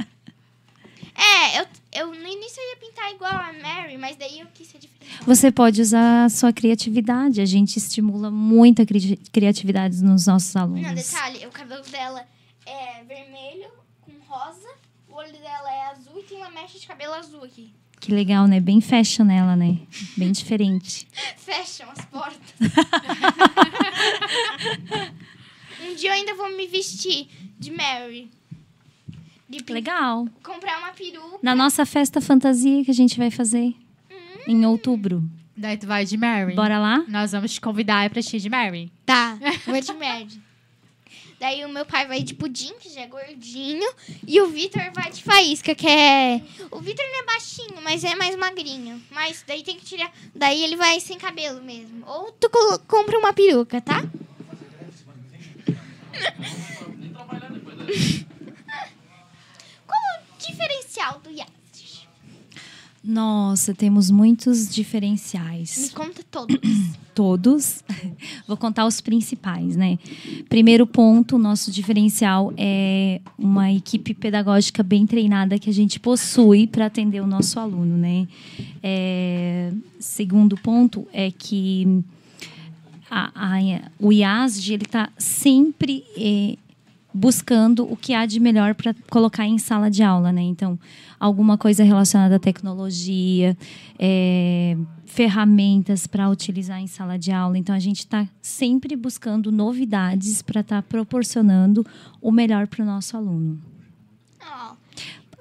é, 1.14 1.60
eu, 1.60 1.66
eu 1.92 2.06
no 2.08 2.26
início 2.28 2.60
eu 2.60 2.70
ia 2.70 2.76
pintar 2.76 3.10
igual 3.12 3.32
a 3.32 3.52
Mary, 3.52 3.96
mas 3.98 4.16
daí 4.16 4.40
eu 4.40 4.46
quis 4.54 4.68
ser 4.68 4.78
diferente. 4.78 5.24
Você 5.24 5.50
pode 5.50 5.80
usar 5.82 6.24
a 6.24 6.28
sua 6.28 6.52
criatividade. 6.52 7.40
A 7.40 7.46
gente 7.46 7.76
estimula 7.76 8.30
muita 8.30 8.86
cri 8.86 9.16
criatividade 9.32 10.02
nos 10.02 10.26
nossos 10.26 10.54
Não, 10.54 10.62
alunos. 10.62 10.94
detalhe, 10.94 11.46
o 11.46 11.50
cabelo 11.50 11.82
dela 11.84 12.26
é 12.66 13.02
vermelho 13.04 13.70
com 14.00 14.12
rosa, 14.26 14.68
o 15.08 15.14
olho 15.14 15.32
dela 15.32 15.72
é 15.72 15.82
azul 15.90 16.18
e 16.18 16.22
tem 16.22 16.38
uma 16.38 16.50
mecha 16.50 16.78
de 16.78 16.86
cabelo 16.86 17.14
azul 17.14 17.44
aqui. 17.44 17.74
Que 18.00 18.12
legal, 18.12 18.46
né? 18.46 18.60
Bem 18.60 18.80
fashion 18.80 19.24
nela, 19.24 19.54
né? 19.54 19.78
Bem 20.16 20.32
diferente. 20.32 21.06
Fecham 21.36 21.88
as 21.90 22.04
portas. 22.06 22.40
um 25.84 25.94
dia 25.94 26.08
eu 26.08 26.14
ainda 26.14 26.34
vou 26.34 26.54
me 26.56 26.66
vestir 26.66 27.28
de 27.58 27.70
Mary. 27.70 28.30
De 29.48 29.72
Legal. 29.72 30.28
comprar 30.42 30.78
uma 30.78 30.92
peruca. 30.92 31.38
Na 31.42 31.54
nossa 31.54 31.84
festa 31.84 32.20
fantasia 32.20 32.84
que 32.84 32.90
a 32.90 32.94
gente 32.94 33.18
vai 33.18 33.30
fazer 33.30 33.74
em 34.46 34.64
outubro. 34.64 35.28
Daí 35.56 35.76
tu 35.76 35.86
vai 35.86 36.06
de 36.06 36.16
Mary. 36.16 36.54
Bora 36.54 36.78
lá? 36.78 37.04
Nós 37.08 37.32
vamos 37.32 37.52
te 37.52 37.60
convidar 37.60 38.08
pra 38.08 38.22
ti 38.22 38.38
de 38.38 38.48
Mary. 38.48 38.90
Tá, 39.04 39.36
vou 39.66 39.80
de 39.80 39.92
Mary. 39.92 40.28
Daí 41.40 41.64
o 41.64 41.70
meu 41.70 41.86
pai 41.86 42.06
vai 42.06 42.22
de 42.22 42.34
pudim, 42.34 42.74
que 42.78 42.90
já 42.90 43.00
é 43.00 43.06
gordinho. 43.06 43.90
E 44.26 44.38
o 44.42 44.48
Vitor 44.48 44.82
vai 44.94 45.10
de 45.10 45.22
faísca, 45.24 45.74
que 45.74 45.88
é. 45.88 46.42
O 46.70 46.80
Vitor 46.80 47.02
é 47.02 47.24
baixinho, 47.24 47.80
mas 47.82 48.04
é 48.04 48.14
mais 48.14 48.36
magrinho. 48.36 49.02
Mas 49.10 49.42
daí 49.46 49.62
tem 49.62 49.74
que 49.76 49.86
tirar. 49.86 50.12
Daí 50.34 50.62
ele 50.62 50.76
vai 50.76 51.00
sem 51.00 51.16
cabelo 51.16 51.62
mesmo. 51.62 52.06
Ou 52.06 52.30
tu 52.32 52.50
compra 52.86 53.18
uma 53.18 53.32
peruca, 53.32 53.80
tá? 53.80 54.02
Qual 59.86 59.98
o 59.98 60.38
diferencial 60.38 61.20
do 61.20 61.30
Yazid? 61.30 61.59
Nossa, 63.02 63.72
temos 63.74 64.10
muitos 64.10 64.66
Me 64.66 64.72
diferenciais. 64.74 65.90
conta 65.94 66.22
todos. 66.30 66.56
Todos. 67.14 67.82
Vou 68.46 68.56
contar 68.56 68.86
os 68.86 69.00
principais, 69.00 69.74
né? 69.76 69.98
Primeiro 70.48 70.86
ponto, 70.86 71.36
nosso 71.38 71.70
diferencial 71.70 72.52
é 72.56 73.20
uma 73.36 73.70
equipe 73.72 74.14
pedagógica 74.14 74.82
bem 74.82 75.06
treinada 75.06 75.58
que 75.58 75.68
a 75.68 75.72
gente 75.72 75.98
possui 76.00 76.66
para 76.66 76.86
atender 76.86 77.20
o 77.20 77.26
nosso 77.26 77.58
aluno, 77.58 77.96
né? 77.96 78.26
É, 78.82 79.72
segundo 79.98 80.56
ponto 80.56 81.06
é 81.12 81.30
que 81.30 82.02
a- 83.10 83.32
a- 83.34 83.90
o 83.98 84.12
IASD 84.12 84.72
ele 84.74 84.84
está 84.84 85.10
sempre 85.18 86.04
eh, 86.16 86.56
buscando 87.12 87.90
o 87.90 87.96
que 87.96 88.14
há 88.14 88.24
de 88.24 88.38
melhor 88.38 88.74
para 88.74 88.94
colocar 89.10 89.46
em 89.46 89.58
sala 89.58 89.90
de 89.90 90.02
aula, 90.02 90.32
né? 90.32 90.42
Então, 90.42 90.78
alguma 91.18 91.58
coisa 91.58 91.82
relacionada 91.82 92.36
à 92.36 92.38
tecnologia, 92.38 93.56
eh, 93.98 94.76
ferramentas 95.06 96.06
para 96.06 96.28
utilizar 96.28 96.80
em 96.80 96.86
sala 96.86 97.18
de 97.18 97.32
aula. 97.32 97.58
Então, 97.58 97.74
a 97.74 97.80
gente 97.80 98.00
está 98.00 98.28
sempre 98.40 98.94
buscando 98.96 99.50
novidades 99.50 100.40
para 100.40 100.60
estar 100.60 100.82
proporcionando 100.82 101.84
o 102.20 102.30
melhor 102.30 102.66
para 102.66 102.82
o 102.82 102.86
nosso 102.86 103.16
aluno. 103.16 103.60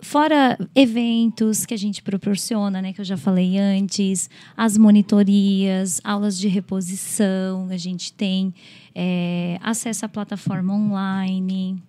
Fora 0.02 0.58
eventos 0.74 1.66
que 1.66 1.74
a 1.74 1.78
gente 1.78 2.02
proporciona, 2.02 2.82
né, 2.82 2.94
que 2.94 3.02
eu 3.02 3.06
já 3.06 3.18
falei 3.18 3.58
antes, 3.58 4.30
as 4.56 4.78
monitorias, 4.78 6.00
aulas 6.04 6.38
de 6.38 6.48
reposição, 6.48 7.68
a 7.70 7.78
gente 7.78 8.14
tem 8.14 8.54
é, 9.02 9.58
acesso 9.64 10.06
à 10.06 10.10
plataforma 10.10 10.74
online. 10.74 11.82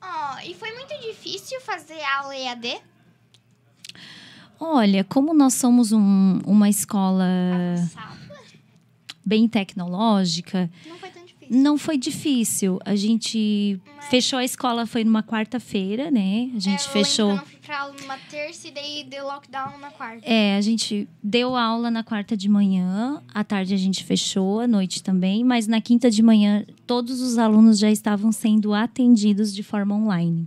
ó, 0.00 0.38
e 0.46 0.54
foi 0.54 0.72
muito 0.74 0.94
difícil 1.02 1.60
fazer 1.60 2.00
aula 2.18 2.34
EAD? 2.34 2.78
Olha, 4.58 5.04
como 5.04 5.32
nós 5.34 5.54
somos 5.54 5.92
um- 5.92 6.38
uma 6.46 6.68
escola 6.70 7.24
Avançada? 7.74 8.16
bem 9.24 9.46
tecnológica, 9.48 10.70
Não 10.86 10.96
foi 10.98 11.10
tão. 11.10 11.19
Não 11.52 11.76
foi 11.76 11.98
difícil. 11.98 12.78
A 12.84 12.94
gente 12.94 13.80
fechou 14.08 14.38
a 14.38 14.44
escola, 14.44 14.86
foi 14.86 15.02
numa 15.02 15.20
quarta-feira, 15.20 16.08
né? 16.08 16.48
A 16.54 16.60
gente 16.60 16.84
É, 16.86 16.88
fechou. 16.90 17.40
pra 17.66 17.80
aula 17.80 17.94
numa 18.00 18.16
terça 18.30 18.68
e 18.68 18.70
daí 18.70 19.04
deu 19.10 19.26
lockdown 19.26 19.76
na 19.80 19.90
quarta. 19.90 20.22
É, 20.24 20.56
a 20.56 20.60
gente 20.60 21.08
deu 21.20 21.56
aula 21.56 21.90
na 21.90 22.04
quarta 22.04 22.36
de 22.36 22.48
manhã, 22.48 23.20
à 23.34 23.42
tarde 23.42 23.74
a 23.74 23.76
gente 23.76 24.04
fechou, 24.04 24.60
à 24.60 24.68
noite 24.68 25.02
também, 25.02 25.42
mas 25.42 25.66
na 25.66 25.80
quinta 25.80 26.08
de 26.08 26.22
manhã 26.22 26.64
todos 26.86 27.20
os 27.20 27.36
alunos 27.36 27.80
já 27.80 27.90
estavam 27.90 28.30
sendo 28.30 28.72
atendidos 28.72 29.52
de 29.52 29.64
forma 29.64 29.96
online. 29.96 30.46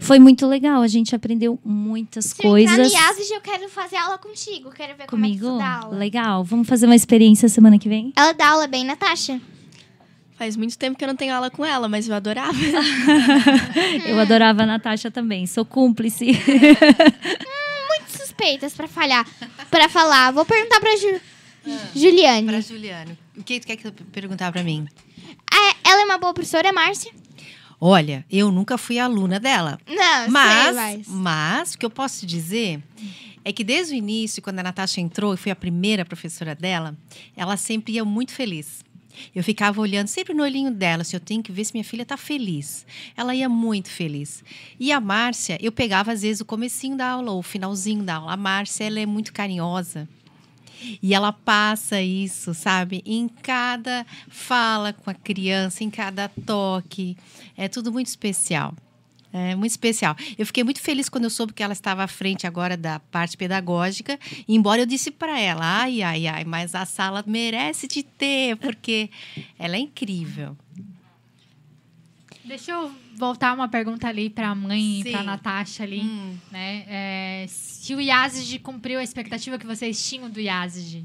Foi 0.00 0.18
muito 0.18 0.46
legal, 0.46 0.80
a 0.80 0.88
gente 0.88 1.14
aprendeu 1.14 1.58
muitas 1.62 2.26
Se 2.26 2.42
coisas. 2.42 2.76
eu 2.78 2.84
entrar 2.84 3.12
no 3.12 3.18
IASG, 3.18 3.32
eu 3.34 3.40
quero 3.42 3.68
fazer 3.68 3.96
aula 3.96 4.16
contigo. 4.16 4.70
Quero 4.70 4.96
ver 4.96 5.06
Comigo? 5.06 5.40
como 5.46 5.60
é 5.60 5.60
que 5.60 5.64
você 5.64 5.70
dá 5.78 5.84
aula. 5.86 5.96
Legal. 5.98 6.44
Vamos 6.44 6.66
fazer 6.68 6.86
uma 6.86 6.96
experiência 6.96 7.48
semana 7.48 7.78
que 7.78 7.88
vem? 7.88 8.12
Ela 8.16 8.32
dá 8.32 8.48
aula 8.50 8.66
bem, 8.66 8.84
Natasha? 8.84 9.40
Faz 10.38 10.56
muito 10.56 10.78
tempo 10.78 10.96
que 10.96 11.02
eu 11.04 11.08
não 11.08 11.16
tenho 11.16 11.34
aula 11.34 11.50
com 11.50 11.64
ela, 11.64 11.88
mas 11.88 12.08
eu 12.08 12.14
adorava. 12.14 12.52
Eu 14.06 14.18
adorava 14.20 14.62
a 14.62 14.66
Natasha 14.66 15.10
também. 15.10 15.46
Sou 15.46 15.64
cúmplice. 15.64 16.26
Muito 16.26 18.10
suspeitas 18.10 18.72
pra 18.74 18.86
falhar. 18.88 19.26
Pra 19.70 19.88
falar. 19.88 20.30
Vou 20.32 20.44
perguntar 20.44 20.80
pra 20.80 20.96
Ju- 20.96 21.20
Juliane. 21.94 22.46
Para 22.46 22.60
Juliana, 22.60 23.18
o 23.36 23.42
que 23.42 23.58
tu 23.60 23.66
quer 23.66 23.76
que 23.76 23.90
tu 23.90 24.04
perguntar 24.04 24.52
para 24.52 24.62
mim? 24.62 24.86
É, 25.52 25.90
ela 25.90 26.02
é 26.02 26.04
uma 26.04 26.18
boa 26.18 26.32
professora, 26.32 26.72
Márcia? 26.72 27.12
Olha, 27.80 28.24
eu 28.30 28.50
nunca 28.50 28.76
fui 28.78 28.98
aluna 28.98 29.38
dela. 29.38 29.78
Não, 29.88 30.28
Mas, 30.30 30.64
sei, 30.64 30.72
mas... 30.74 31.06
mas 31.08 31.74
o 31.74 31.78
que 31.78 31.86
eu 31.86 31.90
posso 31.90 32.26
dizer 32.26 32.82
é 33.44 33.52
que 33.52 33.62
desde 33.62 33.94
o 33.94 33.96
início, 33.96 34.42
quando 34.42 34.58
a 34.58 34.62
Natasha 34.62 35.00
entrou 35.00 35.32
e 35.34 35.36
fui 35.36 35.50
a 35.52 35.56
primeira 35.56 36.04
professora 36.04 36.54
dela, 36.54 36.96
ela 37.36 37.56
sempre 37.56 37.94
ia 37.94 38.04
muito 38.04 38.32
feliz. 38.32 38.84
Eu 39.34 39.42
ficava 39.42 39.80
olhando 39.80 40.08
sempre 40.08 40.34
no 40.34 40.42
olhinho 40.42 40.70
dela, 40.70 41.04
se 41.04 41.14
eu 41.14 41.20
tenho 41.20 41.42
que 41.42 41.52
ver 41.52 41.64
se 41.64 41.72
minha 41.72 41.84
filha 41.84 42.02
está 42.02 42.16
feliz. 42.16 42.86
Ela 43.16 43.34
ia 43.34 43.48
muito 43.48 43.90
feliz. 43.90 44.42
E 44.78 44.92
a 44.92 45.00
Márcia, 45.00 45.58
eu 45.60 45.72
pegava 45.72 46.12
às 46.12 46.22
vezes 46.22 46.40
o 46.40 46.44
comecinho 46.44 46.96
da 46.96 47.10
aula 47.10 47.32
ou 47.32 47.38
o 47.38 47.42
finalzinho 47.42 48.02
da 48.02 48.16
aula. 48.16 48.32
A 48.32 48.36
Márcia, 48.36 48.84
ela 48.84 49.00
é 49.00 49.06
muito 49.06 49.32
carinhosa. 49.32 50.08
E 51.02 51.14
ela 51.14 51.32
passa 51.32 52.00
isso, 52.00 52.54
sabe? 52.54 53.02
Em 53.04 53.28
cada 53.28 54.06
fala 54.28 54.92
com 54.92 55.10
a 55.10 55.14
criança, 55.14 55.82
em 55.82 55.90
cada 55.90 56.28
toque. 56.28 57.16
É 57.56 57.68
tudo 57.68 57.92
muito 57.92 58.06
especial. 58.06 58.74
É 59.38 59.54
muito 59.54 59.70
especial. 59.70 60.16
Eu 60.36 60.44
fiquei 60.46 60.64
muito 60.64 60.80
feliz 60.80 61.08
quando 61.08 61.24
eu 61.24 61.30
soube 61.30 61.52
que 61.52 61.62
ela 61.62 61.72
estava 61.72 62.02
à 62.04 62.08
frente 62.08 62.46
agora 62.46 62.76
da 62.76 62.98
parte 62.98 63.36
pedagógica, 63.36 64.18
embora 64.48 64.82
eu 64.82 64.86
disse 64.86 65.10
para 65.10 65.38
ela, 65.40 65.64
ai, 65.64 66.02
ai, 66.02 66.26
ai, 66.26 66.44
mas 66.44 66.74
a 66.74 66.84
sala 66.84 67.24
merece 67.26 67.86
te 67.88 68.02
ter, 68.02 68.56
porque 68.56 69.10
ela 69.58 69.76
é 69.76 69.78
incrível. 69.78 70.56
Deixa 72.44 72.72
eu 72.72 72.90
voltar 73.16 73.52
uma 73.52 73.68
pergunta 73.68 74.08
ali 74.08 74.30
para 74.30 74.48
a 74.48 74.54
mãe 74.54 75.00
e 75.00 75.10
para 75.12 75.22
Natasha 75.22 75.82
ali, 75.82 76.00
Hum. 76.00 76.36
né? 76.50 76.84
É, 76.88 77.46
se 77.46 77.94
o 77.94 78.00
IASG 78.00 78.58
cumpriu 78.60 78.98
a 78.98 79.02
expectativa 79.04 79.58
que 79.58 79.66
vocês 79.66 80.08
tinham 80.08 80.30
do 80.30 80.40
IASG. 80.40 81.04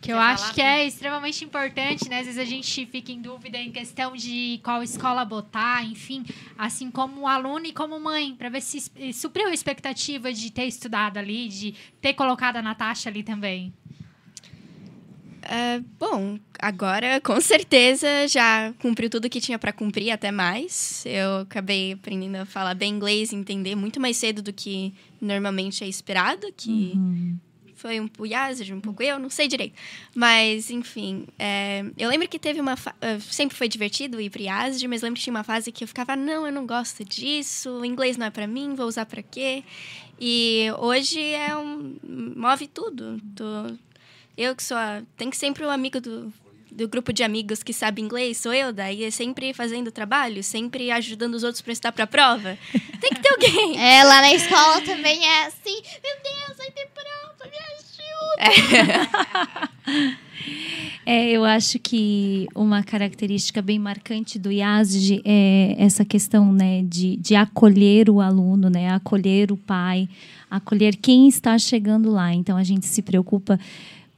Que 0.00 0.12
eu 0.12 0.16
Quer 0.16 0.22
acho 0.22 0.42
falar, 0.44 0.54
que 0.54 0.60
é 0.62 0.86
extremamente 0.86 1.44
importante, 1.44 2.08
né? 2.08 2.20
Às 2.20 2.24
vezes 2.26 2.38
a 2.40 2.44
gente 2.44 2.86
fica 2.86 3.12
em 3.12 3.20
dúvida 3.20 3.58
em 3.58 3.70
questão 3.70 4.16
de 4.16 4.58
qual 4.64 4.82
escola 4.82 5.24
botar, 5.26 5.84
enfim, 5.84 6.24
assim 6.56 6.90
como 6.90 7.28
aluno 7.28 7.66
e 7.66 7.72
como 7.72 8.00
mãe, 8.00 8.34
para 8.34 8.48
ver 8.48 8.62
se 8.62 8.78
es- 8.78 9.16
supriu 9.16 9.48
a 9.48 9.52
expectativa 9.52 10.32
de 10.32 10.50
ter 10.50 10.64
estudado 10.64 11.18
ali, 11.18 11.48
de 11.48 11.74
ter 12.00 12.14
colocado 12.14 12.56
a 12.56 12.62
Natasha 12.62 13.10
ali 13.10 13.22
também. 13.22 13.74
É, 15.42 15.80
bom, 15.98 16.38
agora 16.58 17.20
com 17.20 17.40
certeza 17.40 18.06
já 18.28 18.72
cumpriu 18.78 19.08
tudo 19.10 19.28
que 19.28 19.40
tinha 19.40 19.58
para 19.58 19.72
cumprir, 19.72 20.10
até 20.10 20.30
mais. 20.30 21.02
Eu 21.06 21.38
acabei 21.40 21.92
aprendendo 21.92 22.36
a 22.36 22.44
falar 22.46 22.74
bem 22.74 22.94
inglês 22.94 23.32
e 23.32 23.36
entender 23.36 23.74
muito 23.74 23.98
mais 24.00 24.16
cedo 24.16 24.42
do 24.42 24.52
que 24.52 24.94
normalmente 25.20 25.82
é 25.82 25.88
esperado, 25.88 26.46
que 26.56 26.92
foi 27.80 27.98
um 28.00 28.06
pouco 28.08 28.26
Yazid, 28.32 28.72
um 28.74 28.80
pouco 28.80 29.02
eu, 29.02 29.18
não 29.18 29.30
sei 29.30 29.48
direito. 29.48 29.74
Mas, 30.14 30.70
enfim, 30.70 31.26
é, 31.38 31.84
eu 31.98 32.08
lembro 32.08 32.28
que 32.28 32.38
teve 32.38 32.60
uma. 32.60 32.76
fa- 32.76 32.94
eh, 33.00 33.18
Sempre 33.20 33.56
foi 33.56 33.68
divertido 33.68 34.20
ir 34.20 34.30
para 34.30 34.42
Yazid, 34.42 34.86
mas 34.88 35.02
lembro 35.02 35.16
que 35.18 35.22
tinha 35.24 35.34
uma 35.34 35.44
fase 35.44 35.72
que 35.72 35.82
eu 35.84 35.88
ficava, 35.88 36.14
não, 36.16 36.46
eu 36.46 36.52
não 36.52 36.66
gosto 36.66 37.04
disso, 37.04 37.84
inglês 37.84 38.16
não 38.16 38.26
é 38.26 38.30
para 38.30 38.46
mim, 38.46 38.74
vou 38.74 38.86
usar 38.86 39.06
para 39.06 39.22
quê? 39.22 39.64
E 40.20 40.66
hoje 40.78 41.20
é 41.20 41.56
um. 41.56 41.96
move 42.36 42.66
tudo. 42.68 43.20
Tô, 43.34 43.74
eu 44.36 44.54
que 44.54 44.62
sou 44.62 44.76
a, 44.76 45.02
tem 45.16 45.30
que 45.30 45.36
sempre 45.36 45.64
o 45.64 45.70
amigo 45.70 46.00
do, 46.00 46.32
do 46.70 46.88
grupo 46.88 47.12
de 47.12 47.22
amigos 47.22 47.62
que 47.62 47.72
sabe 47.72 48.00
inglês, 48.02 48.36
sou 48.38 48.52
eu, 48.54 48.72
daí 48.72 49.04
é 49.04 49.10
sempre 49.10 49.52
fazendo 49.54 49.90
trabalho, 49.90 50.42
sempre 50.44 50.90
ajudando 50.90 51.34
os 51.34 51.42
outros 51.42 51.60
para 51.62 51.72
estudar 51.72 51.92
para 51.92 52.04
a 52.04 52.06
prova. 52.06 52.58
Tem 53.00 53.10
que 53.10 53.20
ter 53.20 53.30
alguém. 53.30 53.78
É, 53.80 54.04
lá 54.04 54.20
na 54.20 54.32
escola 54.34 54.80
também 54.82 55.26
é 55.26 55.46
assim. 55.46 55.80
Meu 56.02 56.16
Deus, 56.22 56.58
vai 56.58 56.70
ter 56.70 56.86
prova, 56.88 57.29
me 57.46 57.58
ajuda. 57.76 59.10
É, 61.04 61.30
eu 61.30 61.44
acho 61.44 61.78
que 61.78 62.46
uma 62.54 62.82
característica 62.82 63.60
bem 63.60 63.78
marcante 63.78 64.38
do 64.38 64.52
IASG 64.52 65.22
é 65.24 65.74
essa 65.78 66.04
questão 66.04 66.52
né, 66.52 66.82
de, 66.82 67.16
de 67.16 67.34
acolher 67.34 68.08
o 68.08 68.20
aluno, 68.20 68.70
né, 68.70 68.90
acolher 68.90 69.50
o 69.50 69.56
pai, 69.56 70.08
acolher 70.50 70.96
quem 70.96 71.26
está 71.26 71.58
chegando 71.58 72.10
lá. 72.10 72.32
Então, 72.32 72.56
a 72.56 72.62
gente 72.62 72.86
se 72.86 73.02
preocupa 73.02 73.58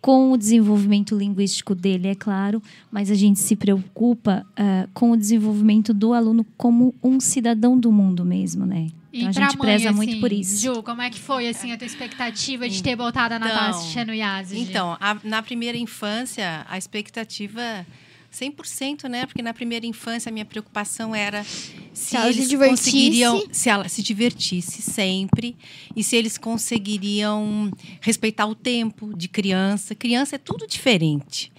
com 0.03 0.33
o 0.33 0.37
desenvolvimento 0.37 1.17
linguístico 1.17 1.75
dele, 1.75 2.09
é 2.09 2.15
claro, 2.15 2.61
mas 2.91 3.11
a 3.11 3.15
gente 3.15 3.39
se 3.39 3.55
preocupa 3.55 4.45
ah, 4.57 4.89
com 4.93 5.13
o 5.13 5.17
desenvolvimento 5.17 5.95
do 5.95 6.13
aluno 6.13 6.45
como 6.57 6.93
um 7.03 7.21
cidadão 7.21 7.79
do 7.79 7.93
mundo 7.93 8.25
mesmo, 8.25 8.67
né? 8.67 8.89
E 9.13 9.25
Então, 9.25 9.29
a 9.29 9.33
gente 9.49 9.59
mãe, 9.59 9.67
preza 9.67 9.89
assim, 9.91 9.97
muito 9.97 10.21
por 10.21 10.33
isso. 10.33 10.63
Ju, 10.63 10.83
como 10.83 11.03
é 11.03 11.11
que 11.11 11.21
foi 11.21 11.47
assim, 11.49 11.71
a 11.73 11.77
tua 11.77 11.87
expectativa 11.87 12.69
de 12.69 12.83
ter 12.83 12.97
botado 12.97 13.35
a 13.35 13.39
Natasha 13.39 14.05
no 14.05 14.15
IASG? 14.15 14.59
Então, 14.59 14.97
a- 14.99 15.19
na 15.23 15.43
primeira 15.43 15.77
infância, 15.77 16.65
a 16.69 16.79
expectativa 16.79 17.87
100%, 18.31 19.09
né? 19.11 19.27
Porque 19.27 19.43
na 19.43 19.53
primeira 19.53 19.85
infância 19.85 20.31
a 20.31 20.33
minha 20.33 20.47
preocupação 20.47 21.15
era 21.15 21.45
se, 21.93 22.17
ela 22.17 22.33
se 22.33 22.39
eles 22.39 22.49
divertisse. 22.49 22.85
conseguiriam, 22.91 23.45
se 23.53 23.69
ela 23.69 23.89
se 23.91 24.03
divertisse 24.03 24.81
sempre 24.81 25.55
e 25.95 26.03
se 26.03 26.17
eles 26.17 26.39
conseguiriam 26.39 27.71
respeitar 28.01 28.47
o 28.47 28.55
tempo 28.55 29.13
de 29.15 29.29
criança. 29.29 29.95
Criança 29.95 30.37
é 30.37 30.39
tudo 30.39 30.67
diferente. 30.67 31.53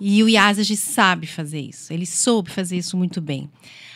E 0.00 0.22
o 0.22 0.28
Yazid 0.28 0.74
sabe 0.78 1.26
fazer 1.26 1.60
isso. 1.60 1.92
Ele 1.92 2.06
soube 2.06 2.50
fazer 2.50 2.78
isso 2.78 2.96
muito 2.96 3.20
bem. 3.20 3.50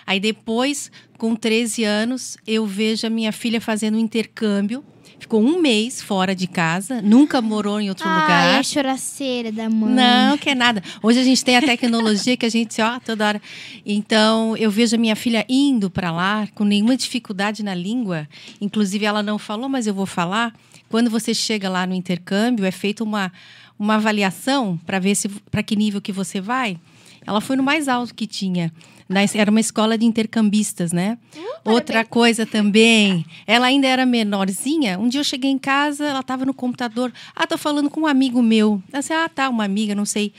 Aí 0.08 0.18
depois, 0.18 0.90
com 1.18 1.36
13 1.36 1.84
anos, 1.84 2.38
eu 2.46 2.64
vejo 2.64 3.06
a 3.06 3.10
minha 3.10 3.30
filha 3.30 3.60
fazendo 3.60 3.96
um 3.96 4.00
intercâmbio. 4.00 4.82
Ficou 5.18 5.38
um 5.42 5.60
mês 5.60 6.00
fora 6.00 6.34
de 6.34 6.46
casa, 6.46 7.02
nunca 7.02 7.42
morou 7.42 7.78
em 7.78 7.90
outro 7.90 8.08
Ai, 8.08 8.22
lugar. 8.22 8.58
a 8.58 8.62
choraceira 8.62 9.52
da 9.52 9.68
mãe. 9.68 9.92
Não, 9.92 10.38
que 10.38 10.48
é 10.48 10.54
nada. 10.54 10.82
Hoje 11.02 11.20
a 11.20 11.22
gente 11.22 11.44
tem 11.44 11.58
a 11.58 11.60
tecnologia 11.60 12.38
que 12.38 12.46
a 12.46 12.48
gente, 12.48 12.80
ó, 12.80 12.98
toda 12.98 13.26
hora. 13.26 13.42
Então, 13.84 14.56
eu 14.56 14.70
vejo 14.70 14.96
a 14.96 14.98
minha 14.98 15.14
filha 15.14 15.44
indo 15.46 15.90
para 15.90 16.10
lá 16.10 16.48
com 16.54 16.64
nenhuma 16.64 16.96
dificuldade 16.96 17.62
na 17.62 17.74
língua. 17.74 18.26
Inclusive, 18.62 19.04
ela 19.04 19.22
não 19.22 19.38
falou, 19.38 19.68
mas 19.68 19.86
eu 19.86 19.92
vou 19.92 20.06
falar. 20.06 20.54
Quando 20.88 21.10
você 21.10 21.34
chega 21.34 21.68
lá 21.68 21.86
no 21.86 21.92
intercâmbio, 21.92 22.64
é 22.64 22.70
feita 22.70 23.04
uma, 23.04 23.30
uma 23.78 23.96
avaliação 23.96 24.80
para 24.86 24.98
ver 24.98 25.14
se 25.14 25.28
para 25.28 25.62
que 25.62 25.76
nível 25.76 26.00
que 26.00 26.12
você 26.12 26.40
vai. 26.40 26.78
Ela 27.26 27.42
foi 27.42 27.56
no 27.56 27.62
mais 27.62 27.88
alto 27.88 28.14
que 28.14 28.26
tinha. 28.26 28.72
Na- 29.08 29.20
Era 29.34 29.50
uma 29.50 29.60
escola 29.60 29.96
de 29.96 30.04
intercambistas, 30.04 30.92
né? 30.92 31.16
Outra 31.64 32.04
coisa 32.04 32.44
também, 32.46 33.24
ela 33.46 33.66
ainda 33.66 33.86
era 33.86 34.04
menorzinha. 34.06 34.98
Um 34.98 35.08
dia 35.08 35.20
eu 35.20 35.24
cheguei 35.24 35.50
em 35.50 35.58
casa, 35.58 36.04
ela 36.06 36.20
estava 36.20 36.44
no 36.44 36.52
computador. 36.54 37.12
Ah, 37.34 37.46
tô 37.46 37.56
falando 37.58 37.88
com 37.90 38.02
um 38.02 38.06
amigo 38.06 38.42
meu. 38.42 38.82
Eu 38.92 38.98
disse, 39.00 39.12
ah, 39.12 39.28
tá, 39.28 39.48
uma 39.48 39.64
amiga, 39.64 39.94
não 39.94 40.04
sei. 40.04 40.32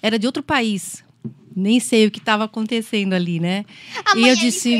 Era 0.00 0.18
de 0.18 0.26
outro 0.26 0.42
país. 0.42 1.04
Nem 1.54 1.78
sei 1.80 2.06
o 2.06 2.10
que 2.10 2.18
estava 2.18 2.44
acontecendo 2.44 3.12
ali, 3.12 3.38
né? 3.38 3.64
A 4.06 4.16
e 4.16 4.26
eu 4.26 4.34
disse, 4.36 4.70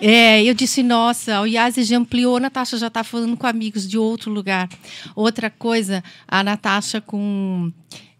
é, 0.00 0.42
eu 0.44 0.52
disse, 0.52 0.82
nossa, 0.82 1.40
o 1.40 1.46
Yazi 1.46 1.84
já 1.84 1.96
ampliou, 1.96 2.36
a 2.36 2.40
Natasha 2.40 2.76
já 2.76 2.88
está 2.88 3.02
falando 3.02 3.36
com 3.36 3.46
amigos 3.46 3.88
de 3.88 3.96
outro 3.96 4.30
lugar. 4.30 4.68
Outra 5.16 5.48
coisa, 5.48 6.04
a 6.28 6.42
Natasha 6.44 7.00
com. 7.00 7.72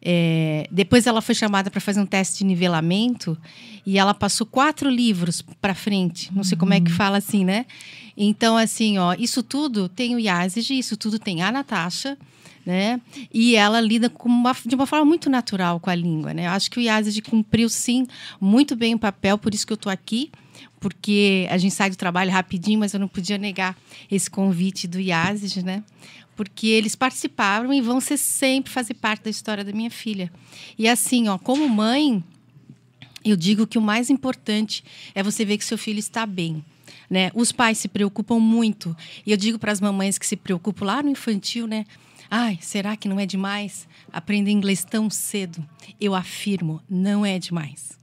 É, 0.04 0.66
depois 0.70 1.06
ela 1.06 1.22
foi 1.22 1.34
chamada 1.34 1.70
para 1.70 1.80
fazer 1.80 2.00
um 2.00 2.06
teste 2.06 2.38
de 2.38 2.44
nivelamento 2.44 3.38
e 3.86 3.98
ela 3.98 4.12
passou 4.12 4.46
quatro 4.46 4.90
livros 4.90 5.42
para 5.60 5.74
frente. 5.74 6.32
Não 6.34 6.42
sei 6.44 6.58
como 6.58 6.74
é 6.74 6.80
que 6.80 6.90
fala 6.90 7.18
assim, 7.18 7.44
né? 7.44 7.66
Então, 8.16 8.56
assim, 8.56 8.98
ó, 8.98 9.14
isso 9.18 9.42
tudo 9.42 9.88
tem 9.88 10.14
o 10.14 10.18
Yazid, 10.18 10.76
isso 10.76 10.96
tudo 10.96 11.18
tem 11.18 11.42
a 11.42 11.50
Natasha, 11.52 12.18
né? 12.66 13.00
E 13.32 13.54
ela 13.56 13.80
lida 13.80 14.10
com 14.10 14.28
uma- 14.28 14.56
de 14.66 14.74
uma 14.74 14.86
forma 14.86 15.04
muito 15.04 15.30
natural 15.30 15.80
com 15.80 15.88
a 15.90 15.94
língua, 15.94 16.34
né? 16.34 16.46
Eu 16.46 16.50
acho 16.50 16.70
que 16.70 16.78
o 16.78 16.82
Yazid 16.82 17.22
cumpriu, 17.22 17.68
sim, 17.68 18.06
muito 18.40 18.76
bem 18.76 18.94
o 18.94 18.98
papel, 18.98 19.38
por 19.38 19.54
isso 19.54 19.66
que 19.66 19.72
eu 19.72 19.76
estou 19.76 19.90
aqui, 19.90 20.30
porque 20.78 21.46
a 21.50 21.56
gente 21.58 21.74
sai 21.74 21.90
do 21.90 21.96
trabalho 21.96 22.30
rapidinho, 22.30 22.80
mas 22.80 22.92
eu 22.92 23.00
não 23.00 23.08
podia 23.08 23.38
negar 23.38 23.76
esse 24.10 24.28
convite 24.30 24.86
do 24.86 25.00
Yazid, 25.00 25.64
né? 25.64 25.82
Porque 26.42 26.66
eles 26.66 26.96
participaram 26.96 27.72
e 27.72 27.80
vão 27.80 28.00
ser 28.00 28.16
sempre 28.16 28.72
fazer 28.72 28.94
parte 28.94 29.22
da 29.22 29.30
história 29.30 29.62
da 29.62 29.70
minha 29.70 29.90
filha. 29.90 30.28
E 30.76 30.88
assim, 30.88 31.28
ó, 31.28 31.38
como 31.38 31.68
mãe, 31.68 32.20
Eu 33.24 33.36
digo 33.36 33.66
que 33.68 33.78
o 33.78 33.82
mais 33.82 34.10
importante 34.10 34.82
é 35.14 35.22
você 35.22 35.44
ver 35.44 35.56
que 35.56 35.64
seu 35.64 35.78
filho 35.78 36.00
está 36.00 36.26
bem. 36.26 36.64
Né? 37.08 37.30
Os 37.34 37.52
pais 37.52 37.78
se 37.78 37.86
preocupam 37.86 38.40
muito. 38.40 38.96
E 39.24 39.30
eu 39.30 39.36
digo 39.36 39.58
para 39.58 39.70
as 39.70 39.80
mamães 39.80 40.18
que 40.18 40.26
se 40.26 40.34
preocupam 40.34 40.86
lá 40.86 41.02
no 41.02 41.10
infantil, 41.10 41.66
né? 41.68 41.84
Ai, 42.28 42.58
será 42.60 42.96
que 42.96 43.08
não 43.08 43.20
é 43.20 43.26
demais 43.26 43.86
aprender 44.12 44.50
inglês 44.50 44.82
tão 44.82 45.08
cedo? 45.08 45.64
Eu 46.00 46.14
afirmo, 46.14 46.80
não 46.90 47.24
é 47.24 47.38
demais. 47.38 47.96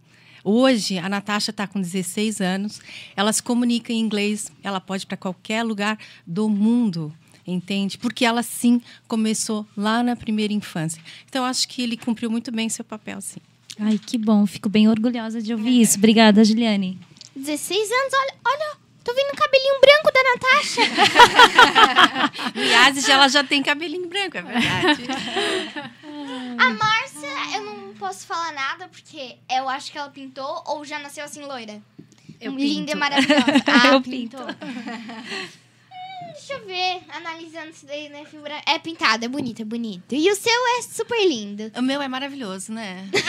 Hoje, 0.43 0.97
a 0.97 1.09
Natasha 1.09 1.51
está 1.51 1.67
com 1.67 1.81
16 1.81 2.39
anos, 2.39 2.79
ela 3.15 3.33
se 3.33 3.43
comunica 3.43 3.91
em 3.91 3.99
inglês, 3.99 4.51
ela 4.63 4.79
pode 4.79 5.05
para 5.05 5.17
qualquer 5.17 5.63
lugar 5.63 5.97
do 6.25 6.47
mundo, 6.47 7.13
entende? 7.51 7.97
Porque 7.97 8.23
ela 8.25 8.41
sim 8.43 8.81
começou 9.07 9.65
lá 9.75 10.01
na 10.03 10.15
primeira 10.15 10.53
infância. 10.53 11.01
Então, 11.27 11.43
acho 11.45 11.67
que 11.67 11.81
ele 11.81 11.97
cumpriu 11.97 12.29
muito 12.29 12.51
bem 12.51 12.69
seu 12.69 12.85
papel, 12.85 13.19
sim. 13.21 13.39
Ai, 13.79 13.97
que 13.97 14.17
bom, 14.17 14.45
fico 14.45 14.67
bem 14.69 14.87
orgulhosa 14.89 15.41
de 15.41 15.53
ouvir 15.53 15.81
isso. 15.81 15.97
Obrigada, 15.97 16.43
Juliane. 16.43 16.99
16 17.35 17.79
anos, 17.91 18.13
olha, 18.13 18.33
olha, 18.45 18.77
tô 19.03 19.13
vendo 19.13 19.31
o 19.31 19.37
cabelinho 19.37 19.79
branco 19.79 20.11
da 20.13 20.23
Natasha. 20.23 20.81
no 22.55 22.61
Yazid, 22.61 23.09
ela 23.11 23.27
já 23.29 23.43
tem 23.43 23.63
cabelinho 23.63 24.07
branco, 24.09 24.37
é 24.37 24.41
verdade. 24.41 25.03
a 26.57 26.73
Márcia, 26.73 27.55
eu 27.57 27.63
não 27.65 27.93
posso 27.93 28.25
falar 28.27 28.51
nada 28.53 28.89
porque 28.89 29.35
eu 29.49 29.69
acho 29.69 29.91
que 29.91 29.97
ela 29.97 30.09
pintou 30.09 30.63
ou 30.67 30.83
já 30.83 30.99
nasceu 30.99 31.23
assim 31.23 31.41
loira. 31.45 31.81
Eu 32.41 32.53
Linda 32.55 32.87
pinto. 32.87 32.91
e 32.91 32.95
maravilhosa. 32.95 33.45
Ah, 33.67 33.87
Eu 33.93 34.01
pintou. 34.01 34.41
Hum, 34.41 35.47
Deixa 36.34 36.53
eu 36.53 36.65
ver, 36.65 37.01
analisando 37.09 37.70
isso 37.70 37.86
daí, 37.86 38.09
né, 38.09 38.26
fibra. 38.26 38.61
É 38.65 38.80
pintado, 38.80 39.26
é 39.26 39.28
bonito, 39.28 39.61
é 39.61 39.65
bonito. 39.65 40.15
E 40.15 40.32
o 40.32 40.36
seu 40.36 40.51
é 40.78 40.82
super 40.82 41.20
lindo. 41.28 41.72
O 41.76 41.82
meu 41.82 42.01
é 42.01 42.07
maravilhoso, 42.07 42.72
né? 42.72 43.07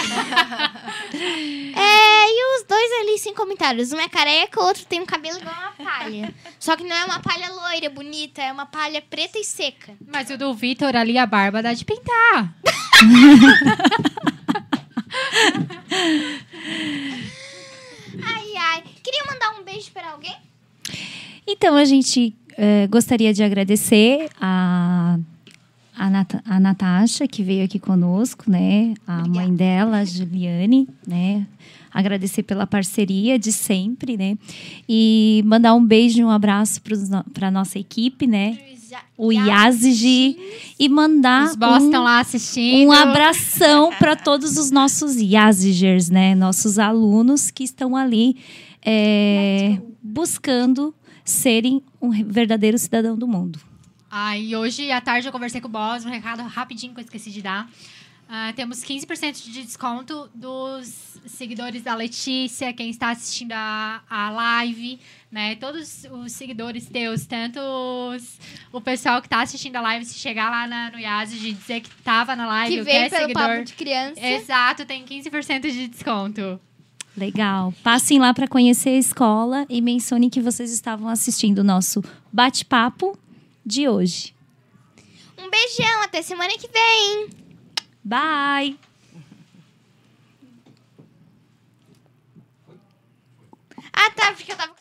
É, 1.12 2.26
e 2.28 2.57
os 2.59 2.66
dois 2.66 2.93
ali 3.01 3.18
sem 3.18 3.34
comentários. 3.34 3.93
Um 3.93 4.01
é 4.01 4.09
careca, 4.09 4.61
o 4.61 4.64
outro 4.64 4.84
tem 4.86 5.01
um 5.01 5.07
cabelo 5.07 5.38
igual 5.38 5.55
uma 5.55 5.72
palha. 5.72 6.34
Só 6.59 6.76
que 6.76 6.84
não 6.84 6.95
é 6.95 7.05
uma 7.05 7.20
palha 7.20 7.51
loira, 7.51 7.88
bonita, 7.91 8.43
é 8.43 8.53
uma 8.53 8.66
palha 8.66 9.03
preta 9.03 9.38
e 9.38 9.45
seca. 9.45 9.95
Mas 10.07 10.30
o 10.30 10.38
do 10.38 10.53
Vitor 10.55 10.95
ali, 10.97 11.16
a 11.18 11.26
barba 11.26 11.62
dá 11.62 11.72
de 11.72 11.84
pintar. 11.84 12.55
Ai, 18.22 18.53
ai. 18.57 18.84
Queria 19.03 19.24
mandar 19.30 19.59
um 19.59 19.64
beijo 19.64 19.91
pra 19.93 20.11
alguém? 20.11 20.36
Então, 21.47 21.76
a 21.76 21.84
gente 21.84 22.34
eh, 22.62 22.86
gostaria 22.88 23.32
de 23.32 23.42
agradecer 23.42 24.28
a, 24.38 25.18
a, 25.96 26.11
Nata, 26.11 26.42
a 26.44 26.61
Natasha, 26.61 27.26
que 27.26 27.42
veio 27.42 27.64
aqui 27.64 27.78
conosco, 27.78 28.50
né? 28.50 28.92
A 29.06 29.26
mãe 29.26 29.50
dela, 29.54 30.00
a 30.00 30.04
Juliane, 30.04 30.86
né? 31.06 31.46
Agradecer 31.90 32.42
pela 32.42 32.66
parceria 32.66 33.38
de 33.38 33.50
sempre, 33.50 34.14
né? 34.14 34.36
E 34.86 35.42
mandar 35.46 35.72
um 35.72 35.82
beijo 35.82 36.20
e 36.20 36.24
um 36.24 36.28
abraço 36.28 36.82
para 37.32 37.48
a 37.48 37.50
nossa 37.50 37.78
equipe, 37.78 38.26
né? 38.26 38.58
O 39.16 39.32
Yazigi. 39.32 40.36
E 40.78 40.86
mandar 40.86 41.48
Os 41.48 41.56
boss 41.56 41.82
um, 41.82 41.90
lá 41.90 42.20
assistindo. 42.20 42.88
um 42.88 42.92
abração 42.92 43.90
para 43.98 44.16
todos 44.16 44.58
os 44.58 44.70
nossos 44.70 45.16
Yazigers, 45.16 46.11
né? 46.11 46.34
Nossos 46.34 46.78
alunos 46.78 47.50
que 47.50 47.64
estão 47.64 47.96
ali 47.96 48.36
é, 48.84 49.78
buscando 50.02 50.94
serem 51.24 51.82
um 52.00 52.10
verdadeiro 52.24 52.78
cidadão 52.78 53.16
do 53.16 53.26
mundo. 53.28 53.60
Ah, 54.10 54.36
e 54.36 54.56
hoje 54.56 54.90
à 54.90 55.00
tarde 55.00 55.28
eu 55.28 55.32
conversei 55.32 55.60
com 55.60 55.68
o 55.68 55.70
boss, 55.70 56.04
um 56.04 56.10
recado 56.10 56.42
rapidinho 56.42 56.92
que 56.94 57.00
eu 57.00 57.04
esqueci 57.04 57.30
de 57.30 57.42
dar. 57.42 57.68
Ah, 58.32 58.52
temos 58.54 58.84
15% 58.84 59.42
de 59.50 59.62
desconto 59.62 60.30
dos 60.32 61.18
seguidores 61.26 61.82
da 61.82 61.94
Letícia, 61.96 62.72
quem 62.72 62.88
está 62.88 63.10
assistindo 63.10 63.52
a, 63.52 64.02
a 64.08 64.30
live, 64.30 65.00
né? 65.32 65.56
Todos 65.56 66.06
os 66.10 66.32
seguidores 66.32 66.86
teus, 66.86 67.26
tanto 67.26 67.58
os- 67.60 68.38
o 68.72 68.80
pessoal 68.80 69.20
que 69.20 69.26
está 69.26 69.42
assistindo 69.42 69.74
a 69.76 69.80
live, 69.80 70.04
se 70.04 70.14
chegar 70.14 70.48
lá 70.48 70.66
na, 70.66 70.90
no 70.92 70.98
Yazid 71.00 71.48
e 71.48 71.52
dizer 71.52 71.80
que 71.80 71.88
estava 71.88 72.36
na 72.36 72.46
live, 72.46 72.72
Que 72.74 72.78
ou 72.78 72.84
veio 72.84 72.98
é 72.98 73.08
pelo 73.10 73.20
seguidor. 73.22 73.42
papo 73.48 73.64
de 73.64 73.72
criança. 73.74 74.20
Exato, 74.24 74.84
tem 74.86 75.04
15% 75.04 75.62
de 75.70 75.88
desconto. 75.88 76.60
Legal. 77.16 77.74
Passem 77.82 78.18
lá 78.18 78.32
para 78.32 78.48
conhecer 78.48 78.90
a 78.90 78.98
escola 78.98 79.66
e 79.68 79.80
mencionem 79.80 80.30
que 80.30 80.40
vocês 80.40 80.72
estavam 80.72 81.08
assistindo 81.08 81.58
o 81.58 81.64
nosso 81.64 82.02
bate-papo 82.32 83.18
de 83.64 83.88
hoje. 83.88 84.34
Um 85.38 85.50
beijão, 85.50 86.02
até 86.02 86.22
semana 86.22 86.52
que 86.56 86.68
vem. 86.68 87.28
Bye! 88.02 88.78
Ah, 93.92 94.11
tá, 94.12 94.32
porque 94.32 94.52
eu 94.52 94.56
tava. 94.56 94.80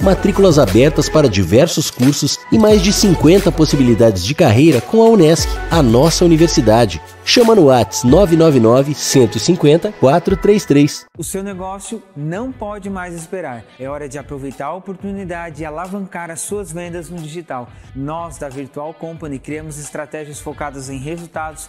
Matrículas 0.00 0.60
abertas 0.60 1.08
para 1.08 1.28
diversos 1.28 1.90
cursos 1.90 2.38
e 2.52 2.58
mais 2.58 2.80
de 2.80 2.92
50 2.92 3.50
possibilidades 3.50 4.24
de 4.24 4.32
carreira 4.32 4.80
com 4.80 5.02
a 5.02 5.08
Unesc, 5.08 5.48
a 5.72 5.82
nossa 5.82 6.24
universidade. 6.24 7.02
Chama 7.24 7.52
no 7.54 7.64
Whats 7.64 8.04
999 8.04 8.94
150 8.94 9.90
433. 9.92 11.06
O 11.18 11.24
seu 11.24 11.42
negócio 11.42 12.00
não 12.16 12.52
pode 12.52 12.88
mais 12.88 13.12
esperar. 13.12 13.64
É 13.78 13.88
hora 13.88 14.08
de 14.08 14.18
aproveitar 14.18 14.66
a 14.66 14.74
oportunidade 14.74 15.62
e 15.62 15.66
alavancar 15.66 16.30
as 16.30 16.42
suas 16.42 16.70
vendas 16.70 17.10
no 17.10 17.18
digital. 17.18 17.68
Nós, 17.94 18.38
da 18.38 18.48
Virtual 18.48 18.94
Company, 18.94 19.40
criamos 19.40 19.78
estratégias 19.80 20.38
focadas 20.38 20.88
em 20.88 20.98
resultados 20.98 21.68